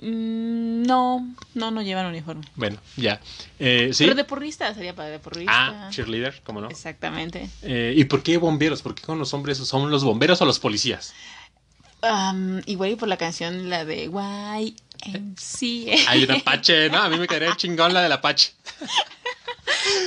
Mm, 0.01 0.83
no, 0.83 1.27
no, 1.55 1.71
no 1.71 1.81
llevan 1.81 2.05
uniforme. 2.05 2.45
Bueno, 2.55 2.77
ya. 2.95 3.19
Eh, 3.59 3.89
¿Sí? 3.91 4.05
Pero 4.05 4.15
de 4.15 4.23
porrista 4.23 4.73
sería 4.73 4.95
para 4.95 5.09
de 5.09 5.19
porrista. 5.19 5.87
Ah, 5.87 5.89
cheerleader, 5.91 6.39
¿cómo 6.45 6.61
no? 6.61 6.69
Exactamente. 6.69 7.49
Eh, 7.63 7.93
¿Y 7.97 8.05
por 8.05 8.23
qué 8.23 8.37
bomberos? 8.37 8.81
¿Por 8.81 8.95
qué 8.95 9.03
con 9.03 9.19
los 9.19 9.33
hombres 9.33 9.57
son 9.57 9.91
los 9.91 10.05
bomberos 10.05 10.41
o 10.41 10.45
los 10.45 10.59
policías? 10.59 11.13
Igual 12.65 12.91
y 12.91 12.95
por 12.95 13.09
la 13.09 13.17
canción, 13.17 13.69
la 13.69 13.83
de 13.83 14.05
YMCA. 14.05 16.11
Hay 16.11 16.23
un 16.23 16.31
Apache, 16.31 16.89
¿no? 16.89 16.99
A 16.99 17.09
mí 17.09 17.17
me 17.17 17.27
quedaría 17.27 17.57
chingón 17.57 17.93
la 17.93 18.01
del 18.01 18.13
Apache. 18.13 18.53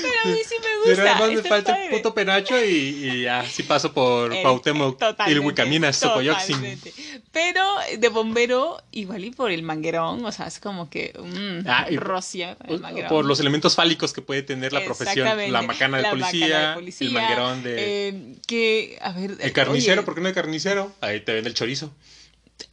Pero 0.03 0.15
a 0.25 0.29
mí 0.29 0.39
sí 0.47 0.55
me 0.57 0.67
Pero 0.85 0.87
gusta. 0.87 1.05
nada 1.05 1.19
más 1.19 1.31
me 1.31 1.43
falta 1.49 1.73
padre. 1.73 1.85
el 1.87 1.91
puto 1.93 2.15
penacho 2.15 2.63
y, 2.65 2.69
y 2.69 3.23
ya, 3.23 3.49
si 3.49 3.63
paso 3.63 3.93
por 3.93 4.33
Eh, 4.35 4.43
Cuauhtémoc, 4.43 4.99
totalmente, 4.99 5.33
Ilhuicaminas, 5.33 5.97
Socoyoxin. 5.97 6.57
totalmente. 6.57 6.93
Pero 7.31 7.65
de 7.99 8.09
bombero, 8.09 8.83
igual 8.91 9.25
y 9.25 9.31
por 9.31 9.51
el 9.51 9.63
manguerón, 9.63 10.25
o 10.25 10.33
sea, 10.33 10.47
es 10.47 10.59
como 10.59 10.91
que 10.91 11.13
mm, 11.19 11.67
Ah, 11.69 11.87
y- 11.91 11.97
con 11.97 12.57
el 12.69 12.81
manguerón. 12.81 13.09
Por 13.09 13.25
los 13.25 13.41
elementos 13.41 13.75
fálicos 13.77 14.13
que 14.13 14.21
puede 14.23 14.43
tener 14.43 14.73
la 14.73 14.85
profesión. 14.85 15.29
La 15.51 15.63
macana 15.63 15.99
de 15.99 16.03
La 16.05 16.11
policía, 16.11 16.47
macana 16.47 16.69
de 16.71 16.75
policía, 16.75 17.07
el 17.09 17.15
manguerón 17.15 17.63
de... 17.63 18.09
eh, 18.09 18.35
que, 18.47 18.99
a 19.01 19.13
ver... 19.13 19.37
el 19.41 19.53
carnicero, 19.53 20.01
oye, 20.01 20.07
¿por 20.07 20.15
qué 20.15 20.21
no 20.21 20.29
hay 20.29 20.35
carnicero? 20.35 20.93
Ahí 21.01 21.21
te 21.21 21.33
vende 21.35 21.49
el 21.49 21.55
chorizo. 21.55 21.93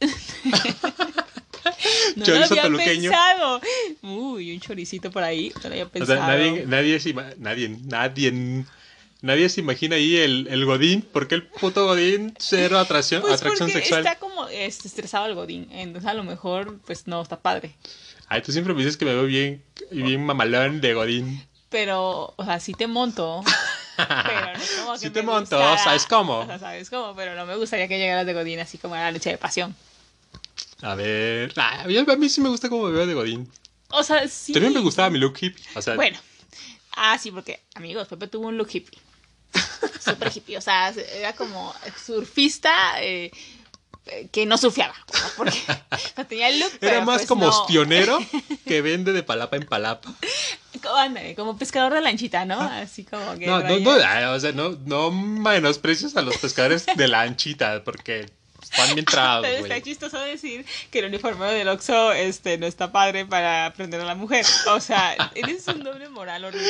no 2.16 2.24
chorizo 2.24 2.40
lo 2.40 2.60
había 2.60 2.62
toluqueño. 2.62 3.10
pensado. 3.10 3.60
Uy, 4.02 4.52
un 4.52 4.60
choricito 4.60 5.10
por 5.10 5.22
ahí, 5.22 5.52
no 5.56 5.60
lo 5.62 5.68
había 5.70 5.84
O 5.84 5.88
pensado. 5.88 6.18
sea, 6.18 6.26
nadie, 6.26 6.64
nadie, 6.66 7.00
se 7.00 7.14
nadie, 7.38 7.68
nadie, 7.86 8.64
nadie 9.22 9.48
se 9.48 9.60
imagina 9.60 9.96
ahí 9.96 10.16
el, 10.16 10.46
el 10.50 10.64
Godín. 10.64 11.02
¿Por 11.02 11.28
qué 11.28 11.34
el 11.36 11.46
puto 11.46 11.86
Godín 11.86 12.34
cero 12.38 12.78
atracción, 12.78 13.22
Pues 13.22 13.34
atracción 13.34 13.68
porque 13.68 13.80
sexual? 13.82 14.06
está 14.06 14.18
como 14.18 14.48
estresado 14.48 15.26
el 15.26 15.34
godín, 15.34 15.68
entonces 15.72 16.08
a 16.10 16.14
lo 16.14 16.24
mejor, 16.24 16.78
pues 16.86 17.06
no, 17.06 17.20
está 17.22 17.38
padre. 17.40 17.74
Ay, 18.28 18.42
tú 18.42 18.52
siempre 18.52 18.72
me 18.74 18.80
dices 18.80 18.96
que 18.96 19.04
me 19.04 19.12
veo 19.14 19.24
bien, 19.24 19.62
bien 19.90 20.24
mamalón 20.24 20.80
de 20.80 20.94
Godín. 20.94 21.44
Pero, 21.68 22.32
o 22.36 22.44
sea, 22.44 22.60
sí 22.60 22.74
te 22.74 22.86
monto. 22.86 23.42
Pero 23.96 24.52
no 24.54 24.62
es 24.62 24.70
como 24.80 24.92
que 24.94 24.98
Sí 24.98 25.10
te 25.10 25.20
me 25.22 25.26
monto, 25.26 25.56
gustara. 25.58 25.78
¿sabes 25.82 26.06
cómo? 26.06 26.38
O 26.38 26.46
sea, 26.46 26.58
¿sabes 26.58 26.88
cómo? 26.90 27.14
Pero 27.14 27.34
no 27.34 27.44
me 27.44 27.56
gustaría 27.56 27.86
que 27.88 27.98
llegaras 27.98 28.24
de 28.26 28.32
Godín 28.32 28.58
así 28.60 28.78
como 28.78 28.94
a 28.94 28.98
la 28.98 29.12
noche 29.12 29.30
de 29.30 29.38
pasión. 29.38 29.74
A 30.82 30.94
ver, 30.94 31.52
ah, 31.56 31.84
a 31.84 32.16
mí 32.16 32.28
sí 32.28 32.40
me 32.40 32.48
gusta 32.48 32.68
cómo 32.68 32.84
me 32.84 32.92
veo 32.92 33.06
de 33.06 33.14
Godín. 33.14 33.50
O 33.90 34.02
sea, 34.02 34.26
sí. 34.28 34.52
También 34.52 34.72
me 34.72 34.80
gustaba 34.80 35.10
mi 35.10 35.18
look 35.18 35.36
hippie. 35.40 35.64
O 35.74 35.82
sea, 35.82 35.94
Bueno. 35.94 36.18
Ah, 36.92 37.18
sí, 37.18 37.30
porque, 37.30 37.60
amigos, 37.74 38.08
Pepe 38.08 38.26
tuvo 38.26 38.48
un 38.48 38.58
look 38.58 38.68
hippie. 38.72 38.98
Súper 40.00 40.32
hippie. 40.34 40.56
O 40.56 40.60
sea, 40.60 40.90
era 40.90 41.32
como 41.34 41.74
surfista 42.04 42.72
eh, 43.02 43.30
que 44.32 44.46
no 44.46 44.58
surfeaba. 44.58 44.94
¿no? 44.94 45.20
Porque 45.36 45.58
no 46.16 46.26
tenía 46.26 46.48
el 46.48 46.60
look. 46.60 46.72
era 46.80 46.92
pero, 46.92 47.04
más 47.04 47.18
pues, 47.18 47.28
como 47.28 47.44
no. 47.44 47.50
ostionero 47.50 48.18
que 48.66 48.82
vende 48.82 49.12
de 49.12 49.22
palapa 49.22 49.56
en 49.56 49.66
palapa. 49.66 50.12
Como, 50.82 50.96
ándale, 50.96 51.34
como 51.34 51.58
pescador 51.58 51.94
de 51.94 52.00
lanchita, 52.00 52.44
¿no? 52.44 52.60
Así 52.60 53.04
como 53.04 53.38
que. 53.38 53.46
No, 53.46 53.60
no, 53.60 53.78
no, 53.78 53.90
ah, 53.90 54.32
o 54.32 54.40
sea, 54.40 54.52
no, 54.52 54.78
no 54.84 55.10
menosprecios 55.10 56.16
a 56.16 56.22
los 56.22 56.38
pescadores 56.38 56.86
de 56.86 57.08
lanchita, 57.08 57.82
porque 57.84 58.30
están 58.62 58.94
bien 58.94 59.04
trabados, 59.06 59.46
Pero 59.46 59.62
está 59.64 59.80
chistoso 59.82 60.18
decir 60.20 60.64
que 60.90 61.00
el 61.00 61.06
uniforme 61.06 61.46
del 61.46 61.68
Oxxo 61.68 62.12
este, 62.12 62.58
no 62.58 62.66
está 62.66 62.92
padre 62.92 63.26
para 63.26 63.66
aprender 63.66 64.00
a 64.00 64.04
la 64.04 64.14
mujer. 64.14 64.44
O 64.68 64.80
sea, 64.80 65.16
eres 65.34 65.66
un 65.68 65.82
doble 65.82 66.08
moral 66.08 66.44
horrible. 66.44 66.68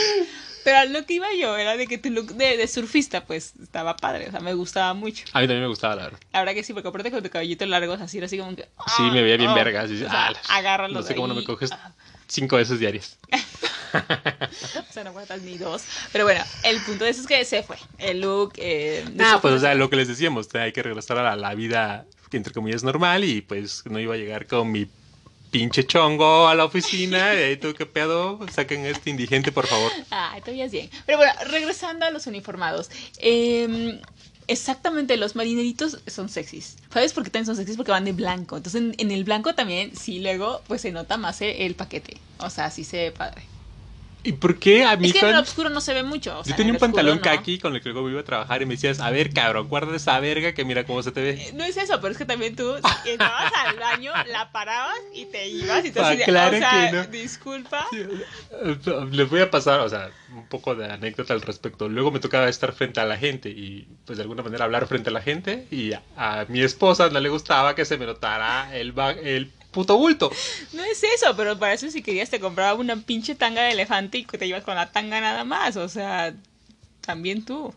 Pero 0.65 0.85
lo 0.91 1.07
que 1.07 1.15
iba 1.15 1.27
yo 1.41 1.57
era 1.57 1.77
de 1.77 1.87
que 1.87 1.97
tu 1.99 2.11
look 2.11 2.35
de, 2.35 2.57
de 2.57 2.69
surfista, 2.69 3.25
pues, 3.25 3.55
estaba 3.63 3.97
padre. 3.97 4.29
O 4.29 4.31
sea, 4.31 4.41
me 4.41 4.53
gustaba 4.55 4.93
mucho. 4.95 5.25
A 5.33 5.41
mí 5.41 5.47
también 5.47 5.63
me 5.63 5.69
gustaba, 5.69 5.97
la 5.97 6.03
verdad. 6.05 6.19
Verdad 6.33 6.53
que 6.55 6.63
sí, 6.65 6.73
porque 6.75 6.89
aparte 6.89 7.11
con 7.11 7.23
tu 7.23 7.31
cabellito 7.31 7.65
largo, 7.67 7.95
así 7.95 8.19
era 8.19 8.27
así 8.27 8.37
como 8.39 8.55
que... 8.55 8.69
Sí, 8.97 9.03
me 9.05 9.23
veía 9.23 9.37
bien 9.39 9.51
ah, 9.51 9.55
verga. 9.55 9.83
así, 9.83 9.95
o 9.95 9.99
sea, 10.09 10.29
ah, 10.29 10.33
agárralos 10.51 11.01
No 11.01 11.03
sé 11.07 11.15
cómo 11.15 11.29
no 11.29 11.35
me 11.35 11.41
ahí. 11.41 11.47
coges 11.47 11.73
Ah, 11.73 11.93
cinco 12.29 12.57
veces 12.57 12.79
diarias. 12.79 13.19
o 14.89 14.93
sea, 14.93 15.05
no 15.05 15.11
aguantas 15.11 15.43
ni 15.43 15.59
dos. 15.59 15.83
Pero 16.13 16.25
bueno, 16.25 16.43
el 16.65 16.81
punto 16.83 17.05
de 17.05 17.11
eso 17.11 17.21
es 17.23 17.27
que 17.27 17.45
se 17.45 17.63
fue. 17.63 17.77
El 17.99 18.21
look... 18.21 18.53
Eh, 18.57 19.05
Ah, 19.21 19.39
pues, 19.41 19.55
o 19.55 19.59
sea, 19.59 19.75
lo 19.75 19.91
que 19.91 19.97
les 19.97 20.09
decíamos, 20.09 20.49
hay 20.55 20.73
que 20.73 20.83
regresar 20.83 21.19
a 21.19 21.23
la, 21.23 21.37
la 21.37 21.55
vida, 21.55 22.07
entre 22.33 22.53
comillas, 22.53 22.83
normal 22.83 23.25
y 23.25 23.41
pues 23.43 23.83
no 23.87 23.99
iba 23.99 24.15
a 24.15 24.19
llegar 24.19 24.47
con 24.47 24.71
mi 24.71 24.87
pinche 25.51 25.85
chongo 25.85 26.49
a 26.49 26.55
la 26.55 26.65
oficina. 26.65 27.35
y 27.35 27.39
ahí 27.39 27.57
tú, 27.57 27.75
¿qué 27.75 27.87
pedo? 27.87 28.39
Saquen 28.53 28.85
a 28.85 28.89
este 28.89 29.11
indigente, 29.11 29.53
por 29.53 29.67
favor. 29.67 29.91
Ay, 30.11 30.41
todavía 30.41 30.65
es 30.67 30.73
bien. 30.73 30.89
Pero 31.07 31.19
bueno, 31.19 31.33
regresando 31.47 32.07
a 32.07 32.11
los 32.11 32.27
uniformados. 32.27 32.89
Eh, 33.19 34.01
exactamente, 34.47 35.17
los 35.17 35.35
marineritos 35.37 35.99
son 36.07 36.29
sexys. 36.29 36.77
¿Sabes 36.93 37.13
por 37.13 37.25
qué 37.25 37.31
también 37.31 37.47
son 37.47 37.57
sexys? 37.57 37.77
Porque 37.77 37.93
van 37.93 38.05
de 38.05 38.13
blanco. 38.13 38.57
Entonces, 38.57 38.81
en, 38.81 38.95
en 38.99 39.11
el 39.11 39.25
blanco 39.25 39.55
también, 39.55 39.97
sí, 39.97 40.21
luego, 40.21 40.63
pues 40.69 40.83
se 40.83 40.93
nota 40.93 41.17
más 41.17 41.41
el, 41.41 41.51
el 41.51 41.75
paquete. 41.75 42.17
O 42.39 42.51
sea, 42.51 42.71
sí 42.71 42.85
se 42.85 42.97
ve 42.97 43.11
padre. 43.13 43.43
¿Y 44.23 44.33
por 44.33 44.59
qué 44.59 44.85
a 44.85 44.97
mí 44.97 45.09
Es 45.09 45.13
que 45.15 45.21
en 45.21 45.29
el 45.29 45.37
oscuro 45.37 45.71
no 45.71 45.81
se 45.81 45.95
ve 45.95 46.03
mucho. 46.03 46.39
o 46.39 46.45
sea, 46.45 46.51
Yo 46.53 46.57
tenía 46.57 46.71
en 46.71 46.77
un 46.77 46.81
pantalón 46.81 47.17
no. 47.17 47.23
kaki 47.23 47.59
con 47.59 47.75
el 47.75 47.81
que 47.83 47.89
luego 47.91 48.05
me 48.07 48.13
iba 48.13 48.21
a 48.21 48.25
trabajar 48.25 48.61
y 48.63 48.67
me 48.67 48.75
decías, 48.75 49.01
a 49.01 49.11
ver, 49.11 49.33
cabrón, 49.33 49.69
guarda 49.69 49.97
esa 49.97 50.19
verga 50.21 50.53
que 50.53 50.65
mira 50.65 50.85
cómo 50.85 51.03
se 51.03 51.13
te 51.13 51.23
ve. 51.23 51.31
Eh, 51.31 51.53
No 51.55 51.65
es 51.65 51.77
eso, 51.77 52.01
pero 52.01 52.13
es 52.13 52.19
que 52.19 52.25
también 52.27 52.55
tú 52.57 52.75
si 53.05 53.11
entrabas 53.13 53.53
al 53.67 53.77
baño, 53.77 54.13
la 54.29 54.53
parabas 54.53 54.99
y 55.15 55.25
te 55.27 55.49
ibas 55.49 55.85
y 55.85 55.91
te 55.91 56.01
Ah, 56.01 56.15
claro 56.25 56.57
o 56.57 56.61
sea, 56.61 56.91
que 56.91 56.97
no. 56.97 57.05
disculpa. 57.07 57.87
Les 59.11 59.29
voy 59.29 59.41
a 59.41 59.51
pasar, 59.51 59.81
o 59.81 59.89
sea, 59.89 60.11
un 60.35 60.47
poco 60.49 60.75
de 60.75 60.87
anécdota 60.91 61.33
al 61.35 61.41
respecto. 61.43 61.89
Luego 61.89 62.11
me 62.11 62.21
tocaba 62.21 62.49
estar 62.49 62.73
frente 62.73 63.01
a 63.01 63.05
la 63.05 63.17
gente 63.17 63.49
y, 63.51 63.87
pues, 64.07 64.19
de 64.19 64.23
alguna 64.23 64.43
manera 64.43 64.65
hablar 64.65 64.87
frente 64.87 65.11
a 65.11 65.13
la 65.13 65.23
gente. 65.23 65.67
Y 65.71 65.93
a, 65.93 66.03
a 66.17 66.45
mi 66.49 66.61
esposa 66.63 67.09
no 67.11 67.21
le 67.21 67.29
gustaba 67.29 67.75
que 67.75 67.85
se 67.85 67.97
me 67.99 68.07
notara 68.07 68.75
el, 68.77 68.95
el 69.23 69.51
puto 69.71 69.97
bulto. 69.97 70.31
No 70.73 70.83
es 70.85 71.03
eso, 71.03 71.35
pero 71.37 71.59
para 71.59 71.75
eso 71.75 71.91
si 71.91 72.03
querías 72.03 72.31
te 72.31 72.41
compraba 72.41 72.75
una 72.75 72.97
pinche 72.97 73.35
tanga 73.35 73.63
de 73.63 73.73
elefante 73.73 74.19
y 74.19 74.25
te 74.25 74.47
ibas 74.47 74.65
con 74.65 74.75
la 74.75 74.91
tanga 74.91 75.21
nada 75.21 75.45
más. 75.45 75.77
O 75.77 75.89
sea, 75.89 76.35
también 77.01 77.45
tú. 77.45 77.75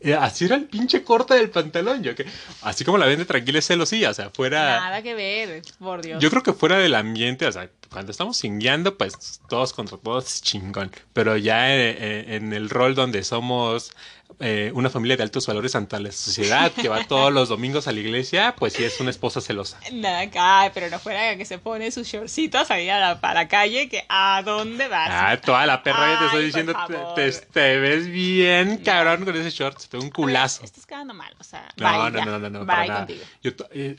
Eh, 0.00 0.14
Así 0.14 0.44
era 0.44 0.54
el 0.54 0.64
pinche 0.64 1.02
corte 1.02 1.34
del 1.34 1.50
pantalón. 1.50 2.02
Yo 2.02 2.14
que, 2.14 2.24
así 2.62 2.84
como 2.84 2.98
la 2.98 3.06
vende 3.06 3.24
tranquila 3.24 3.58
es 3.58 3.66
celosía, 3.66 4.10
o 4.10 4.14
sea, 4.14 4.30
fuera. 4.30 4.80
Nada 4.80 5.02
que 5.02 5.14
ver, 5.14 5.62
por 5.78 6.02
Dios. 6.02 6.22
Yo 6.22 6.30
creo 6.30 6.42
que 6.42 6.52
fuera 6.52 6.78
del 6.78 6.94
ambiente, 6.94 7.46
o 7.46 7.52
sea, 7.52 7.68
cuando 7.90 8.12
estamos 8.12 8.38
cingueando, 8.40 8.96
pues 8.96 9.40
todos 9.48 9.72
contra 9.72 9.98
todos 9.98 10.26
es 10.34 10.42
chingón. 10.42 10.92
Pero 11.12 11.36
ya 11.36 11.74
eh, 11.74 11.96
eh, 11.98 12.36
en 12.36 12.52
el 12.52 12.70
rol 12.70 12.94
donde 12.94 13.24
somos 13.24 13.92
eh, 14.40 14.70
una 14.74 14.88
familia 14.90 15.16
de 15.16 15.22
altos 15.24 15.46
valores 15.46 15.74
ante 15.74 15.98
la 15.98 16.12
sociedad, 16.12 16.70
que 16.72 16.88
va 16.88 17.04
todos 17.04 17.32
los 17.32 17.48
domingos 17.48 17.88
a 17.88 17.92
la 17.92 18.00
iglesia, 18.00 18.54
pues 18.58 18.72
sí 18.74 18.84
es 18.84 19.00
una 19.00 19.10
esposa 19.10 19.40
celosa. 19.40 19.80
Nada, 19.92 20.30
ay, 20.38 20.70
pero 20.72 20.88
no 20.90 20.98
fuera 20.98 21.36
que 21.36 21.44
se 21.44 21.58
pone 21.58 21.90
sus 21.90 22.06
shortcitos 22.06 22.70
ahí 22.70 22.88
a 22.88 22.98
la, 23.00 23.20
para 23.20 23.34
la 23.42 23.48
calle, 23.48 23.88
que 23.88 24.04
¿a 24.08 24.42
dónde 24.44 24.86
vas? 24.88 25.08
Ah, 25.10 25.36
toda 25.40 25.66
la 25.66 25.82
perra 25.82 26.12
ya 26.14 26.18
te 26.20 26.24
estoy 26.26 26.44
diciendo, 26.44 26.72
te, 26.72 26.94
favor. 26.94 27.14
te- 27.14 27.32
te 27.32 27.78
ves 27.78 28.06
bien 28.06 28.78
cabrón 28.78 29.24
con 29.24 29.34
ese 29.36 29.50
short, 29.50 29.80
te 29.88 29.96
un 29.96 30.10
culazo. 30.10 30.64
Estás 30.64 30.86
quedando 30.86 31.14
mal, 31.14 31.34
o 31.38 31.44
sea, 31.44 31.68
No, 31.76 31.88
bye, 31.88 32.10
no, 32.10 32.24
no, 32.24 32.38
no, 32.38 32.50
no, 32.50 32.58
Bye 32.60 32.66
para 32.66 32.86
nada. 32.86 33.06
Yo 33.42 33.50
eh, 33.72 33.96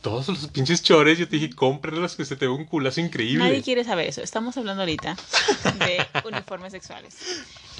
todos 0.00 0.28
los 0.28 0.48
pinches 0.48 0.82
chores, 0.82 1.18
yo 1.18 1.28
te 1.28 1.36
dije, 1.36 1.50
cómprenlos 1.50 2.16
que 2.16 2.24
se 2.24 2.36
te 2.36 2.46
ve 2.46 2.52
un 2.52 2.64
culazo 2.64 3.00
increíble. 3.00 3.44
Nadie 3.44 3.62
quiere 3.62 3.84
saber 3.84 4.08
eso. 4.08 4.22
Estamos 4.22 4.56
hablando 4.56 4.82
ahorita 4.82 5.16
de 5.78 6.06
uniformes 6.28 6.72
sexuales. 6.72 7.16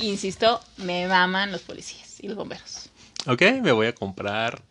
Insisto, 0.01 0.61
me 0.79 1.07
maman 1.09 1.53
los 1.53 1.63
policías 1.63 2.21
y 2.21 2.29
los 2.29 2.37
bomberos. 2.37 2.91
Ok, 3.27 3.43
me 3.63 3.73
voy 3.73 3.87
a 3.87 3.95
comprar 3.95 4.63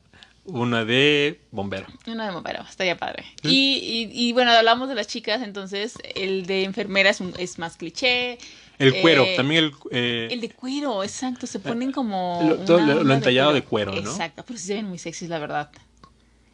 una 0.45 0.83
de 0.85 1.39
bombero. 1.51 1.85
Una 2.07 2.27
de 2.27 2.33
bombero, 2.33 2.63
estaría 2.67 2.97
padre. 2.97 3.25
Y, 3.43 4.09
y, 4.11 4.27
y, 4.27 4.33
bueno, 4.33 4.51
hablamos 4.51 4.89
de 4.89 4.95
las 4.95 5.07
chicas, 5.07 5.41
entonces 5.43 5.93
el 6.15 6.45
de 6.47 6.63
enfermera 6.63 7.09
es, 7.11 7.19
un- 7.21 7.33
es 7.37 7.59
más 7.59 7.77
cliché. 7.77 8.37
El 8.79 8.95
cuero, 9.01 9.23
Eh, 9.25 9.33
también 9.35 9.65
el... 9.65 9.73
eh, 9.91 10.27
El 10.31 10.41
de 10.41 10.49
cuero, 10.49 11.03
exacto, 11.03 11.45
se 11.45 11.59
ponen 11.59 11.91
como... 11.91 12.39
Lo- 12.47 12.55
todo 12.65 12.79
lo- 13.03 13.13
entallado 13.13 13.53
de 13.53 13.63
cuero, 13.63 13.91
¿no? 13.91 13.99
Exacto, 14.09 14.43
pero 14.47 14.57
sí 14.57 14.67
se 14.67 14.75
ven 14.75 14.85
muy 14.85 14.97
sexys, 14.97 15.29
la 15.29 15.37
verdad. 15.37 15.69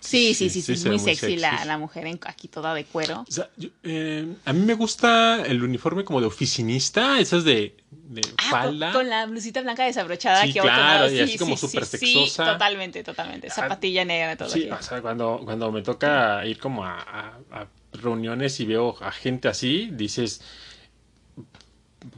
Sí, 0.06 0.34
sí, 0.34 0.50
sí, 0.50 0.62
sí, 0.62 0.88
muy 0.90 1.00
sexy 1.00 1.38
la, 1.38 1.66
la 1.66 1.78
mujer 1.78 2.06
en- 2.06 2.20
aquí 2.26 2.48
toda 2.48 2.74
de 2.74 2.86
cuero. 2.86 3.26
o 3.28 3.32
sea, 3.32 3.50
yo- 3.58 3.70
eh, 3.84 4.28
a 4.46 4.54
mí 4.54 4.60
me 4.66 4.74
gusta 4.76 5.44
el 5.46 5.64
uniforme 5.64 6.04
como 6.04 6.22
de 6.22 6.28
oficinista, 6.28 7.20
esas 7.20 7.44
de, 7.44 7.76
de 7.92 8.22
Ah, 8.38 8.50
falda. 8.50 8.92
con 8.94 9.10
la 9.10 9.26
blusita 9.26 9.62
blanca 9.62 9.84
desabrochada 9.86 10.44
Sí, 10.44 10.54
que 10.54 10.60
claro, 10.60 11.12
y 11.12 11.20
así 11.20 11.38
como 11.38 11.58
súper 11.58 11.86
Sí, 11.86 11.98
sexosa. 11.98 12.54
totalmente, 12.54 13.04
totalmente. 13.04 13.50
Zapatilla 13.50 14.06
negra, 14.06 14.36
todo. 14.36 14.50
Sí, 14.50 14.64
aquí. 14.64 14.72
o 14.72 14.82
sea, 14.82 15.02
cuando, 15.02 15.42
cuando 15.44 15.72
me 15.72 15.82
toca 15.82 16.46
ir 16.46 16.58
como 16.60 16.86
a, 16.86 17.00
a- 17.00 17.40
a 17.52 17.68
reuniones 17.94 18.60
y 18.60 18.66
veo 18.66 18.98
a 19.02 19.12
gente 19.12 19.48
así, 19.48 19.90
dices, 19.92 20.42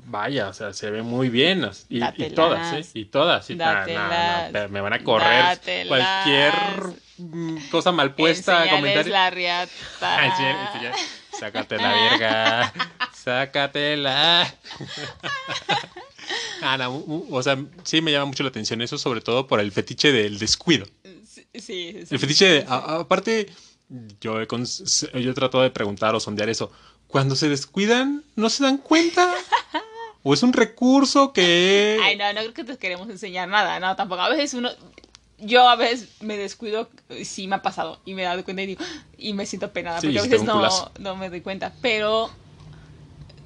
vaya, 0.07 0.49
o 0.49 0.53
sea, 0.53 0.73
se 0.73 0.89
ve 0.91 1.01
muy 1.01 1.29
bien. 1.29 1.69
Y, 1.89 1.99
todas, 2.33 2.73
¿eh? 2.73 2.89
Y 2.93 3.05
todas. 3.05 3.49
Y 3.49 3.55
me 3.55 4.81
van 4.81 4.93
a 4.93 5.03
correr 5.03 5.59
cualquier 5.87 6.53
cosa 7.71 7.91
mal 7.91 8.15
puesta, 8.15 8.69
comentario. 8.69 9.11
la 9.13 9.29
riata. 9.29 10.25
Enseñar. 10.25 10.95
Sácate 11.39 11.77
la 11.77 11.93
verga. 11.93 12.73
Sácatela. 13.13 14.55
U- 16.89 17.27
o 17.31 17.43
sea, 17.43 17.57
sí 17.83 18.01
me 18.01 18.11
llama 18.11 18.25
mucho 18.25 18.43
la 18.43 18.49
atención 18.49 18.81
eso, 18.81 18.97
sobre 18.97 19.21
todo 19.21 19.47
por 19.47 19.59
el 19.59 19.71
fetiche 19.71 20.11
del 20.11 20.39
descuido. 20.39 20.85
Sí, 21.03 21.45
sí, 21.53 21.61
sí. 21.61 22.05
El 22.09 22.19
fetiche, 22.19 22.45
de- 22.47 22.65
a- 22.67 22.99
aparte, 22.99 23.49
yo 24.19 24.41
he, 24.41 24.47
yo 24.47 25.31
he 25.31 25.33
tratado 25.33 25.63
de 25.63 25.71
preguntar 25.71 26.15
o 26.15 26.19
sondear 26.19 26.49
eso. 26.49 26.71
Cuando 27.07 27.35
se 27.35 27.47
descuidan, 27.49 28.23
¿no 28.35 28.49
se 28.49 28.63
dan 28.63 28.77
cuenta? 28.77 29.33
¿O 30.23 30.33
es 30.33 30.43
un 30.43 30.51
recurso 30.51 31.31
que... 31.31 31.99
Ay, 32.03 32.17
no, 32.17 32.33
no 32.33 32.41
creo 32.41 32.53
que 32.53 32.63
te 32.65 32.77
queremos 32.77 33.09
enseñar 33.09 33.47
nada, 33.47 33.79
no, 33.79 33.95
tampoco. 33.95 34.21
A 34.21 34.29
veces 34.29 34.53
uno, 34.55 34.69
yo 35.39 35.67
a 35.69 35.75
veces 35.75 36.09
me 36.21 36.37
descuido, 36.37 36.89
sí 37.23 37.47
me 37.47 37.55
ha 37.57 37.61
pasado, 37.61 37.99
y 38.05 38.13
me 38.13 38.23
he 38.23 38.25
dado 38.25 38.43
cuenta 38.43 38.63
y 38.63 38.67
digo, 38.67 38.83
y 39.17 39.33
me 39.33 39.45
siento 39.45 39.71
penada, 39.71 40.01
Sí, 40.01 40.07
porque 40.07 40.19
a 40.19 40.23
veces 40.23 40.43
no, 40.43 40.91
no 40.99 41.15
me 41.15 41.29
doy 41.29 41.41
cuenta, 41.41 41.73
pero 41.81 42.29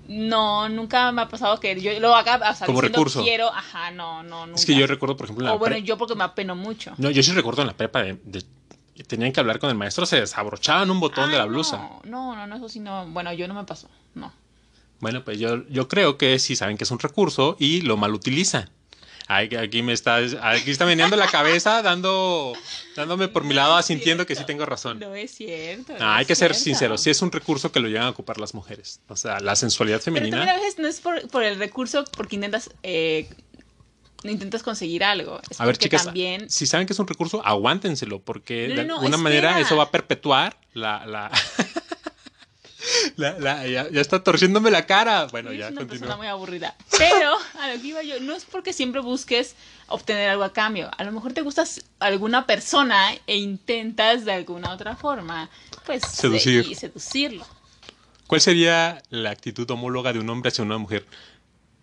no, 0.08 0.68
nunca 0.70 1.12
me 1.12 1.22
ha 1.22 1.28
pasado 1.30 1.60
que 1.60 1.80
yo 1.80 1.98
lo 2.00 2.16
haga, 2.16 2.52
o 2.52 2.56
sea, 2.56 2.68
Como 2.68 2.82
recurso. 2.82 3.24
quiero, 3.24 3.48
ajá, 3.48 3.92
no, 3.92 4.24
no, 4.24 4.46
nunca. 4.46 4.60
Es 4.60 4.66
que 4.66 4.76
yo 4.76 4.88
recuerdo, 4.88 5.16
por 5.16 5.26
ejemplo, 5.26 5.44
en 5.46 5.50
la 5.50 5.56
O 5.56 5.60
bueno, 5.60 5.78
yo 5.78 5.98
porque 5.98 6.16
me 6.16 6.24
apeno 6.24 6.56
mucho. 6.56 6.94
No, 6.98 7.10
yo 7.12 7.24
sí 7.24 7.32
recuerdo 7.32 7.62
en 7.62 7.68
la 7.68 7.78
prepa 7.78 8.04
de... 8.04 8.18
de- 8.24 8.44
tenían 9.08 9.32
que 9.32 9.40
hablar 9.40 9.58
con 9.58 9.70
el 9.70 9.76
maestro, 9.76 10.06
se 10.06 10.20
desabrochaban 10.20 10.92
un 10.92 11.00
botón 11.00 11.32
de 11.32 11.38
la 11.38 11.46
blusa. 11.46 11.78
No, 11.78 12.02
no, 12.04 12.36
no, 12.36 12.46
no, 12.48 12.56
eso 12.58 12.70
sí 12.70 12.80
no, 12.80 13.08
bueno, 13.08 13.34
yo 13.34 13.48
no 13.48 13.54
me 13.56 13.64
pasó, 13.64 13.90
no. 14.14 14.32
Bueno, 15.00 15.24
pues 15.24 15.40
yo, 15.40 15.68
yo 15.70 15.88
creo 15.88 16.18
que 16.20 16.38
sí 16.38 16.56
saben 16.56 16.78
que 16.78 16.84
es 16.84 16.92
un 16.92 17.00
recurso 17.00 17.56
y 17.58 17.82
lo 17.82 17.98
mal 17.98 18.14
utilizan. 18.14 18.70
Ay, 19.34 19.50
aquí 19.56 19.82
me 19.82 19.94
está, 19.94 20.18
aquí 20.18 20.72
está 20.72 20.86
meneando 20.86 21.16
la 21.16 21.28
cabeza, 21.28 21.82
dando, 21.82 22.52
dándome 22.98 23.30
por 23.30 23.46
mi 23.46 23.54
lado, 23.54 23.76
asintiendo 23.76 24.26
que 24.26 24.36
sí 24.36 24.44
tengo 24.46 24.66
razón. 24.66 25.00
No 25.00 25.16
es 25.16 25.32
cierto. 25.32 25.94
No, 25.94 26.00
no 26.00 26.12
hay 26.12 26.24
es 26.24 26.28
que 26.28 26.36
ser 26.36 26.54
sinceros, 26.54 27.02
sí 27.02 27.12
es 27.12 27.22
un 27.22 27.32
recurso 27.32 27.72
que 27.72 27.80
lo 27.80 27.88
llegan 27.88 28.04
a 28.04 28.10
ocupar 28.10 28.40
las 28.40 28.54
mujeres. 28.54 29.00
O 29.08 29.16
sea, 29.16 29.40
la 29.40 29.56
sensualidad 29.56 30.02
Pero 30.04 30.16
también 30.16 30.34
a 30.34 30.38
femenina. 30.38 30.56
veces 30.62 30.80
no 30.80 30.88
es 30.90 31.00
por, 31.00 31.28
por 31.30 31.44
el 31.44 31.58
recurso, 31.60 32.04
porque 32.18 32.36
intentas, 32.36 32.72
eh, 32.84 33.30
intentas 34.26 34.64
conseguir 34.64 35.04
algo. 35.04 35.40
Es 35.50 35.62
A 35.62 35.66
ver, 35.66 35.78
chicas, 35.78 36.06
también 36.06 36.50
si 36.50 36.66
saben 36.66 36.86
que 36.86 36.92
es 36.92 37.00
un 37.00 37.08
recurso, 37.08 37.42
aguántenselo, 37.46 38.20
porque 38.20 38.68
No, 38.68 38.76
de 38.76 38.82
no, 38.84 38.88
no, 38.88 38.96
alguna 38.96 39.18
manera 39.18 39.60
eso 39.62 39.78
va 39.78 39.84
a 39.84 39.92
perpetuar 39.92 40.58
la... 40.74 41.06
la... 41.06 41.32
la- 43.16 43.38
la- 43.40 43.68
ya, 43.68 43.90
ya 43.90 44.02
está 44.02 44.24
torciéndome 44.24 44.72
la 44.72 44.86
cara. 44.86 45.28
Bueno, 45.32 45.52
ya 45.54 45.70
una 45.70 45.86
persona 45.86 46.16
muy 46.18 46.28
aburrida. 46.28 46.76
Pero 46.98 47.34
a 47.60 47.74
lo 47.74 47.82
que 47.82 47.88
iba 47.88 48.04
yo, 48.04 48.20
no 48.20 48.34
es 48.36 48.46
porque 48.46 48.74
siempre 48.74 49.02
busques 49.02 49.56
obtener 49.88 50.30
algo 50.30 50.44
a 50.44 50.54
cambio. 50.54 50.90
A 50.98 51.04
lo 51.04 51.12
mejor 51.12 51.34
te 51.34 51.42
gustas 51.42 51.82
alguna 52.00 52.46
persona 52.46 53.14
e 53.28 53.38
intentas 53.38 54.26
de 54.26 54.34
alguna 54.34 54.72
otra 54.72 54.96
forma, 54.96 55.50
pues, 55.86 56.04
Seducir. 56.08 56.66
y 56.68 56.76
seducirlo. 56.76 57.46
¿Cuál 58.28 58.40
sería 58.42 59.02
la 59.10 59.32
actitud 59.32 59.70
homóloga 59.70 60.14
de 60.14 60.20
un 60.20 60.30
hombre 60.30 60.50
hacia 60.50 60.64
una 60.64 60.78
mujer? 60.78 61.06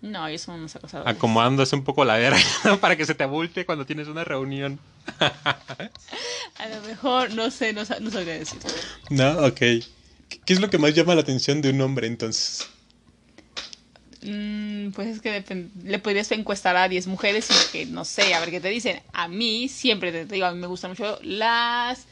No, 0.00 0.26
ellos 0.28 0.42
son 0.42 0.54
unos 0.60 0.76
acosadores. 0.76 1.12
Acomodándose 1.14 1.74
un 1.76 1.82
poco 1.84 2.04
la 2.04 2.16
verga 2.16 2.38
para 2.80 2.96
que 2.96 3.04
se 3.04 3.14
te 3.14 3.24
abulte 3.24 3.66
cuando 3.66 3.84
tienes 3.84 4.06
una 4.08 4.24
reunión. 4.24 4.78
A 5.18 6.68
lo 6.68 6.80
mejor, 6.86 7.34
no 7.34 7.50
sé, 7.50 7.72
no, 7.72 7.82
no 8.00 8.10
sabría 8.10 8.34
decir. 8.38 8.58
No, 9.10 9.32
ok. 9.46 9.60
¿Qué 10.44 10.52
es 10.52 10.60
lo 10.60 10.70
que 10.70 10.78
más 10.78 10.94
llama 10.94 11.14
la 11.14 11.20
atención 11.22 11.60
de 11.62 11.70
un 11.70 11.80
hombre 11.80 12.06
entonces? 12.06 12.66
Mm, 14.22 14.90
pues 14.90 15.08
es 15.08 15.20
que 15.20 15.68
le 15.84 15.98
podrías 16.00 16.30
encuestar 16.32 16.76
a 16.76 16.88
10 16.88 17.06
mujeres 17.06 17.50
y 17.50 17.54
que 17.72 17.86
no 17.86 18.04
sé, 18.04 18.34
a 18.34 18.40
ver 18.40 18.50
qué 18.50 18.60
te 18.60 18.68
dicen. 18.68 19.00
A 19.12 19.28
mí 19.28 19.68
siempre 19.68 20.10
te 20.10 20.24
digo, 20.26 20.46
a 20.46 20.52
mí 20.52 20.58
me 20.58 20.66
gustan 20.66 20.90
mucho 20.92 21.18
las 21.22 22.06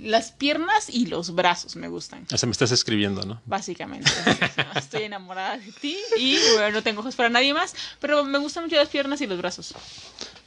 las 0.00 0.32
piernas 0.32 0.90
y 0.90 1.06
los 1.06 1.34
brazos 1.34 1.74
me 1.74 1.88
gustan, 1.88 2.26
O 2.30 2.36
sea, 2.36 2.46
me 2.46 2.52
estás 2.52 2.72
escribiendo, 2.72 3.22
¿no? 3.22 3.40
básicamente. 3.46 4.06
Estoy 4.76 5.04
enamorada 5.04 5.56
de 5.56 5.72
ti 5.72 5.96
y 6.18 6.36
bueno, 6.52 6.72
no 6.72 6.82
tengo 6.82 7.00
ojos 7.00 7.16
para 7.16 7.30
nadie 7.30 7.54
más, 7.54 7.74
pero 7.98 8.22
me 8.22 8.36
gustan 8.38 8.64
mucho 8.64 8.76
las 8.76 8.88
piernas 8.90 9.18
y 9.22 9.26
los 9.26 9.38
brazos. 9.38 9.74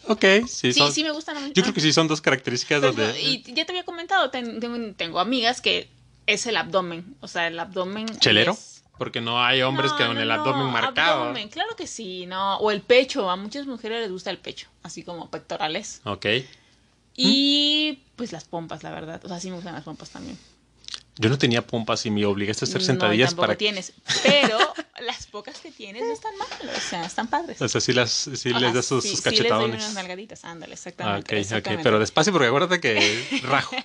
Ok, 0.07 0.23
sí, 0.47 0.73
Sí, 0.73 0.73
son- 0.73 0.93
sí 0.93 1.03
me 1.03 1.11
gustan 1.11 1.37
a 1.37 1.39
mí. 1.39 1.51
Yo 1.55 1.63
creo 1.63 1.73
que 1.73 1.81
sí 1.81 1.91
son 1.91 2.07
dos 2.07 2.21
características 2.21 2.81
Pero, 2.81 2.93
donde... 2.93 3.19
Y 3.19 3.41
ya 3.53 3.65
te 3.65 3.71
había 3.71 3.83
comentado, 3.83 4.29
ten- 4.29 4.59
tengo, 4.59 4.93
tengo 4.93 5.19
amigas 5.19 5.59
que 5.59 5.89
es 6.27 6.45
el 6.45 6.57
abdomen, 6.57 7.15
o 7.21 7.27
sea, 7.27 7.47
el 7.47 7.59
abdomen 7.59 8.05
¿Chelero? 8.19 8.53
es- 8.53 8.83
Porque 8.97 9.19
no 9.21 9.43
hay 9.43 9.63
hombres 9.63 9.91
No, 9.91 9.97
que 9.97 10.05
con 10.05 10.15
no, 10.15 10.21
el 10.21 10.27
no, 10.27 10.33
abdomen 10.35 10.67
marcado. 10.71 11.21
abdomen, 11.23 11.49
claro 11.49 11.75
que 11.75 11.87
sí, 11.87 12.27
no. 12.27 12.57
O 12.57 12.69
el 12.69 12.81
pecho, 12.81 13.29
a 13.31 13.35
muchas 13.35 13.65
mujeres 13.65 14.01
les 14.01 14.11
gusta 14.11 14.29
el 14.29 14.37
pecho, 14.37 14.67
así 14.83 15.01
como 15.03 15.29
pectorales. 15.31 16.01
Ok. 16.05 16.25
Y 17.15 17.99
pues 18.15 18.31
las 18.31 18.45
pompas, 18.45 18.83
la 18.83 18.91
verdad. 18.91 19.19
O 19.25 19.27
sea, 19.27 19.39
sí 19.39 19.49
me 19.49 19.55
gustan 19.55 19.73
las 19.73 19.83
pompas 19.83 20.09
también. 20.11 20.37
Yo 21.17 21.29
no 21.29 21.37
tenía 21.37 21.65
pompas 21.67 22.05
y 22.05 22.09
me 22.09 22.25
obligaste 22.25 22.65
a 22.65 22.67
hacer 22.67 22.81
No, 22.81 22.87
sentadillas 22.87 23.31
tampoco 23.31 23.47
para... 23.47 23.57
tienes. 23.57 23.91
Pero 24.23 24.57
las 25.01 25.27
pocas 25.27 25.59
que 25.59 25.69
tienes 25.71 26.01
no 26.03 26.13
están 26.13 26.35
mal, 26.37 26.47
o 26.75 26.79
sea, 26.79 27.05
están 27.05 27.27
padres. 27.29 27.61
O 27.61 27.67
sea, 27.67 27.81
sí, 27.81 27.91
las, 27.93 28.09
sí 28.11 28.51
O 28.51 28.59
les 28.59 28.73
das 28.73 28.85
sus, 28.85 29.03
sí- 29.03 29.09
sus 29.11 29.19
sí 29.19 29.23
les 29.29 29.33
doy 29.33 29.43
cachetadones. 29.43 29.75
unas 29.81 29.93
nalgaditas, 29.93 30.45
ándale, 30.45 30.71
Ah, 30.71 30.75
exactamente. 30.75 31.19
ok, 31.19 31.25
ok. 31.25 31.39
exactamente. 31.39 31.83
Pero 31.83 31.99
despacio 31.99 32.31
porque 32.31 32.47
acuérdate 32.47 32.79
que 32.79 33.41
rajo. 33.43 33.75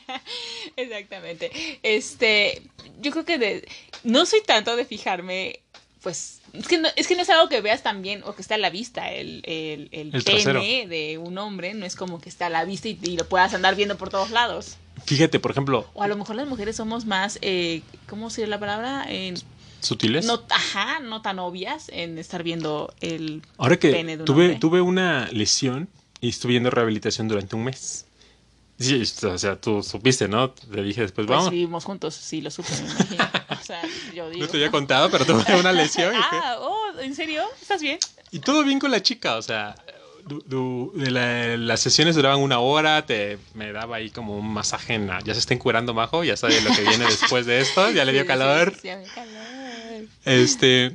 Exactamente. 0.77 1.51
Este, 1.83 2.62
yo 3.01 3.11
creo 3.11 3.24
que 3.24 3.39
de, 3.39 3.68
no 4.05 4.27
soy 4.27 4.43
tanto 4.43 4.77
de 4.77 4.85
fijarme, 4.85 5.61
pues, 6.03 6.41
es 6.53 6.68
que 6.68 6.79
no 6.79 6.89
es, 6.97 7.07
que 7.07 7.16
no 7.16 7.22
es 7.22 7.31
algo 7.31 7.49
que 7.49 7.61
veas 7.61 7.83
también 7.83 8.22
o 8.24 8.35
que 8.35 8.43
esté 8.43 8.55
a 8.55 8.59
la 8.59 8.70
vista 8.70 9.11
el, 9.11 9.43
el, 9.45 9.89
el, 9.93 10.14
El 10.14 10.22
pene 10.22 10.87
de 10.87 11.18
un 11.18 11.37
hombre, 11.39 11.74
no 11.74 11.85
es 11.87 11.97
como 11.97 12.20
que 12.20 12.29
esté 12.29 12.45
a 12.45 12.51
la 12.51 12.64
vista 12.64 12.89
y, 12.89 12.99
y 13.03 13.16
lo 13.16 13.29
puedas 13.29 13.53
andar 13.55 13.74
viendo 13.74 13.97
por 13.99 14.11
todos 14.11 14.31
lados. 14.31 14.77
Fíjate, 15.05 15.39
por 15.41 15.51
ejemplo, 15.51 15.89
O 15.95 16.03
a 16.03 16.09
lo 16.09 16.17
mejor 16.17 16.37
las 16.37 16.49
mujeres 16.49 16.77
somos 16.77 17.05
más, 17.05 17.39
eh, 17.43 17.83
¿cómo 18.09 18.31
sería 18.31 18.49
la 18.49 18.59
palabra? 18.59 19.07
Eh, 19.09 19.35
sutiles. 19.81 20.25
no, 20.27 20.43
ajá, 20.51 21.01
no 21.01 21.23
tan 21.23 21.39
obvias 21.39 21.89
en 21.91 22.19
estar 22.19 22.43
viendo 22.43 22.93
el 23.01 23.43
Ahora 23.59 23.79
que 23.79 23.91
pene 23.93 24.17
de 24.17 24.23
un 24.23 24.27
tuve, 24.27 24.45
hombre. 24.47 24.59
tuve 24.59 24.81
una 24.81 25.29
lesión 25.33 25.89
y 26.21 26.31
estuve 26.31 26.55
yendo 26.55 26.69
a 26.69 26.73
rehabilitación 26.73 27.29
durante 27.29 27.55
un 27.57 27.65
mes. 27.65 28.05
Sí, 28.79 29.03
o 29.25 29.39
sea, 29.39 29.57
tú 29.59 29.83
supiste, 29.83 30.29
¿no? 30.29 30.51
Te 30.51 30.83
dije 30.83 31.01
después, 31.01 31.27
Pues 31.27 31.37
vamos. 31.39 31.51
vivimos 31.51 31.85
juntos, 31.85 32.15
sí, 32.15 32.43
lo 32.43 32.51
supe, 32.51 32.69
me 32.83 32.91
imagino. 32.91 33.25
O 33.59 33.65
sea, 33.65 33.81
yo 34.15 34.29
digo. 34.31 34.45
No 34.45 34.51
te 34.51 34.57
había 34.59 34.71
contado, 34.71 35.11
pero 35.11 35.25
tuve 35.25 35.59
una 35.59 35.73
lesión. 35.73 36.15
y 36.15 36.19
ah, 36.21 36.57
oh, 36.61 36.99
¿en 37.01 37.15
serio? 37.15 37.43
¿Estás 37.61 37.81
bien? 37.81 37.99
Y 38.33 38.41
todo 38.41 38.63
bien 38.65 38.79
con 38.79 38.91
la 38.91 39.01
chica, 39.03 39.37
o 39.37 39.43
sea, 39.43 39.75
du- 40.27 40.43
du- 40.47 40.93
de 40.95 41.11
la- 41.11 41.57
las 41.57 41.81
sesiones 41.81 42.14
duraban 42.16 42.41
una 42.41 42.59
hora, 42.59 43.07
te 43.07 43.39
me 43.55 43.72
daba 43.72 43.97
ahí 43.97 44.11
como 44.11 44.37
un 44.37 44.49
masaje 44.53 44.95
en 44.95 45.07
la- 45.07 45.20
ya 45.20 45.33
se 45.35 45.41
está 45.41 45.55
encuerando 45.55 45.95
Majo, 45.95 46.24
ya 46.24 46.37
sabe 46.37 46.61
lo 46.61 46.70
que 46.74 46.83
viene 46.83 47.05
después 47.09 47.47
de 47.47 47.61
esto, 47.61 47.91
ya 47.91 48.05
le 48.05 48.12
dio 48.12 48.27
calor. 48.27 48.72
sí, 48.74 48.81
sí, 48.83 48.89
me 48.89 49.05
calor. 49.05 50.05
Este, 50.24 50.95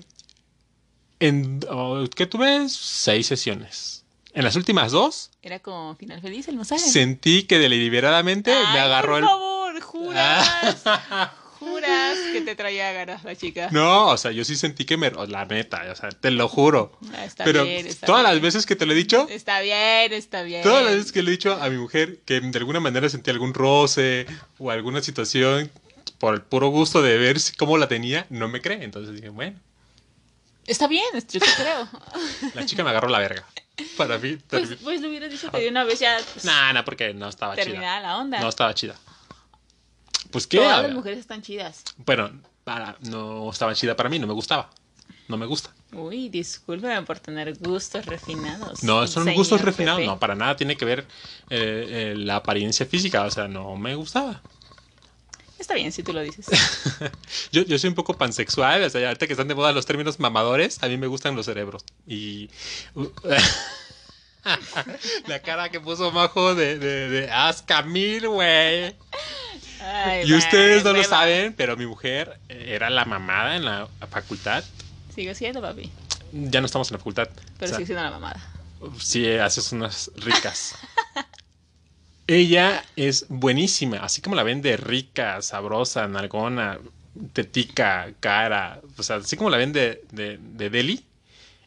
en, 1.20 1.60
oh, 1.70 2.06
¿qué 2.16 2.26
tuve? 2.26 2.68
Seis 2.70 3.28
sesiones. 3.28 4.04
En 4.34 4.44
las 4.46 4.56
últimas 4.56 4.92
dos, 4.92 5.30
Era 5.42 5.60
como 5.60 5.96
final 5.96 6.22
feliz 6.22 6.48
el 6.48 6.56
masaje. 6.56 6.82
sentí 6.82 7.44
que 7.44 7.60
deliberadamente 7.60 8.52
me 8.52 8.58
Ay, 8.66 8.80
agarró 8.80 9.14
por 9.16 9.20
el... 9.24 9.26
favor, 9.26 9.82
juras. 9.82 10.84
juras 11.62 12.18
que 12.34 12.42
te 12.42 12.56
traía 12.56 12.92
ganas 12.92 13.24
la 13.24 13.36
chica. 13.36 13.70
No, 13.72 14.08
o 14.10 14.18
sea, 14.18 14.32
yo 14.32 14.44
sí 14.44 14.56
sentí 14.56 14.84
que 14.84 14.98
me... 14.98 15.12
La 15.12 15.46
neta, 15.46 15.84
o 15.92 15.96
sea, 15.96 16.10
te 16.10 16.32
lo 16.32 16.50
juro. 16.50 16.98
Ah, 17.14 17.24
está 17.24 17.44
Pero 17.44 17.64
bien, 17.64 17.86
está 17.86 18.08
todas 18.08 18.24
bien. 18.24 18.34
las 18.34 18.42
veces 18.42 18.66
que 18.66 18.76
te 18.76 18.86
lo 18.88 18.94
he 18.94 18.96
dicho, 18.96 19.28
Está 19.30 19.62
bien, 19.62 20.12
está 20.12 20.42
bien. 20.42 20.64
Todas 20.64 20.84
las 20.84 20.96
veces 20.96 21.12
que 21.12 21.22
le 21.22 21.30
he 21.30 21.32
dicho 21.32 21.54
a 21.54 21.70
mi 21.70 21.78
mujer 21.78 22.18
que 22.26 22.42
de 22.42 22.58
alguna 22.58 22.80
manera 22.80 23.08
sentí 23.10 23.30
algún 23.30 23.54
roce 23.54 24.26
o 24.58 24.72
alguna 24.72 25.02
situación 25.02 25.72
por 26.18 26.34
el 26.34 26.42
puro 26.42 26.70
gusto 26.70 27.02
de 27.02 27.18
ver 27.18 27.38
cómo 27.58 27.78
la 27.78 27.88
tenía, 27.88 28.26
no 28.30 28.48
me 28.50 28.60
cree. 28.62 28.84
Entonces 28.84 29.16
dije, 29.16 29.30
bueno, 29.30 29.58
Está 30.68 30.88
bien, 30.88 31.04
yo 31.14 31.40
te 31.40 31.40
creo. 31.40 31.88
la 32.54 32.66
chica 32.66 32.84
me 32.84 32.90
agarró 32.92 33.10
la 33.10 33.20
verga. 33.20 33.46
Para 33.98 34.18
mí. 34.20 34.38
Pues, 34.48 34.70
pues 34.84 35.02
le 35.02 35.08
hubieras 35.10 35.32
dicho 35.32 35.50
que 35.52 35.60
de 35.60 35.70
una 35.70 35.84
vez 35.84 36.00
ya 36.00 36.20
pues, 36.34 36.46
Nah, 36.46 36.72
nah, 36.74 36.84
porque 36.84 37.14
no 37.14 37.30
estaba 37.30 37.56
chida. 37.56 38.00
la 38.00 38.18
onda. 38.18 38.40
No 38.40 38.50
estaba 38.50 38.74
chida. 38.76 38.96
Pues 40.32 40.48
qué. 40.48 40.58
Todas 40.58 40.84
las 40.84 40.94
mujeres 40.94 41.20
están 41.20 41.42
chidas. 41.42 41.84
Bueno, 41.98 42.32
para, 42.64 42.98
no 43.02 43.50
estaba 43.50 43.76
chida 43.76 43.96
para 43.96 44.10
mí, 44.10 44.20
no 44.20 44.28
me 44.28 44.34
gustaba. 44.34 44.70
No 45.28 45.38
me 45.38 45.46
gusta. 45.46 45.74
Uy, 45.94 46.30
discúlpeme 46.30 47.02
por 47.04 47.20
tener 47.20 47.58
gustos 47.58 48.06
refinados. 48.06 48.84
No, 48.84 49.08
son 49.08 49.34
gustos 49.34 49.62
refinados. 49.62 50.00
Pepe. 50.00 50.08
No, 50.08 50.20
para 50.20 50.36
nada 50.36 50.56
tiene 50.56 50.76
que 50.76 50.84
ver 50.84 51.00
eh, 51.50 51.88
eh, 51.90 52.14
la 52.18 52.38
apariencia 52.38 52.86
física. 52.86 53.24
O 53.24 53.32
sea, 53.32 53.48
no 53.48 53.76
me 53.78 53.96
gustaba. 53.96 54.42
Está 55.58 55.76
bien 55.76 55.92
si 55.92 56.04
tú 56.04 56.12
lo 56.12 56.22
dices. 56.22 56.48
Yo, 57.52 57.64
yo 57.64 57.78
soy 57.78 57.90
un 57.90 57.96
poco 57.96 58.18
pansexual. 58.18 58.84
O 58.84 58.90
sea, 58.90 59.08
ahorita 59.08 59.28
que 59.28 59.34
están 59.34 59.48
de 59.48 59.54
moda 59.54 59.72
los 59.72 59.86
términos 59.86 60.20
mamadores, 60.20 60.82
a 60.82 60.88
mí 60.88 60.98
me 60.98 61.08
gustan 61.08 61.36
los 61.36 61.46
cerebros. 61.46 61.86
Y. 62.08 62.50
la 65.28 65.40
cara 65.42 65.70
que 65.70 65.80
puso 65.80 66.12
Majo 66.12 66.56
de, 66.56 66.80
de, 66.80 67.10
de 67.10 68.28
güey. 68.28 68.96
Ay, 69.82 70.28
Y 70.28 70.34
ustedes 70.34 70.84
no 70.84 70.94
lo 70.94 71.04
saben, 71.04 71.54
pero 71.54 71.76
mi 71.76 71.86
mujer 71.86 72.40
eh, 72.50 72.74
era 72.76 72.90
la 72.90 73.06
mamada 73.06 73.56
en 73.56 73.66
la 73.66 73.88
facultad. 74.10 74.64
Sigo 75.14 75.34
siendo, 75.34 75.62
papi. 75.62 75.92
Ya 76.32 76.62
no 76.62 76.66
estamos 76.66 76.90
en 76.90 76.94
la 76.94 77.00
facultad. 77.00 77.30
Pero 77.58 77.66
O 77.66 77.68
sea, 77.68 77.78
sigo 77.78 77.88
siendo 77.88 78.04
la 78.04 78.12
mamada. 78.12 78.42
Sí, 79.00 79.28
haces 79.28 79.72
unas 79.72 80.12
ricas. 80.16 80.76
Ella 82.28 82.84
es 82.96 83.26
buenísima, 83.28 83.98
así 83.98 84.22
como 84.22 84.36
la 84.36 84.44
ven 84.44 84.62
de 84.62 84.78
rica, 84.78 85.42
sabrosa, 85.42 86.08
nalgona, 86.08 86.80
tetica, 87.34 88.10
cara, 88.20 88.80
o 88.98 89.04
sea, 89.04 89.18
así 89.18 89.36
como 89.36 89.50
la 89.50 89.58
ven 89.58 89.74
de, 89.74 90.04
de, 90.12 90.38
de 90.40 90.70
deli. 90.70 91.04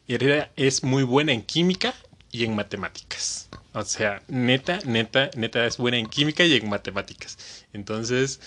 Y 0.07 0.15
ella 0.15 0.51
es 0.55 0.83
muy 0.83 1.03
buena 1.03 1.33
en 1.33 1.41
química 1.43 1.93
y 2.31 2.45
en 2.45 2.55
matemáticas. 2.55 3.49
O 3.73 3.83
sea, 3.83 4.21
neta, 4.27 4.79
neta, 4.85 5.29
neta 5.35 5.65
es 5.65 5.77
buena 5.77 5.97
en 5.97 6.07
química 6.07 6.43
y 6.43 6.55
en 6.55 6.69
matemáticas. 6.69 7.64
Entonces, 7.75 8.39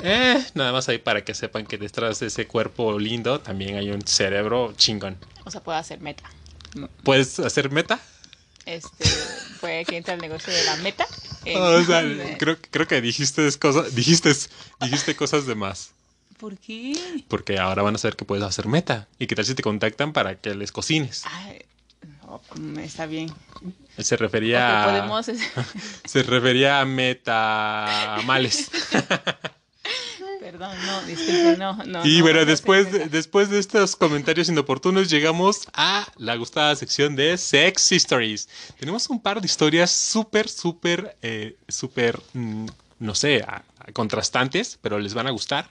eh, 0.00 0.44
nada 0.54 0.72
más 0.72 0.88
ahí 0.88 0.98
para 0.98 1.24
que 1.24 1.34
sepan 1.34 1.66
que 1.66 1.78
detrás 1.78 2.20
de 2.20 2.26
ese 2.26 2.46
cuerpo 2.46 2.98
lindo 2.98 3.40
también 3.40 3.76
hay 3.76 3.90
un 3.90 4.02
cerebro 4.02 4.74
chingón. 4.76 5.16
O 5.44 5.50
sea, 5.50 5.62
puedo 5.62 5.78
hacer 5.78 6.00
meta. 6.00 6.24
¿Puedes 7.04 7.38
hacer 7.38 7.70
meta? 7.70 8.00
Este, 8.66 9.04
puede 9.60 9.84
que 9.84 9.96
entre 9.96 10.14
al 10.14 10.20
negocio 10.20 10.52
de 10.52 10.64
la 10.64 10.76
meta. 10.76 11.06
en 11.44 11.56
O 11.60 11.84
sea, 11.84 12.02
creo, 12.38 12.58
creo 12.70 12.86
que 12.88 13.00
dijiste 13.00 13.48
cosas, 13.58 13.94
dijiste, 13.94 14.32
dijiste 14.80 15.14
cosas 15.14 15.46
de 15.46 15.54
más. 15.54 15.92
¿Por 16.38 16.58
qué? 16.58 17.24
Porque 17.28 17.58
ahora 17.58 17.82
van 17.82 17.94
a 17.94 17.98
saber 17.98 18.16
que 18.16 18.24
puedes 18.24 18.44
hacer 18.44 18.66
meta. 18.66 19.06
¿Y 19.20 19.28
qué 19.28 19.36
tal 19.36 19.44
si 19.44 19.54
te 19.54 19.62
contactan 19.62 20.12
para 20.12 20.34
que 20.34 20.56
les 20.56 20.72
cocines? 20.72 21.22
Ay, 21.24 21.64
está 22.82 23.06
bien. 23.06 23.30
Se 23.98 24.16
refería 24.16 24.82
a, 24.82 24.86
podemos... 24.86 25.26
se 26.04 26.22
refería 26.22 26.80
a 26.80 26.84
metamales. 26.84 28.70
Perdón, 30.40 30.76
no, 30.86 31.02
disculpe, 31.02 31.56
no, 31.56 31.76
no. 31.84 32.04
y 32.04 32.16
no, 32.18 32.22
bueno, 32.24 32.40
no 32.40 32.46
después 32.46 33.10
después 33.12 33.48
de 33.48 33.58
estos 33.60 33.94
comentarios 33.94 34.48
inoportunos 34.48 35.08
llegamos 35.08 35.68
a 35.72 36.06
la 36.16 36.34
gustada 36.34 36.74
sección 36.74 37.14
de 37.14 37.38
Sex 37.38 37.92
Histories. 37.92 38.48
Tenemos 38.78 39.08
un 39.08 39.20
par 39.22 39.40
de 39.40 39.46
historias 39.46 39.92
súper, 39.92 40.48
súper, 40.48 41.16
eh, 41.22 41.56
súper, 41.68 42.20
mm, 42.34 42.66
no 42.98 43.14
sé, 43.14 43.42
a- 43.46 43.62
a 43.78 43.92
contrastantes, 43.92 44.78
pero 44.82 44.98
les 44.98 45.14
van 45.14 45.28
a 45.28 45.30
gustar. 45.30 45.70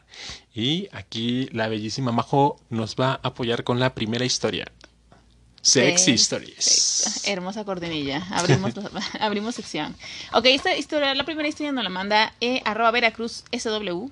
Y 0.56 0.88
aquí 0.94 1.50
la 1.52 1.68
bellísima 1.68 2.12
Majo 2.14 2.58
nos 2.70 2.96
va 2.96 3.12
a 3.14 3.20
apoyar 3.28 3.64
con 3.66 3.80
la 3.80 3.94
primera 3.94 4.24
historia. 4.26 4.72
Sex 5.62 6.08
Stories. 6.08 7.02
Perfecto. 7.04 7.30
Hermosa 7.30 7.64
cortinilla. 7.64 8.26
Abrimos, 8.32 8.74
abrimos 9.20 9.56
sección. 9.56 9.96
Ok, 10.34 10.46
esta 10.46 10.76
historia, 10.76 11.14
la 11.14 11.24
primera 11.24 11.48
historia 11.48 11.72
nos 11.72 11.84
la 11.84 11.90
manda 11.90 12.34
eh, 12.42 12.62
arroba 12.66 12.92
Veracruz 12.92 13.44
SW. 13.52 14.10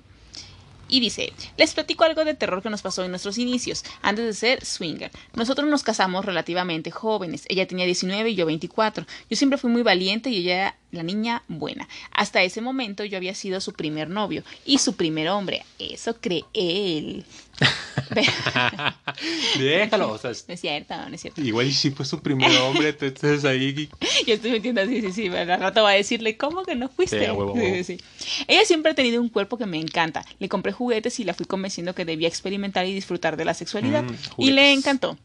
Y 0.90 0.98
dice, 0.98 1.32
les 1.56 1.72
platico 1.72 2.02
algo 2.02 2.24
de 2.24 2.34
terror 2.34 2.62
que 2.62 2.68
nos 2.68 2.82
pasó 2.82 3.04
en 3.04 3.10
nuestros 3.10 3.38
inicios, 3.38 3.84
antes 4.02 4.24
de 4.24 4.32
ser 4.34 4.64
swinger. 4.64 5.12
Nosotros 5.34 5.68
nos 5.68 5.84
casamos 5.84 6.24
relativamente 6.24 6.90
jóvenes. 6.90 7.44
Ella 7.48 7.68
tenía 7.68 7.86
19 7.86 8.30
y 8.30 8.34
yo 8.34 8.44
24. 8.44 9.06
Yo 9.30 9.36
siempre 9.36 9.56
fui 9.56 9.70
muy 9.70 9.82
valiente 9.82 10.30
y 10.30 10.38
ella 10.38 10.54
era 10.54 10.76
la 10.90 11.04
niña 11.04 11.44
buena. 11.46 11.88
Hasta 12.10 12.42
ese 12.42 12.60
momento 12.60 13.04
yo 13.04 13.16
había 13.16 13.36
sido 13.36 13.60
su 13.60 13.72
primer 13.72 14.10
novio 14.10 14.42
y 14.66 14.78
su 14.78 14.96
primer 14.96 15.28
hombre. 15.28 15.64
Eso 15.78 16.16
cree 16.20 16.44
él. 16.54 17.24
Déjalo, 19.58 20.12
o 20.12 20.18
sea, 20.18 20.30
No 20.48 20.54
es 20.54 20.60
cierto, 20.60 20.94
no 21.08 21.14
es 21.14 21.20
cierto. 21.20 21.40
igual 21.40 21.66
y 21.66 21.72
si 21.72 21.90
fue 21.90 22.04
su 22.06 22.20
primer 22.20 22.50
hombre, 22.58 22.92
tú 22.92 23.04
estás 23.06 23.44
ahí. 23.44 23.88
Yo 24.26 24.34
estoy 24.34 24.52
metiendo 24.52 24.80
así, 24.80 25.00
sí, 25.00 25.12
sí, 25.12 25.28
al 25.28 25.46
rato 25.46 25.82
va 25.82 25.90
a 25.90 25.94
decirle, 25.94 26.36
¿cómo 26.36 26.62
que 26.64 26.74
no 26.74 26.88
fuiste? 26.88 27.18
Sí, 27.20 27.24
a 27.26 27.32
huevo, 27.34 27.52
a 27.52 27.54
Sí, 27.60 27.60
huevo. 27.60 27.84
sí, 27.84 27.98
sí. 27.98 28.44
Ella 28.48 28.64
siempre 28.64 28.92
ha 28.92 28.94
tenido 28.94 29.20
un 29.20 29.28
cuerpo 29.28 29.58
que 29.58 29.66
me 29.66 29.78
encanta. 29.78 30.24
Le 30.38 30.48
compré 30.48 30.72
juguetes 30.72 31.20
y 31.20 31.24
la 31.24 31.34
fui 31.34 31.46
convenciendo 31.46 31.94
que 31.94 32.04
debía 32.04 32.28
experimentar 32.28 32.86
y 32.86 32.94
disfrutar 32.94 33.36
de 33.36 33.44
la 33.44 33.54
sexualidad. 33.54 34.02
Mm, 34.04 34.14
y 34.38 34.50
le 34.52 34.72
encantó. 34.72 35.18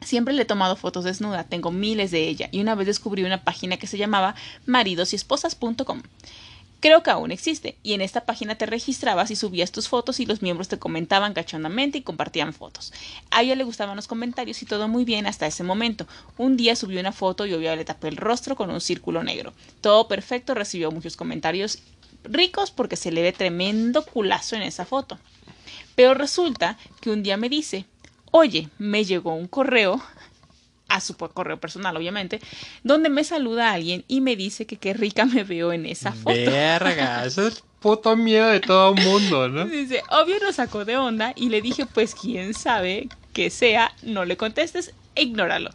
Siempre 0.00 0.34
le 0.34 0.42
he 0.42 0.46
tomado 0.46 0.76
fotos 0.76 1.04
desnuda, 1.04 1.44
tengo 1.44 1.70
miles 1.70 2.10
de 2.10 2.28
ella, 2.28 2.50
y 2.52 2.60
una 2.60 2.74
vez 2.74 2.86
descubrí 2.86 3.24
una 3.24 3.42
página 3.42 3.78
que 3.78 3.86
se 3.86 3.96
llamaba 3.96 4.34
maridosyesposas.com. 4.66 6.02
Creo 6.84 7.02
que 7.02 7.10
aún 7.10 7.30
existe, 7.30 7.78
y 7.82 7.94
en 7.94 8.02
esta 8.02 8.26
página 8.26 8.56
te 8.56 8.66
registrabas 8.66 9.30
y 9.30 9.36
subías 9.36 9.72
tus 9.72 9.88
fotos 9.88 10.20
y 10.20 10.26
los 10.26 10.42
miembros 10.42 10.68
te 10.68 10.78
comentaban 10.78 11.32
cachondamente 11.32 11.96
y 11.96 12.02
compartían 12.02 12.52
fotos. 12.52 12.92
A 13.30 13.40
ella 13.40 13.54
le 13.54 13.64
gustaban 13.64 13.96
los 13.96 14.06
comentarios 14.06 14.60
y 14.60 14.66
todo 14.66 14.86
muy 14.86 15.06
bien 15.06 15.26
hasta 15.26 15.46
ese 15.46 15.64
momento. 15.64 16.06
Un 16.36 16.58
día 16.58 16.76
subió 16.76 17.00
una 17.00 17.12
foto 17.12 17.46
y 17.46 17.54
obvio 17.54 17.74
le 17.74 17.86
tapé 17.86 18.08
el 18.08 18.18
rostro 18.18 18.54
con 18.54 18.68
un 18.68 18.82
círculo 18.82 19.22
negro. 19.22 19.54
Todo 19.80 20.08
perfecto, 20.08 20.52
recibió 20.52 20.90
muchos 20.90 21.16
comentarios 21.16 21.78
ricos 22.22 22.70
porque 22.70 22.96
se 22.96 23.12
le 23.12 23.22
ve 23.22 23.32
tremendo 23.32 24.04
culazo 24.04 24.54
en 24.56 24.60
esa 24.60 24.84
foto. 24.84 25.18
Pero 25.94 26.12
resulta 26.12 26.76
que 27.00 27.08
un 27.08 27.22
día 27.22 27.38
me 27.38 27.48
dice, 27.48 27.86
oye, 28.30 28.68
me 28.76 29.06
llegó 29.06 29.32
un 29.32 29.48
correo, 29.48 30.02
a 30.94 31.00
su 31.00 31.16
correo 31.16 31.58
personal 31.58 31.96
obviamente, 31.96 32.40
donde 32.84 33.08
me 33.08 33.24
saluda 33.24 33.72
alguien 33.72 34.04
y 34.06 34.20
me 34.20 34.36
dice 34.36 34.64
que 34.64 34.76
qué 34.76 34.94
rica 34.94 35.24
me 35.24 35.42
veo 35.42 35.72
en 35.72 35.86
esa 35.86 36.12
foto. 36.12 36.36
Verga, 36.36 37.24
eso 37.26 37.46
es 37.46 37.64
puto 37.80 38.16
miedo 38.16 38.46
de 38.46 38.60
todo 38.60 38.94
mundo, 38.94 39.48
¿no? 39.48 39.64
Dice, 39.66 40.02
obvio 40.10 40.38
nos 40.40 40.54
sacó 40.54 40.84
de 40.84 40.96
onda 40.96 41.32
y 41.34 41.48
le 41.48 41.60
dije, 41.60 41.84
pues 41.84 42.14
quién 42.14 42.54
sabe 42.54 43.08
que 43.32 43.50
sea, 43.50 43.92
no 44.02 44.24
le 44.24 44.36
contestes, 44.36 44.94
ignóralo. 45.16 45.70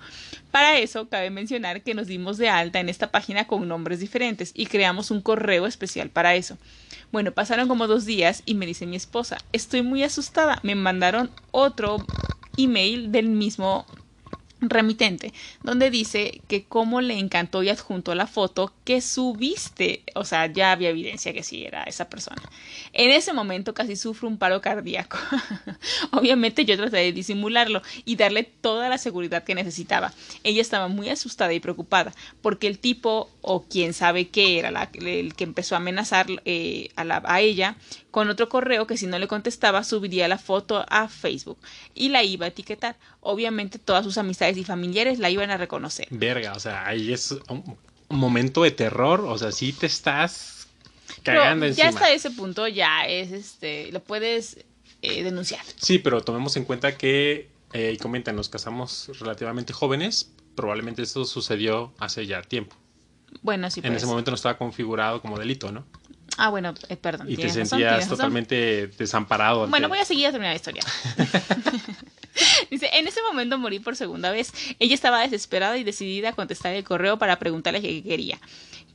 Para 0.51 0.80
eso, 0.80 1.09
cabe 1.09 1.30
mencionar 1.30 1.84
que 1.84 1.93
nos 1.93 2.07
dimos 2.07 2.38
de 2.38 2.49
alta 2.49 2.80
en 2.80 2.89
esta 2.89 3.11
página 3.11 3.45
con 3.45 3.67
nombres 3.67 3.99
diferentes 3.99 4.51
y 4.55 4.65
creamos 4.65 5.11
un 5.11 5.22
correo 5.22 5.67
especial 5.67 6.09
para 6.09 6.34
eso. 6.36 6.57
Bueno, 7.11 7.34
pasaron 7.34 7.67
como 7.67 7.88
dos 7.88 8.05
días 8.05 8.41
y 8.45 8.55
me 8.55 8.65
dice 8.65 8.86
mi 8.86 8.95
esposa, 8.95 9.38
estoy 9.51 9.82
muy 9.82 10.01
asustada, 10.01 10.59
me 10.63 10.76
mandaron 10.76 11.30
otro 11.51 12.05
email 12.57 13.11
del 13.11 13.30
mismo 13.30 13.86
remitente, 14.62 15.34
donde 15.64 15.89
dice 15.89 16.41
que 16.47 16.66
cómo 16.66 17.01
le 17.01 17.18
encantó 17.18 17.64
y 17.64 17.70
adjuntó 17.70 18.16
la 18.16 18.28
foto 18.28 18.74
que 18.84 19.01
subiste. 19.01 20.03
O 20.16 20.26
sea, 20.26 20.47
ya 20.47 20.72
había 20.72 20.89
evidencia 20.89 21.34
que 21.34 21.43
sí 21.43 21.66
era 21.66 21.84
esa 21.84 22.10
persona. 22.10 22.41
En 22.93 23.12
ese 23.12 23.34
momento 23.34 23.74
casi 23.74 23.95
sufro 23.95 24.28
un 24.28 24.38
paro 24.38 24.62
cardíaco. 24.62 25.18
Obviamente 26.12 26.66
yo 26.66 26.78
traté 26.78 26.97
de 26.97 27.14
disimularlo 27.14 27.82
y 28.05 28.16
darle 28.16 28.43
toda 28.43 28.89
la 28.89 28.97
seguridad 28.97 29.43
que 29.43 29.55
necesitaba. 29.55 30.14
Ella 30.43 30.62
estaba 30.62 30.88
muy 30.88 31.10
asustada 31.10 31.53
y 31.53 31.60
preocupada 31.60 32.14
porque 32.41 32.68
el 32.68 32.80
tipo 32.80 33.30
o 33.41 33.64
quien 33.64 33.93
sabe 33.93 34.28
qué 34.28 34.60
era 34.60 34.89
el 34.93 35.36
que 35.36 35.43
empezó 35.43 35.76
a 35.76 35.80
amenazar 35.80 36.28
eh, 36.45 36.89
a 36.95 37.41
ella 37.41 37.78
con 38.12 38.30
otro 38.30 38.49
correo 38.49 38.88
que 38.88 38.97
si 38.97 39.07
no 39.07 39.20
le 39.20 39.28
contestaba 39.28 39.84
subiría 39.84 40.28
la 40.28 40.38
foto 40.38 40.86
a 40.89 41.07
Facebook 41.07 41.57
y 41.93 42.10
la 42.10 42.24
iba 42.24 42.45
a 42.45 42.49
etiquetar. 42.49 42.95
Obviamente 43.22 43.80
todas 43.80 44.03
sus 44.03 44.17
amistades 44.17 44.57
y 44.57 44.63
familiares 44.63 45.20
la 45.20 45.30
iban 45.30 45.51
a 45.51 45.57
reconocer. 45.57 46.07
Verga, 46.09 46.53
o 46.53 46.59
sea, 46.59 46.88
ahí 46.88 47.11
es 47.11 47.32
un, 47.49 47.78
momento 48.09 48.63
de 48.63 48.72
terror, 48.72 49.22
o 49.22 49.38
sea, 49.38 49.51
sí 49.51 49.74
te 49.74 49.86
estás 49.86 50.67
Pero 51.24 51.41
cagando 51.41 51.65
ya 51.65 51.70
encima. 51.70 51.89
hasta 51.89 52.11
ese 52.11 52.32
punto 52.32 52.67
ya 52.67 53.05
es 53.07 53.32
este 53.32 53.91
lo 53.91 54.01
puedes 54.01 54.57
eh, 55.01 55.24
denunciar. 55.24 55.61
Sí, 55.76 55.99
pero 55.99 56.22
tomemos 56.22 56.57
en 56.57 56.65
cuenta 56.65 56.97
que, 56.97 57.49
eh, 57.74 57.91
y 57.93 57.97
comentan, 57.97 58.36
nos 58.36 58.49
casamos 58.49 59.11
relativamente 59.20 59.74
jóvenes, 59.74 60.32
probablemente 60.55 61.03
eso 61.03 61.26
sucedió 61.26 61.93
hace 61.99 62.26
ya 62.26 62.41
tiempo. 62.41 62.76
Bueno, 63.41 63.70
sí 63.70 63.80
en 63.82 63.88
pues. 63.88 63.97
ese 63.97 64.05
momento 64.05 64.32
no 64.32 64.36
estaba 64.36 64.57
configurado 64.57 65.22
como 65.22 65.38
delito, 65.38 65.72
¿no? 65.72 65.86
Ah, 66.38 66.49
bueno, 66.49 66.74
eh, 66.88 66.95
perdón. 66.95 67.30
Y 67.30 67.36
te 67.36 67.47
razón, 67.47 67.65
sentías 67.65 67.95
razón. 67.95 68.09
totalmente 68.09 68.88
desamparado. 68.88 69.67
Bueno, 69.67 69.89
voy 69.89 69.99
a 69.99 70.05
seguir 70.05 70.28
a 70.28 70.32
terminar 70.32 70.53
la 70.53 70.55
historia. 70.55 70.84
Dice, 72.71 72.89
en 72.93 73.07
ese 73.07 73.21
momento 73.21 73.57
morí 73.57 73.79
por 73.79 73.95
segunda 73.95 74.31
vez. 74.31 74.53
Ella 74.79 74.95
estaba 74.95 75.21
desesperada 75.21 75.77
y 75.77 75.83
decidida 75.83 76.29
a 76.29 76.33
contestar 76.33 76.73
el 76.73 76.83
correo 76.83 77.17
para 77.17 77.39
preguntarle 77.39 77.81
qué 77.81 78.03
quería. 78.03 78.39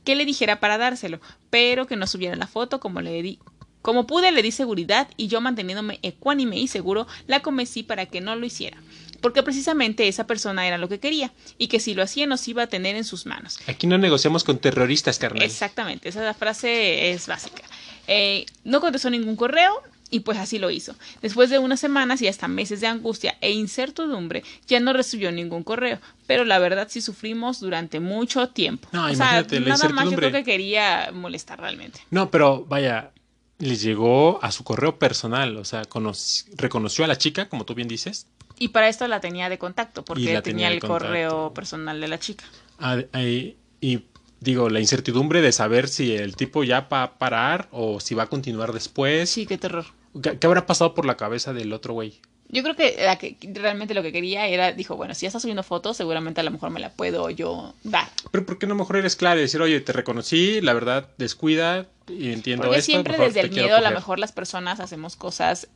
Que 0.03 0.15
le 0.15 0.25
dijera 0.25 0.59
para 0.59 0.77
dárselo, 0.77 1.19
pero 1.49 1.87
que 1.87 1.95
no 1.95 2.07
subiera 2.07 2.35
la 2.35 2.47
foto 2.47 2.79
como 2.79 3.01
le 3.01 3.21
di. 3.21 3.39
Como 3.81 4.07
pude 4.07 4.31
le 4.31 4.41
di 4.41 4.51
seguridad 4.51 5.07
y 5.15 5.27
yo 5.27 5.41
manteniéndome 5.41 5.99
ecuánime 6.01 6.57
y 6.57 6.67
seguro 6.67 7.07
la 7.27 7.41
convencí 7.41 7.83
para 7.83 8.07
que 8.07 8.21
no 8.21 8.35
lo 8.35 8.45
hiciera. 8.45 8.77
porque 9.21 9.41
precisamente 9.41 10.07
esa 10.07 10.27
persona 10.27 10.67
era 10.67 10.77
lo 10.77 10.87
que 10.87 10.99
quería 10.99 11.31
y 11.57 11.67
que 11.67 11.79
si 11.79 11.95
lo 11.95 12.03
hacía 12.03 12.27
nos 12.27 12.47
iba 12.47 12.61
a 12.63 12.67
tener 12.67 12.95
en 12.95 13.03
sus 13.03 13.25
manos. 13.25 13.57
Aquí 13.65 13.87
no 13.87 13.97
negociamos 13.97 14.43
con 14.43 14.59
terroristas, 14.59 15.17
carnal. 15.17 15.41
Exactamente, 15.41 16.09
esa 16.09 16.31
frase 16.35 17.09
es 17.09 17.25
básica. 17.25 17.63
Eh, 18.07 18.45
no 18.63 18.81
contestó 18.81 19.09
ningún 19.09 19.35
correo, 19.35 19.81
y 20.11 20.21
pues 20.21 20.37
así 20.37 20.59
lo 20.59 20.69
hizo. 20.71 20.95
Después 21.21 21.49
de 21.49 21.59
unas 21.59 21.79
semanas 21.79 22.21
y 22.21 22.27
hasta 22.27 22.47
meses 22.47 22.79
de 22.81 22.87
angustia 22.87 23.37
e 23.41 23.51
incertidumbre, 23.51 24.43
ya 24.67 24.79
no 24.79 24.93
recibió 24.93 25.31
ningún 25.31 25.63
correo. 25.63 25.99
Pero 26.27 26.45
la 26.45 26.59
verdad 26.59 26.87
sí 26.89 27.01
sufrimos 27.01 27.59
durante 27.59 27.99
mucho 27.99 28.49
tiempo. 28.49 28.87
No, 28.91 29.03
o 29.05 29.07
sea, 29.07 29.15
imagínate, 29.15 29.59
la 29.61 29.69
nada 29.69 29.89
más 29.89 30.05
yo 30.11 30.15
creo 30.17 30.31
que 30.31 30.43
quería 30.43 31.09
molestar 31.13 31.59
realmente. 31.59 31.99
No, 32.11 32.29
pero 32.31 32.65
vaya, 32.65 33.11
le 33.59 33.75
llegó 33.75 34.39
a 34.43 34.51
su 34.51 34.63
correo 34.63 34.99
personal, 34.99 35.57
o 35.57 35.65
sea, 35.65 35.83
conoc- 35.83 36.45
reconoció 36.55 37.03
a 37.05 37.07
la 37.07 37.17
chica, 37.17 37.49
como 37.49 37.65
tú 37.65 37.73
bien 37.73 37.87
dices. 37.87 38.27
Y 38.57 38.69
para 38.69 38.87
esto 38.87 39.07
la 39.07 39.19
tenía 39.19 39.49
de 39.49 39.57
contacto, 39.57 40.05
porque 40.05 40.23
tenía 40.23 40.41
tenía 40.41 40.67
el 40.69 40.79
correo 40.81 41.53
personal 41.53 41.99
de 41.99 42.07
la 42.07 42.19
chica. 42.19 42.45
Ah, 42.79 42.99
ahí- 43.11 43.57
y 43.81 44.01
digo, 44.45 44.69
la 44.69 44.79
incertidumbre 44.79 45.41
de 45.41 45.51
saber 45.51 45.89
si 45.89 46.15
el 46.15 46.37
tipo 46.37 46.63
ya 46.63 46.81
va 46.81 47.03
a 47.03 47.17
parar 47.17 47.67
o 47.71 47.99
si 47.99 48.15
va 48.15 48.23
a 48.23 48.27
continuar 48.27 48.71
después. 48.71 49.29
Sí, 49.29 49.45
qué 49.45 49.57
terror. 49.57 49.85
¿Qué, 50.23 50.39
qué 50.39 50.47
habrá 50.47 50.65
pasado 50.65 50.93
por 50.93 51.05
la 51.05 51.17
cabeza 51.17 51.51
del 51.51 51.73
otro 51.73 51.93
güey? 51.93 52.21
Yo 52.47 52.61
creo 52.61 52.75
que, 52.75 52.95
la 53.03 53.17
que 53.17 53.37
realmente 53.53 53.95
lo 53.95 54.03
que 54.03 54.11
quería 54.11 54.47
era, 54.47 54.71
dijo, 54.71 54.95
bueno, 54.95 55.15
si 55.15 55.23
ya 55.23 55.29
está 55.29 55.39
subiendo 55.39 55.63
fotos, 55.63 55.97
seguramente 55.97 56.41
a 56.41 56.43
lo 56.43 56.51
mejor 56.51 56.69
me 56.69 56.79
la 56.79 56.91
puedo 56.91 57.29
yo 57.31 57.73
dar. 57.83 58.07
Pero 58.31 58.45
¿por 58.45 58.59
qué 58.59 58.67
no 58.67 58.75
mejor 58.75 58.97
eres 58.97 59.15
claro 59.15 59.39
y 59.39 59.43
decir, 59.43 59.61
oye, 59.61 59.81
te 59.81 59.91
reconocí, 59.93 60.61
la 60.61 60.73
verdad, 60.73 61.09
descuida 61.17 61.87
y 62.07 62.31
entiendo 62.31 62.65
Porque 62.65 62.79
esto. 62.79 62.91
siempre 62.91 63.13
por 63.13 63.17
favor, 63.17 63.33
desde 63.33 63.47
el 63.47 63.51
miedo 63.51 63.75
a 63.75 63.79
lo 63.79 63.85
coger"? 63.85 63.95
mejor 63.95 64.19
las 64.19 64.31
personas 64.31 64.79
hacemos 64.79 65.15
cosas 65.15 65.67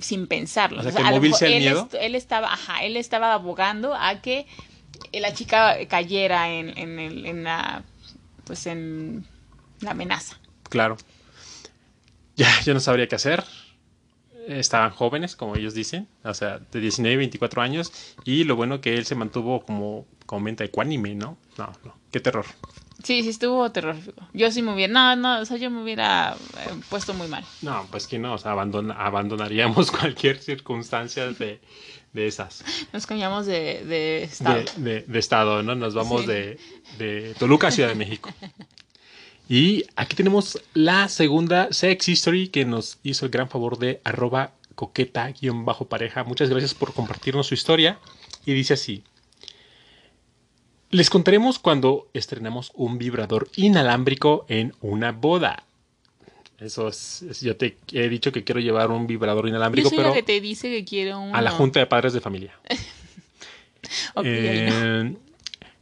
sin 0.00 0.28
pensarlo. 0.28 0.80
O 0.80 0.82
sea, 0.84 0.92
que 0.92 1.46
el 1.46 1.60
miedo. 1.60 1.88
él 2.00 2.14
estaba, 2.14 2.52
ajá, 2.52 2.84
él 2.84 2.96
estaba 2.96 3.34
abogando 3.34 3.94
a 3.94 4.22
que 4.22 4.46
la 5.20 5.32
chica 5.34 5.76
cayera 5.88 6.50
en, 6.50 6.76
en, 6.78 6.98
el- 6.98 7.26
en 7.26 7.44
la, 7.44 7.82
pues 8.44 8.66
en 8.66 9.24
la 9.80 9.90
amenaza. 9.92 10.38
Claro. 10.68 10.96
Ya, 12.36 12.48
yo 12.62 12.72
no 12.72 12.80
sabría 12.80 13.06
qué 13.08 13.14
hacer. 13.16 13.44
Estaban 14.48 14.90
jóvenes, 14.90 15.36
como 15.36 15.54
ellos 15.54 15.74
dicen, 15.74 16.08
o 16.24 16.34
sea, 16.34 16.58
de 16.58 16.80
19 16.80 17.12
y 17.14 17.16
24 17.18 17.62
años, 17.62 17.92
y 18.24 18.44
lo 18.44 18.56
bueno 18.56 18.80
que 18.80 18.94
él 18.96 19.04
se 19.04 19.14
mantuvo 19.14 19.60
como, 19.64 20.06
mente 20.40 20.64
ecuánime, 20.64 21.14
¿no? 21.14 21.36
No, 21.58 21.70
no, 21.84 21.94
qué 22.10 22.18
terror. 22.20 22.46
Sí, 23.04 23.22
sí 23.22 23.28
estuvo 23.28 23.70
terrorífico. 23.70 24.26
Yo 24.32 24.50
sí 24.50 24.62
me 24.62 24.72
hubiera, 24.72 24.92
no, 24.92 25.14
no, 25.16 25.40
o 25.40 25.44
sea, 25.44 25.58
yo 25.58 25.70
me 25.70 25.82
hubiera 25.82 26.34
eh, 26.58 26.70
puesto 26.88 27.12
muy 27.14 27.28
mal. 27.28 27.44
No, 27.60 27.86
pues 27.90 28.06
que 28.08 28.18
no, 28.18 28.34
o 28.34 28.38
sea, 28.38 28.52
abandona- 28.52 28.96
abandonaríamos 28.96 29.90
cualquier 29.92 30.38
circunstancia 30.38 31.30
de, 31.32 31.60
de 32.12 32.26
esas. 32.26 32.64
Nos 32.92 33.06
cambiamos 33.06 33.46
de, 33.46 33.84
de 33.84 34.22
estado. 34.24 34.62
De, 34.76 34.82
de- 34.92 35.00
de 35.02 35.18
estado, 35.18 35.62
¿no? 35.62 35.74
Nos 35.74 35.94
vamos 35.94 36.22
Sí. 36.22 36.26
de, 36.28 36.58
de 36.98 37.34
Toluca 37.38 37.68
a 37.68 37.70
Ciudad 37.70 37.88
de 37.88 37.94
México. 37.94 38.30
Y 39.48 39.84
aquí 39.96 40.14
tenemos 40.16 40.60
la 40.74 41.08
segunda 41.08 41.68
Sex 41.72 42.08
History 42.08 42.48
que 42.48 42.64
nos 42.64 42.98
hizo 43.02 43.24
el 43.26 43.30
gran 43.30 43.48
favor 43.48 43.78
de 43.78 44.00
arroba 44.04 44.52
coqueta-pareja. 44.74 46.24
Muchas 46.24 46.48
gracias 46.48 46.74
por 46.74 46.94
compartirnos 46.94 47.46
su 47.48 47.54
historia. 47.54 47.98
Y 48.46 48.52
dice 48.52 48.74
así. 48.74 49.02
Les 50.90 51.08
contaremos 51.08 51.58
cuando 51.58 52.08
estrenamos 52.12 52.70
un 52.74 52.98
vibrador 52.98 53.48
inalámbrico 53.56 54.44
en 54.48 54.74
una 54.80 55.12
boda. 55.12 55.64
Eso 56.62 56.88
es, 56.88 57.22
es- 57.22 57.40
yo 57.40 57.56
te 57.56 57.76
he 57.92 58.08
dicho 58.08 58.30
que 58.32 58.44
quiero 58.44 58.60
llevar 58.60 58.90
un 58.90 59.06
vibrador 59.06 59.44
Yo 59.44 59.48
inalámbrico, 59.50 59.88
soy 59.88 59.98
pero 59.98 60.08
la 60.10 60.14
que 60.14 60.22
te 60.22 60.40
dice 60.40 60.70
que 60.70 60.84
quiero 60.84 61.18
uno. 61.20 61.34
a 61.36 61.40
la 61.42 61.50
junta 61.50 61.80
de 61.80 61.86
padres 61.86 62.12
de 62.12 62.20
familia. 62.20 62.52
Eh, 64.24 65.16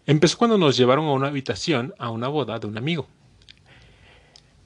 empezó 0.07 0.39
cuando 0.39 0.57
nos 0.59 0.77
llevaron 0.77 1.05
a 1.07 1.13
una 1.13 1.29
habitación 1.29 1.95
a 1.99 2.11
una 2.11 2.29
boda 2.29 2.59
de 2.59 2.67
un 2.67 2.79
amigo. 2.79 3.07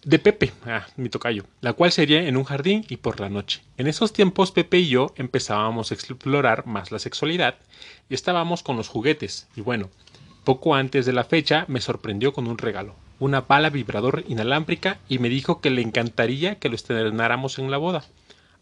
De 0.04 0.18
Pepe, 0.18 0.52
ah, 0.66 0.86
mi 0.96 1.08
tocayo, 1.08 1.44
la 1.62 1.72
cual 1.72 1.90
sería 1.90 2.22
en 2.28 2.36
un 2.36 2.44
jardín 2.44 2.84
y 2.88 2.98
por 2.98 3.20
la 3.20 3.30
noche. 3.30 3.62
En 3.78 3.86
esos 3.86 4.12
tiempos 4.12 4.52
Pepe 4.52 4.78
y 4.78 4.88
yo 4.88 5.12
empezábamos 5.16 5.90
a 5.90 5.94
explorar 5.94 6.66
más 6.66 6.92
la 6.92 6.98
sexualidad 6.98 7.56
y 8.10 8.14
estábamos 8.14 8.62
con 8.62 8.76
los 8.76 8.88
juguetes. 8.88 9.48
Y 9.56 9.62
bueno, 9.62 9.90
poco 10.44 10.74
antes 10.74 11.06
de 11.06 11.12
la 11.14 11.24
fecha 11.24 11.64
me 11.68 11.80
sorprendió 11.80 12.32
con 12.34 12.46
un 12.46 12.58
regalo, 12.58 12.94
una 13.24 13.40
bala 13.40 13.70
vibrador 13.70 14.24
inalámbrica 14.28 15.00
y 15.08 15.18
me 15.18 15.30
dijo 15.30 15.60
que 15.60 15.70
le 15.70 15.80
encantaría 15.80 16.58
que 16.58 16.68
lo 16.68 16.74
estrenáramos 16.74 17.58
en 17.58 17.70
la 17.70 17.78
boda. 17.78 18.04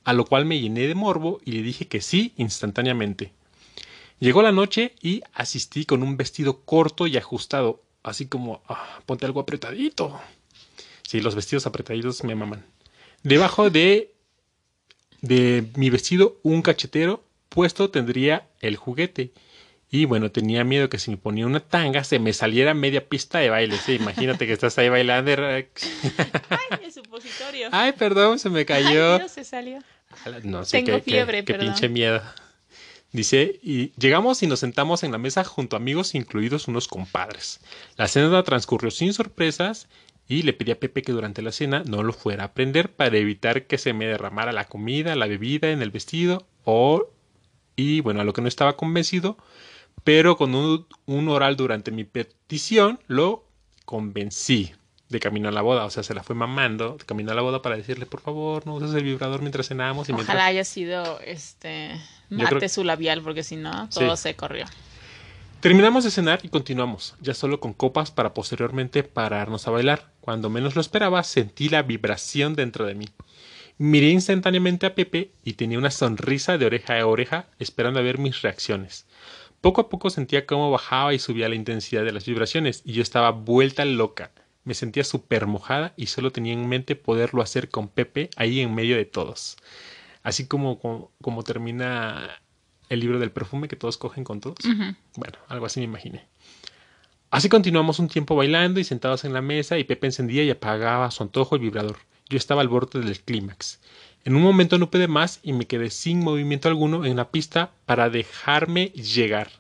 A 0.05 0.13
lo 0.13 0.25
cual 0.25 0.45
me 0.47 0.61
llené 0.61 0.87
de 0.87 0.95
morbo 0.95 1.41
y 1.45 1.53
le 1.53 1.63
dije 1.63 1.89
que 1.89 2.01
sí 2.01 2.33
instantáneamente. 2.37 3.33
Llegó 4.21 4.41
la 4.43 4.53
noche 4.53 4.95
y 5.03 5.23
asistí 5.35 5.85
con 5.85 6.03
un 6.03 6.17
vestido 6.17 6.61
corto 6.61 7.09
y 7.09 7.17
ajustado, 7.17 7.83
así 8.05 8.27
como, 8.27 8.63
ah, 8.69 9.01
ponte 9.05 9.27
algo 9.27 9.41
apretadito. 9.41 10.21
Sí, 11.03 11.21
los 11.21 11.35
vestidos 11.35 11.67
apretaditos 11.67 12.23
me 12.23 12.37
maman. 12.37 12.65
Debajo 13.25 13.69
de, 13.69 14.15
de 15.23 15.67
mi 15.75 15.91
vestido, 15.91 16.39
un 16.45 16.63
cachetero 16.63 17.25
puesto 17.49 17.91
tendría 17.91 18.49
el 18.61 18.77
juguete. 18.77 19.33
Y 19.93 20.07
bueno, 20.07 20.33
tenía 20.33 20.65
miedo 20.65 20.89
que 20.89 20.99
si 20.99 21.11
me 21.11 21.19
ponía 21.19 21.47
una 21.47 21.61
tanga 21.61 22.03
se 22.03 22.19
me 22.19 22.33
saliera 22.33 22.73
media 22.73 23.07
pista 23.07 23.39
de 23.41 23.51
baile. 23.51 23.77
Sí, 23.77 23.93
imagínate 23.97 24.47
que 24.47 24.55
estás 24.55 24.77
ahí 24.79 24.89
bailando. 24.89 25.31
Ay, 25.45 25.65
el 26.83 26.91
supositorio. 26.93 27.69
Ay, 27.73 27.93
perdón, 27.93 28.39
se 28.39 28.49
me 28.49 28.61
Ay, 28.61 28.65
cayó. 28.65 29.19
Dios, 29.19 29.31
se 29.33 29.45
salió. 29.45 29.81
No 30.45 30.65
sé 30.65 30.79
Tengo 30.83 30.97
qué, 30.99 31.03
qué- 31.05 31.11
fiebre, 31.11 31.45
qué 31.45 31.53
perdón. 31.53 31.69
pinche 31.75 31.89
miedo. 31.91 32.23
Dice, 33.13 33.61
y 33.63 33.93
llegamos 34.01 34.43
y 34.43 34.47
nos 34.47 34.61
sentamos 34.61 35.03
en 35.03 35.13
la 35.13 35.19
mesa 35.19 35.45
junto 35.45 35.77
a 35.77 35.79
amigos, 35.79 36.15
incluidos 36.15 36.69
unos 36.69 36.89
compadres. 36.89 37.61
La 37.97 38.09
cena 38.09 38.43
transcurrió 38.43 38.91
sin 38.91 39.13
sorpresas 39.13 39.89
y 40.27 40.43
le 40.45 40.55
pedí 40.55 40.71
a 40.71 40.81
Pepe 40.81 41.03
que 41.03 41.13
durante 41.13 41.43
la 41.43 41.53
cena 41.53 41.83
no 41.85 42.03
lo 42.03 42.15
fuera 42.15 42.45
a 42.45 42.53
prender 42.55 42.91
para 42.91 43.19
evitar 43.19 43.67
que 43.67 43.77
se 43.77 43.93
me 43.93 44.07
derramara 44.07 44.53
la 44.53 44.65
comida, 44.65 45.15
la 45.17 45.27
bebida 45.27 45.71
en 45.71 45.83
el 45.83 45.91
vestido 45.91 46.47
o... 46.65 47.11
Y 47.77 48.01
bueno, 48.01 48.21
a 48.21 48.25
lo 48.25 48.33
que 48.33 48.41
no 48.43 48.49
estaba 48.49 48.77
convencido, 48.77 49.37
pero 50.05 50.37
con 50.37 50.55
un, 50.55 50.87
un 51.07 51.29
oral 51.29 51.57
durante 51.57 51.91
mi 51.91 52.05
petición 52.05 52.99
lo 53.07 53.45
convencí 53.85 54.73
de 55.09 55.21
camino 55.21 55.49
a 55.49 55.53
la 55.53 55.61
boda. 55.63 55.85
O 55.85 55.91
sea, 55.91 56.03
se 56.03 56.15
la 56.15 56.23
fue 56.23 56.35
mamando 56.35 56.97
de 56.99 57.05
camino 57.05 57.33
a 57.33 57.35
la 57.35 57.43
boda 57.43 57.61
para 57.63 57.77
decirle, 57.77 58.07
por 58.07 58.21
favor, 58.21 58.67
no 58.67 58.75
uses 58.75 58.95
el 58.95 59.05
vibrador 59.05 59.41
mientras 59.41 59.69
cenamos. 59.69 60.09
Y 60.09 60.13
mientras... 60.13 60.35
Ojalá 60.35 60.47
haya 60.47 60.65
sido 60.65 61.21
este 61.21 62.01
mate 62.31 62.57
creo- 62.57 62.69
su 62.69 62.83
labial, 62.85 63.23
porque 63.23 63.43
si 63.43 63.57
no, 63.57 63.89
todo 63.91 64.17
Sí. 64.17 64.23
se 64.23 64.35
corrió. 64.37 64.65
Terminamos 65.61 66.03
de 66.03 66.11
cenar 66.11 66.41
y 66.43 66.49
continuamos, 66.49 67.15
ya 67.21 67.35
solo 67.35 67.61
con 67.61 67.73
copas 67.73 68.11
para 68.11 68.35
posteriormente 68.35 69.05
pararnos 69.05 69.69
a 69.69 69.71
bailar. 69.71 70.11
Cuando 70.21 70.51
menos 70.51 70.75
lo 70.75 70.81
esperaba, 70.81 71.23
sentí 71.23 71.69
la 71.69 71.83
vibración 71.83 72.57
dentro 72.57 72.85
de 72.85 72.95
mí. 72.97 73.07
Miré 73.79 74.09
instantáneamente 74.11 74.87
a 74.87 74.95
Pepe 74.97 75.31
y 75.45 75.53
tenía 75.53 75.79
una 75.79 75.91
sonrisa 75.93 76.59
de 76.59 76.67
oreja 76.67 76.99
a 76.99 77.07
oreja, 77.07 77.47
esperando 77.61 78.01
a 78.01 78.03
ver 78.03 78.19
mis 78.19 78.43
reacciones. 78.43 79.07
Poco 79.63 79.81
a 79.81 79.89
poco 79.89 80.11
sentía 80.11 80.45
cómo 80.45 80.73
bajaba 80.73 81.15
y 81.15 81.21
subía 81.21 81.49
la 81.49 81.55
intensidad 81.55 82.05
de 82.05 82.11
las 82.11 82.27
vibraciones, 82.27 82.83
y 82.85 82.95
yo 82.95 83.03
estaba 83.03 83.31
vuelta 83.31 83.85
loca. 83.85 84.33
Me 84.65 84.75
sentía 84.75 85.05
súper 85.05 85.47
mojada 85.47 85.95
y 85.97 86.07
solo 86.07 86.33
tenía 86.33 86.53
en 86.53 86.69
mente 86.69 86.97
poderlo 86.97 87.43
hacer 87.43 87.71
con 87.71 87.87
Pepe 87.87 88.29
ahí 88.37 88.59
en 88.59 88.75
medio 88.75 88.97
de 88.97 89.05
todos. 89.05 89.57
Así 90.25 90.49
como, 90.49 90.81
como, 90.81 91.13
como 91.23 91.45
termina 91.45 92.41
el 92.89 92.99
libro 92.99 93.21
del 93.21 93.31
perfume 93.31 93.69
que 93.69 93.77
todos 93.77 93.99
cogen 93.99 94.25
con 94.25 94.41
todos. 94.41 94.59
Bueno, 95.17 95.39
algo 95.47 95.67
así 95.67 95.79
me 95.79 95.85
imaginé. 95.85 96.27
Así 97.31 97.49
continuamos 97.49 98.01
un 98.01 98.09
tiempo 98.09 98.35
bailando 98.35 98.81
y 98.81 98.85
sentados 98.85 99.25
en 99.25 99.33
la 99.33 99.43
mesa 99.43 99.79
y 99.79 99.85
Pepe 99.85 100.09
encendía 100.09 100.43
y 100.43 100.51
apagaba 100.51 101.07
a 101.07 101.11
su 101.13 101.23
antojo 101.23 101.55
el 101.55 101.63
vibrador. 101.63 101.99
Yo 102.29 102.37
estaba 102.37 102.63
al 102.63 102.69
borde 102.69 103.01
del 103.01 103.21
clímax. 103.21 103.81
En 104.25 104.37
un 104.37 104.43
momento 104.43 104.79
no 104.79 104.91
pude 104.91 105.09
más 105.09 105.41
y 105.43 105.53
me 105.53 105.67
quedé 105.67 105.91
sin 105.91 106.21
movimiento 106.21 106.69
alguno 106.69 107.05
en 107.05 107.17
la 107.17 107.31
pista 107.31 107.73
para 107.87 108.09
dejarme 108.09 108.87
llegar. 108.91 109.51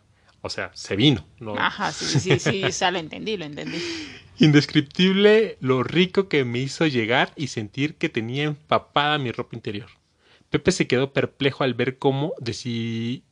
O 0.40 0.50
sea, 0.50 0.70
se 0.74 0.96
vino. 0.96 1.26
¿no? 1.40 1.54
Ajá, 1.56 1.92
sí, 1.92 2.20
sí, 2.20 2.38
sí, 2.38 2.64
o 2.64 2.72
sea, 2.72 2.90
lo 2.90 2.98
entendí, 2.98 3.36
lo 3.36 3.44
entendí. 3.44 3.78
Indescriptible 4.38 5.56
lo 5.60 5.82
rico 5.82 6.28
que 6.28 6.44
me 6.44 6.58
hizo 6.58 6.86
llegar 6.86 7.32
y 7.36 7.48
sentir 7.48 7.96
que 7.96 8.08
tenía 8.08 8.44
empapada 8.44 9.18
mi 9.18 9.30
ropa 9.30 9.56
interior. 9.56 9.88
Pepe 10.50 10.72
se 10.72 10.86
quedó 10.86 11.12
perplejo 11.12 11.64
al 11.64 11.74
ver 11.74 11.98
cómo, 11.98 12.32
deci- 12.40 13.22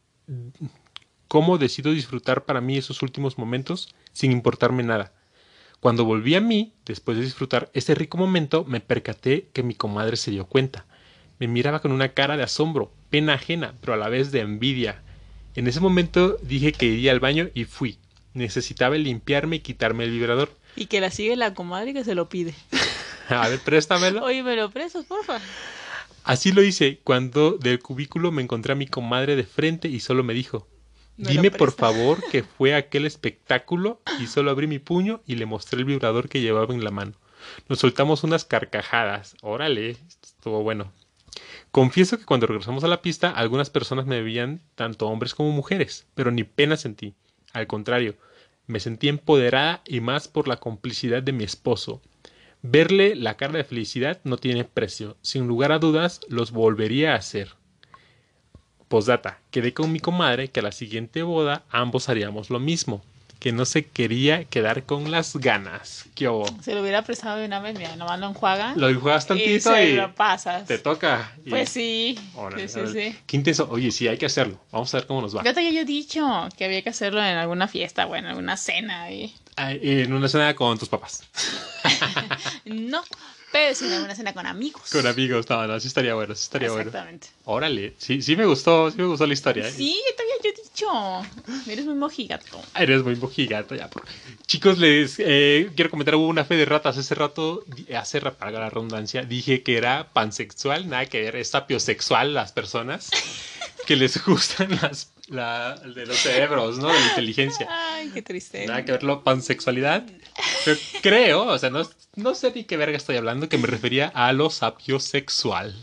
cómo 1.28 1.58
decido 1.58 1.92
disfrutar 1.92 2.44
para 2.44 2.60
mí 2.60 2.76
esos 2.76 3.02
últimos 3.02 3.38
momentos 3.38 3.94
sin 4.12 4.32
importarme 4.32 4.82
nada. 4.82 5.12
Cuando 5.80 6.04
volví 6.04 6.34
a 6.34 6.40
mí, 6.40 6.74
después 6.84 7.16
de 7.16 7.24
disfrutar 7.24 7.70
ese 7.72 7.94
rico 7.94 8.18
momento, 8.18 8.64
me 8.64 8.80
percaté 8.80 9.48
que 9.52 9.62
mi 9.62 9.74
comadre 9.74 10.16
se 10.16 10.30
dio 10.30 10.46
cuenta. 10.46 10.86
Me 11.41 11.49
miraba 11.49 11.80
con 11.80 11.91
una 11.91 12.11
cara 12.11 12.36
de 12.36 12.45
asombro, 12.45 12.93
pena 13.11 13.34
ajena, 13.34 13.74
pero 13.80 13.95
a 13.95 13.97
la 13.97 14.09
vez 14.09 14.30
de 14.30 14.41
envidia. 14.41 15.03
En 15.57 15.66
ese 15.66 15.80
momento 15.80 16.36
dije 16.43 16.70
que 16.72 16.86
iría 16.86 17.11
al 17.11 17.18
baño 17.20 17.49
y 17.55 17.64
fui. 17.64 17.99
Necesitaba 18.34 18.97
limpiarme 18.97 19.57
y 19.57 19.61
quitarme 19.61 20.05
el 20.05 20.12
vibrador. 20.12 20.53
Y 20.76 20.86
que 20.86 21.01
la 21.01 21.11
sigue 21.11 21.34
la 21.34 21.55
comadre 21.55 21.93
que 21.93 22.05
se 22.05 22.14
lo 22.14 22.28
pide. 22.28 22.55
A 23.28 23.49
ver, 23.49 23.59
préstamelo. 23.61 24.22
Oye, 24.24 24.43
me 24.43 24.55
lo 24.55 24.70
prestas, 24.70 25.05
porfa. 25.07 25.41
Así 26.24 26.53
lo 26.53 26.62
hice 26.62 27.01
cuando 27.03 27.53
del 27.53 27.78
cubículo 27.80 28.30
me 28.30 28.43
encontré 28.43 28.72
a 28.74 28.76
mi 28.76 28.86
comadre 28.86 29.34
de 29.36 29.45
frente 29.45 29.88
y 29.88 30.01
solo 30.01 30.22
me 30.22 30.34
dijo, 30.34 30.68
Me 31.16 31.30
dime 31.30 31.51
por 31.51 31.74
presta". 31.74 31.86
favor 31.86 32.22
que 32.30 32.43
fue 32.59 32.74
aquel 32.74 33.07
espectáculo 33.07 34.01
y 34.20 34.26
solo 34.26 34.51
abrí 34.51 34.66
mi 34.66 34.78
puño 34.78 35.22
y 35.26 35.36
le 35.36 35.47
mostré 35.47 35.78
el 35.78 35.86
vibrador 35.86 36.28
que 36.28 36.41
llevaba 36.43 36.74
en 36.74 36.84
la 36.84 36.91
mano. 36.91 37.12
Nos 37.68 37.78
soltamos 37.78 38.22
unas 38.22 38.45
carcajadas. 38.45 39.34
Órale, 39.41 39.97
estuvo 40.22 40.62
bueno. 40.62 40.93
Confieso 41.70 42.18
que 42.18 42.24
cuando 42.24 42.48
regresamos 42.48 42.82
a 42.82 42.88
la 42.88 43.00
pista, 43.00 43.30
algunas 43.30 43.70
personas 43.70 44.04
me 44.04 44.20
veían 44.22 44.60
tanto 44.74 45.06
hombres 45.06 45.34
como 45.34 45.52
mujeres, 45.52 46.06
pero 46.14 46.32
ni 46.32 46.42
pena 46.42 46.76
sentí. 46.76 47.14
Al 47.52 47.68
contrario, 47.68 48.16
me 48.66 48.80
sentí 48.80 49.08
empoderada 49.08 49.82
y 49.86 50.00
más 50.00 50.26
por 50.26 50.48
la 50.48 50.56
complicidad 50.56 51.22
de 51.22 51.32
mi 51.32 51.44
esposo. 51.44 52.00
Verle 52.62 53.14
la 53.14 53.36
cara 53.36 53.54
de 53.54 53.64
felicidad 53.64 54.20
no 54.24 54.36
tiene 54.36 54.64
precio. 54.64 55.16
Sin 55.22 55.46
lugar 55.46 55.70
a 55.70 55.78
dudas, 55.78 56.20
los 56.28 56.50
volvería 56.50 57.12
a 57.12 57.16
hacer. 57.16 57.54
Postdata, 58.88 59.40
quedé 59.52 59.72
con 59.72 59.92
mi 59.92 60.00
comadre 60.00 60.48
que 60.48 60.58
a 60.58 60.64
la 60.64 60.72
siguiente 60.72 61.22
boda 61.22 61.64
ambos 61.70 62.08
haríamos 62.08 62.50
lo 62.50 62.58
mismo, 62.58 63.02
que 63.41 63.53
no 63.53 63.64
se 63.64 63.86
quería 63.86 64.45
quedar 64.45 64.84
con 64.84 65.11
las 65.11 65.34
ganas. 65.36 66.05
¿Qué 66.14 66.28
hubo? 66.28 66.45
Se 66.62 66.74
lo 66.74 66.82
hubiera 66.82 67.03
prestado 67.03 67.38
de 67.38 67.47
una 67.47 67.59
vez, 67.59 67.76
mira, 67.76 67.97
nomás 67.97 68.20
lo 68.20 68.28
enjuaga. 68.28 68.74
Lo 68.76 69.01
juegas 69.01 69.24
y 69.24 69.28
tantito 69.28 69.72
se 69.74 69.88
y, 69.91 69.93
lo 69.97 70.14
pasas. 70.14 70.66
te 70.68 70.78
toca. 70.78 71.32
y- 71.45 71.51
Pues 71.51 71.70
sí. 71.70 72.18
Órale, 72.36 72.68
sí, 72.68 72.74
sí, 72.74 72.80
órale. 72.80 73.11
sí. 73.12 73.18
Qué 73.26 73.36
intenso. 73.38 73.66
Oye, 73.70 73.91
sí, 73.91 74.07
hay 74.07 74.18
que 74.18 74.26
hacerlo. 74.26 74.61
Vamos 74.70 74.95
a 74.95 74.99
ver 74.99 75.07
cómo 75.07 75.22
nos 75.22 75.34
va. 75.36 75.43
Ya 75.43 75.55
te 75.55 75.61
había 75.61 75.72
yo 75.72 75.84
dicho 75.86 76.49
que 76.57 76.66
había 76.66 76.82
que 76.82 76.91
hacerlo 76.91 77.20
en 77.20 77.36
alguna 77.38 77.66
fiesta, 77.66 78.05
bueno, 78.05 78.26
en 78.26 78.30
alguna 78.32 78.57
cena. 78.59 79.11
Y... 79.11 79.34
En 79.68 80.12
una 80.12 80.28
cena 80.28 80.54
con 80.54 80.78
tus 80.78 80.88
papás. 80.88 81.22
No, 82.64 83.02
pero 83.52 83.74
sí 83.74 83.86
en 83.86 83.92
alguna 83.94 84.14
cena 84.14 84.32
con 84.32 84.46
amigos. 84.46 84.90
Con 84.90 85.06
amigos. 85.06 85.48
No, 85.48 85.66
no, 85.66 85.80
sí 85.80 85.88
estaría 85.88 86.14
bueno, 86.14 86.34
sí 86.34 86.42
estaría 86.44 86.70
bueno. 86.70 86.88
Exactamente. 86.88 87.28
Órale, 87.46 87.94
sí, 87.98 88.22
sí 88.22 88.36
me 88.36 88.46
gustó, 88.46 88.90
sí 88.90 88.98
me 88.98 89.06
gustó 89.06 89.26
la 89.26 89.32
historia. 89.32 89.66
¿eh? 89.66 89.72
Sí, 89.72 90.00
había 90.18 90.34
yo 90.54 90.62
dicho. 90.62 91.70
Eres 91.70 91.84
muy 91.86 91.94
mojigato. 91.96 92.62
Eres 92.78 93.02
muy 93.02 93.16
mojigato 93.16 93.74
ya. 93.74 93.90
Chicos, 94.46 94.78
les 94.78 95.16
eh, 95.18 95.70
quiero 95.74 95.90
comentar, 95.90 96.14
hubo 96.14 96.26
una 96.28 96.44
fe 96.44 96.54
de 96.56 96.64
ratas 96.64 96.96
hace 96.98 97.14
rato, 97.14 97.64
hace 97.96 98.20
ra- 98.20 98.34
para 98.34 98.52
la 98.52 98.70
redundancia, 98.70 99.22
dije 99.22 99.62
que 99.62 99.76
era 99.76 100.08
pansexual, 100.12 100.88
nada 100.88 101.06
que 101.06 101.20
ver, 101.22 101.36
es 101.36 101.50
sapiosexual 101.50 102.34
las 102.34 102.52
personas 102.52 103.11
que 103.86 103.96
les 103.96 104.22
gustan 104.24 104.78
las 104.82 105.11
la, 105.30 105.76
de 105.76 106.06
los 106.06 106.16
cerebros, 106.16 106.78
¿no? 106.78 106.88
De 106.88 106.98
la 106.98 107.06
inteligencia. 107.08 107.66
Ay, 107.94 108.10
qué 108.12 108.22
triste. 108.22 108.66
Nada 108.66 108.84
que 108.84 108.92
ver 108.92 109.02
la 109.02 109.20
pansexualidad. 109.20 110.04
Pero 110.64 110.78
creo, 111.02 111.44
o 111.46 111.58
sea, 111.58 111.70
no, 111.70 111.88
no 112.16 112.34
sé 112.34 112.52
ni 112.54 112.64
qué 112.64 112.76
verga 112.76 112.96
estoy 112.96 113.16
hablando, 113.16 113.48
que 113.48 113.58
me 113.58 113.66
refería 113.66 114.08
a 114.08 114.32
lo 114.32 114.50
sapiosexual. 114.50 115.74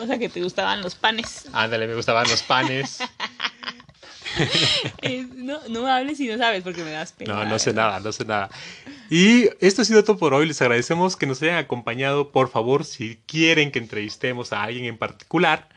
O 0.00 0.06
sea, 0.06 0.18
que 0.18 0.28
te 0.28 0.42
gustaban 0.42 0.82
los 0.82 0.94
panes. 0.94 1.46
Ándale, 1.52 1.86
me 1.86 1.94
gustaban 1.94 2.28
los 2.28 2.42
panes. 2.42 2.98
Eh, 5.02 5.26
no, 5.34 5.58
no 5.68 5.82
me 5.82 5.90
hables 5.90 6.18
si 6.18 6.28
no 6.28 6.36
sabes 6.36 6.62
porque 6.62 6.84
me 6.84 6.92
das 6.92 7.12
pena. 7.12 7.34
No, 7.34 7.44
no 7.44 7.58
sé 7.58 7.72
nada, 7.72 7.98
no 7.98 8.12
sé 8.12 8.24
nada. 8.24 8.50
Y 9.10 9.48
esto 9.60 9.82
ha 9.82 9.84
sido 9.84 10.04
todo 10.04 10.18
por 10.18 10.34
hoy. 10.34 10.46
Les 10.46 10.60
agradecemos 10.60 11.16
que 11.16 11.26
nos 11.26 11.42
hayan 11.42 11.56
acompañado. 11.56 12.30
Por 12.30 12.48
favor, 12.48 12.84
si 12.84 13.18
quieren 13.26 13.72
que 13.72 13.78
entrevistemos 13.78 14.52
a 14.52 14.62
alguien 14.62 14.84
en 14.84 14.98
particular, 14.98 15.68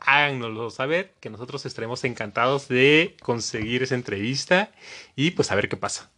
háganoslo 0.00 0.70
saber, 0.70 1.14
que 1.20 1.30
nosotros 1.30 1.66
estaremos 1.66 2.04
encantados 2.04 2.68
de 2.68 3.16
conseguir 3.22 3.82
esa 3.82 3.94
entrevista 3.94 4.70
y 5.26 5.32
pues 5.32 5.50
a 5.50 5.54
ver 5.54 5.68
qué 5.68 5.76
pasa. 5.76 6.08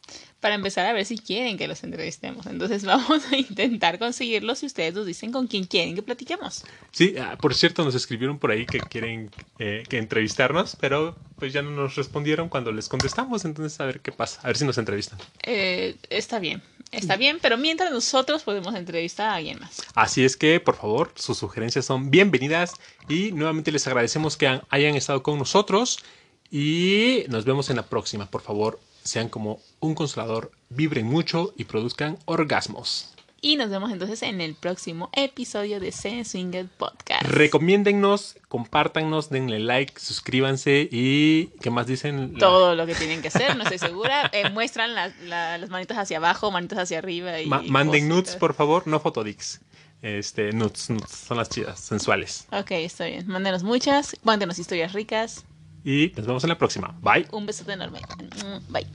Para 0.41 0.55
empezar 0.57 0.87
a 0.87 0.93
ver 0.93 1.05
si 1.07 1.19
quieren 1.19 1.57
que 1.57 1.67
los 1.69 1.83
entrevistemos. 1.85 2.47
Entonces 2.47 2.85
vamos 2.93 3.23
a 3.33 3.37
intentar 3.37 3.99
conseguirlos 3.99 4.59
si 4.61 4.67
ustedes 4.67 4.95
nos 4.95 5.07
dicen 5.07 5.33
con 5.33 5.47
quién 5.49 5.65
quieren 5.65 5.95
que 5.97 6.03
platiquemos. 6.03 6.65
Sí, 6.93 7.15
ah, 7.21 7.37
por 7.41 7.55
cierto, 7.55 7.85
nos 7.85 7.95
escribieron 7.95 8.39
por 8.39 8.51
ahí 8.53 8.65
que 8.67 8.79
quieren 8.81 9.31
eh, 9.59 9.83
que 9.89 9.99
entrevistarnos, 9.99 10.77
pero 10.81 11.17
pues 11.37 11.53
ya 11.53 11.63
no 11.63 11.71
nos 11.71 11.97
respondieron 11.97 12.49
cuando 12.49 12.71
les 12.71 12.89
contestamos. 12.89 13.45
Entonces, 13.45 13.81
a 13.81 13.87
ver 13.87 14.01
qué 14.01 14.13
pasa, 14.13 14.41
a 14.43 14.47
ver 14.49 14.57
si 14.57 14.65
nos 14.65 14.79
entrevistan. 14.79 15.19
Eh, 15.43 15.97
está 16.11 16.39
bien, 16.39 16.63
está 16.93 17.17
bien, 17.17 17.39
pero 17.43 17.57
mientras 17.59 17.91
nosotros 17.91 18.43
podemos 18.45 18.75
entrevistar 18.77 19.31
a 19.31 19.35
alguien 19.37 19.59
más. 19.61 19.83
Así 19.95 20.25
es 20.25 20.37
que, 20.37 20.61
por 20.61 20.77
favor, 20.77 21.13
sus 21.17 21.39
sugerencias 21.39 21.87
son 21.87 22.11
bienvenidas 22.11 22.73
y 23.09 23.33
nuevamente 23.33 23.73
les 23.73 23.87
agradecemos 23.89 24.37
que 24.37 24.47
han- 24.49 24.63
hayan 24.71 24.95
estado 24.97 25.23
con 25.25 25.39
nosotros 25.39 25.99
y 26.51 27.25
nos 27.29 27.45
vemos 27.45 27.71
en 27.71 27.77
la 27.77 27.87
próxima. 27.87 28.27
Por 28.31 28.43
favor, 28.43 28.79
sean 29.03 29.29
como 29.29 29.61
un 29.81 29.95
consolador, 29.95 30.51
vibren 30.71 31.07
mucho 31.07 31.53
y 31.57 31.65
produzcan 31.65 32.19
orgasmos. 32.25 33.09
Y 33.45 33.57
nos 33.57 33.71
vemos 33.71 33.91
entonces 33.91 34.23
en 34.23 34.41
el 34.41 34.55
próximo 34.55 35.11
episodio 35.15 35.81
de 35.81 35.91
Zen 35.91 36.25
Swinger 36.25 36.69
Podcast. 36.69 37.23
Recomiéndennos, 37.25 38.37
compártanos, 38.49 39.31
denle 39.31 39.59
like, 39.59 39.99
suscríbanse 40.01 40.89
y 40.93 41.47
¿qué 41.61 41.71
más 41.71 41.89
dicen? 41.89 42.35
La- 42.35 42.39
Todo 42.39 42.77
lo 42.77 42.87
que 42.87 42.95
tienen 42.95 43.21
que 43.21 43.29
hacer, 43.29 43.57
no 43.57 43.65
estoy 43.65 43.79
segura. 43.79 44.31
Eh, 44.33 44.49
muestran 44.51 44.95
las- 44.95 45.19
la- 45.23 45.59
las 45.59 45.71
manitas 45.71 45.99
hacia 45.99 46.19
abajo, 46.19 46.53
manitas 46.53 46.79
hacia 46.79 46.99
arriba. 46.99 47.41
Y 47.41 47.47
Ma- 47.47 47.63
manden 47.67 48.09
nudes, 48.09 48.23
cositas. 48.23 48.37
por 48.41 48.55
favor, 48.55 48.87
no 48.87 49.01
fotodics. 49.01 49.61
Este, 50.03 50.53
nudes, 50.53 50.91
nudes, 50.91 51.11
son 51.11 51.37
las 51.37 51.49
chidas, 51.49 51.81
sensuales. 51.81 52.47
Ok, 52.53 52.71
está 52.73 53.07
bien. 53.07 53.27
Mándenos 53.27 53.63
muchas, 53.65 54.17
mándenos 54.23 54.59
historias 54.61 54.93
ricas. 54.93 55.45
Y 55.85 56.13
nos 56.17 56.27
vemos 56.27 56.45
en 56.45 56.49
la 56.51 56.59
próxima. 56.59 56.95
Bye. 57.03 57.27
Un 57.33 57.47
besote 57.47 57.73
enorme. 57.73 58.01
Mm, 58.19 58.73
Bye. 58.73 58.87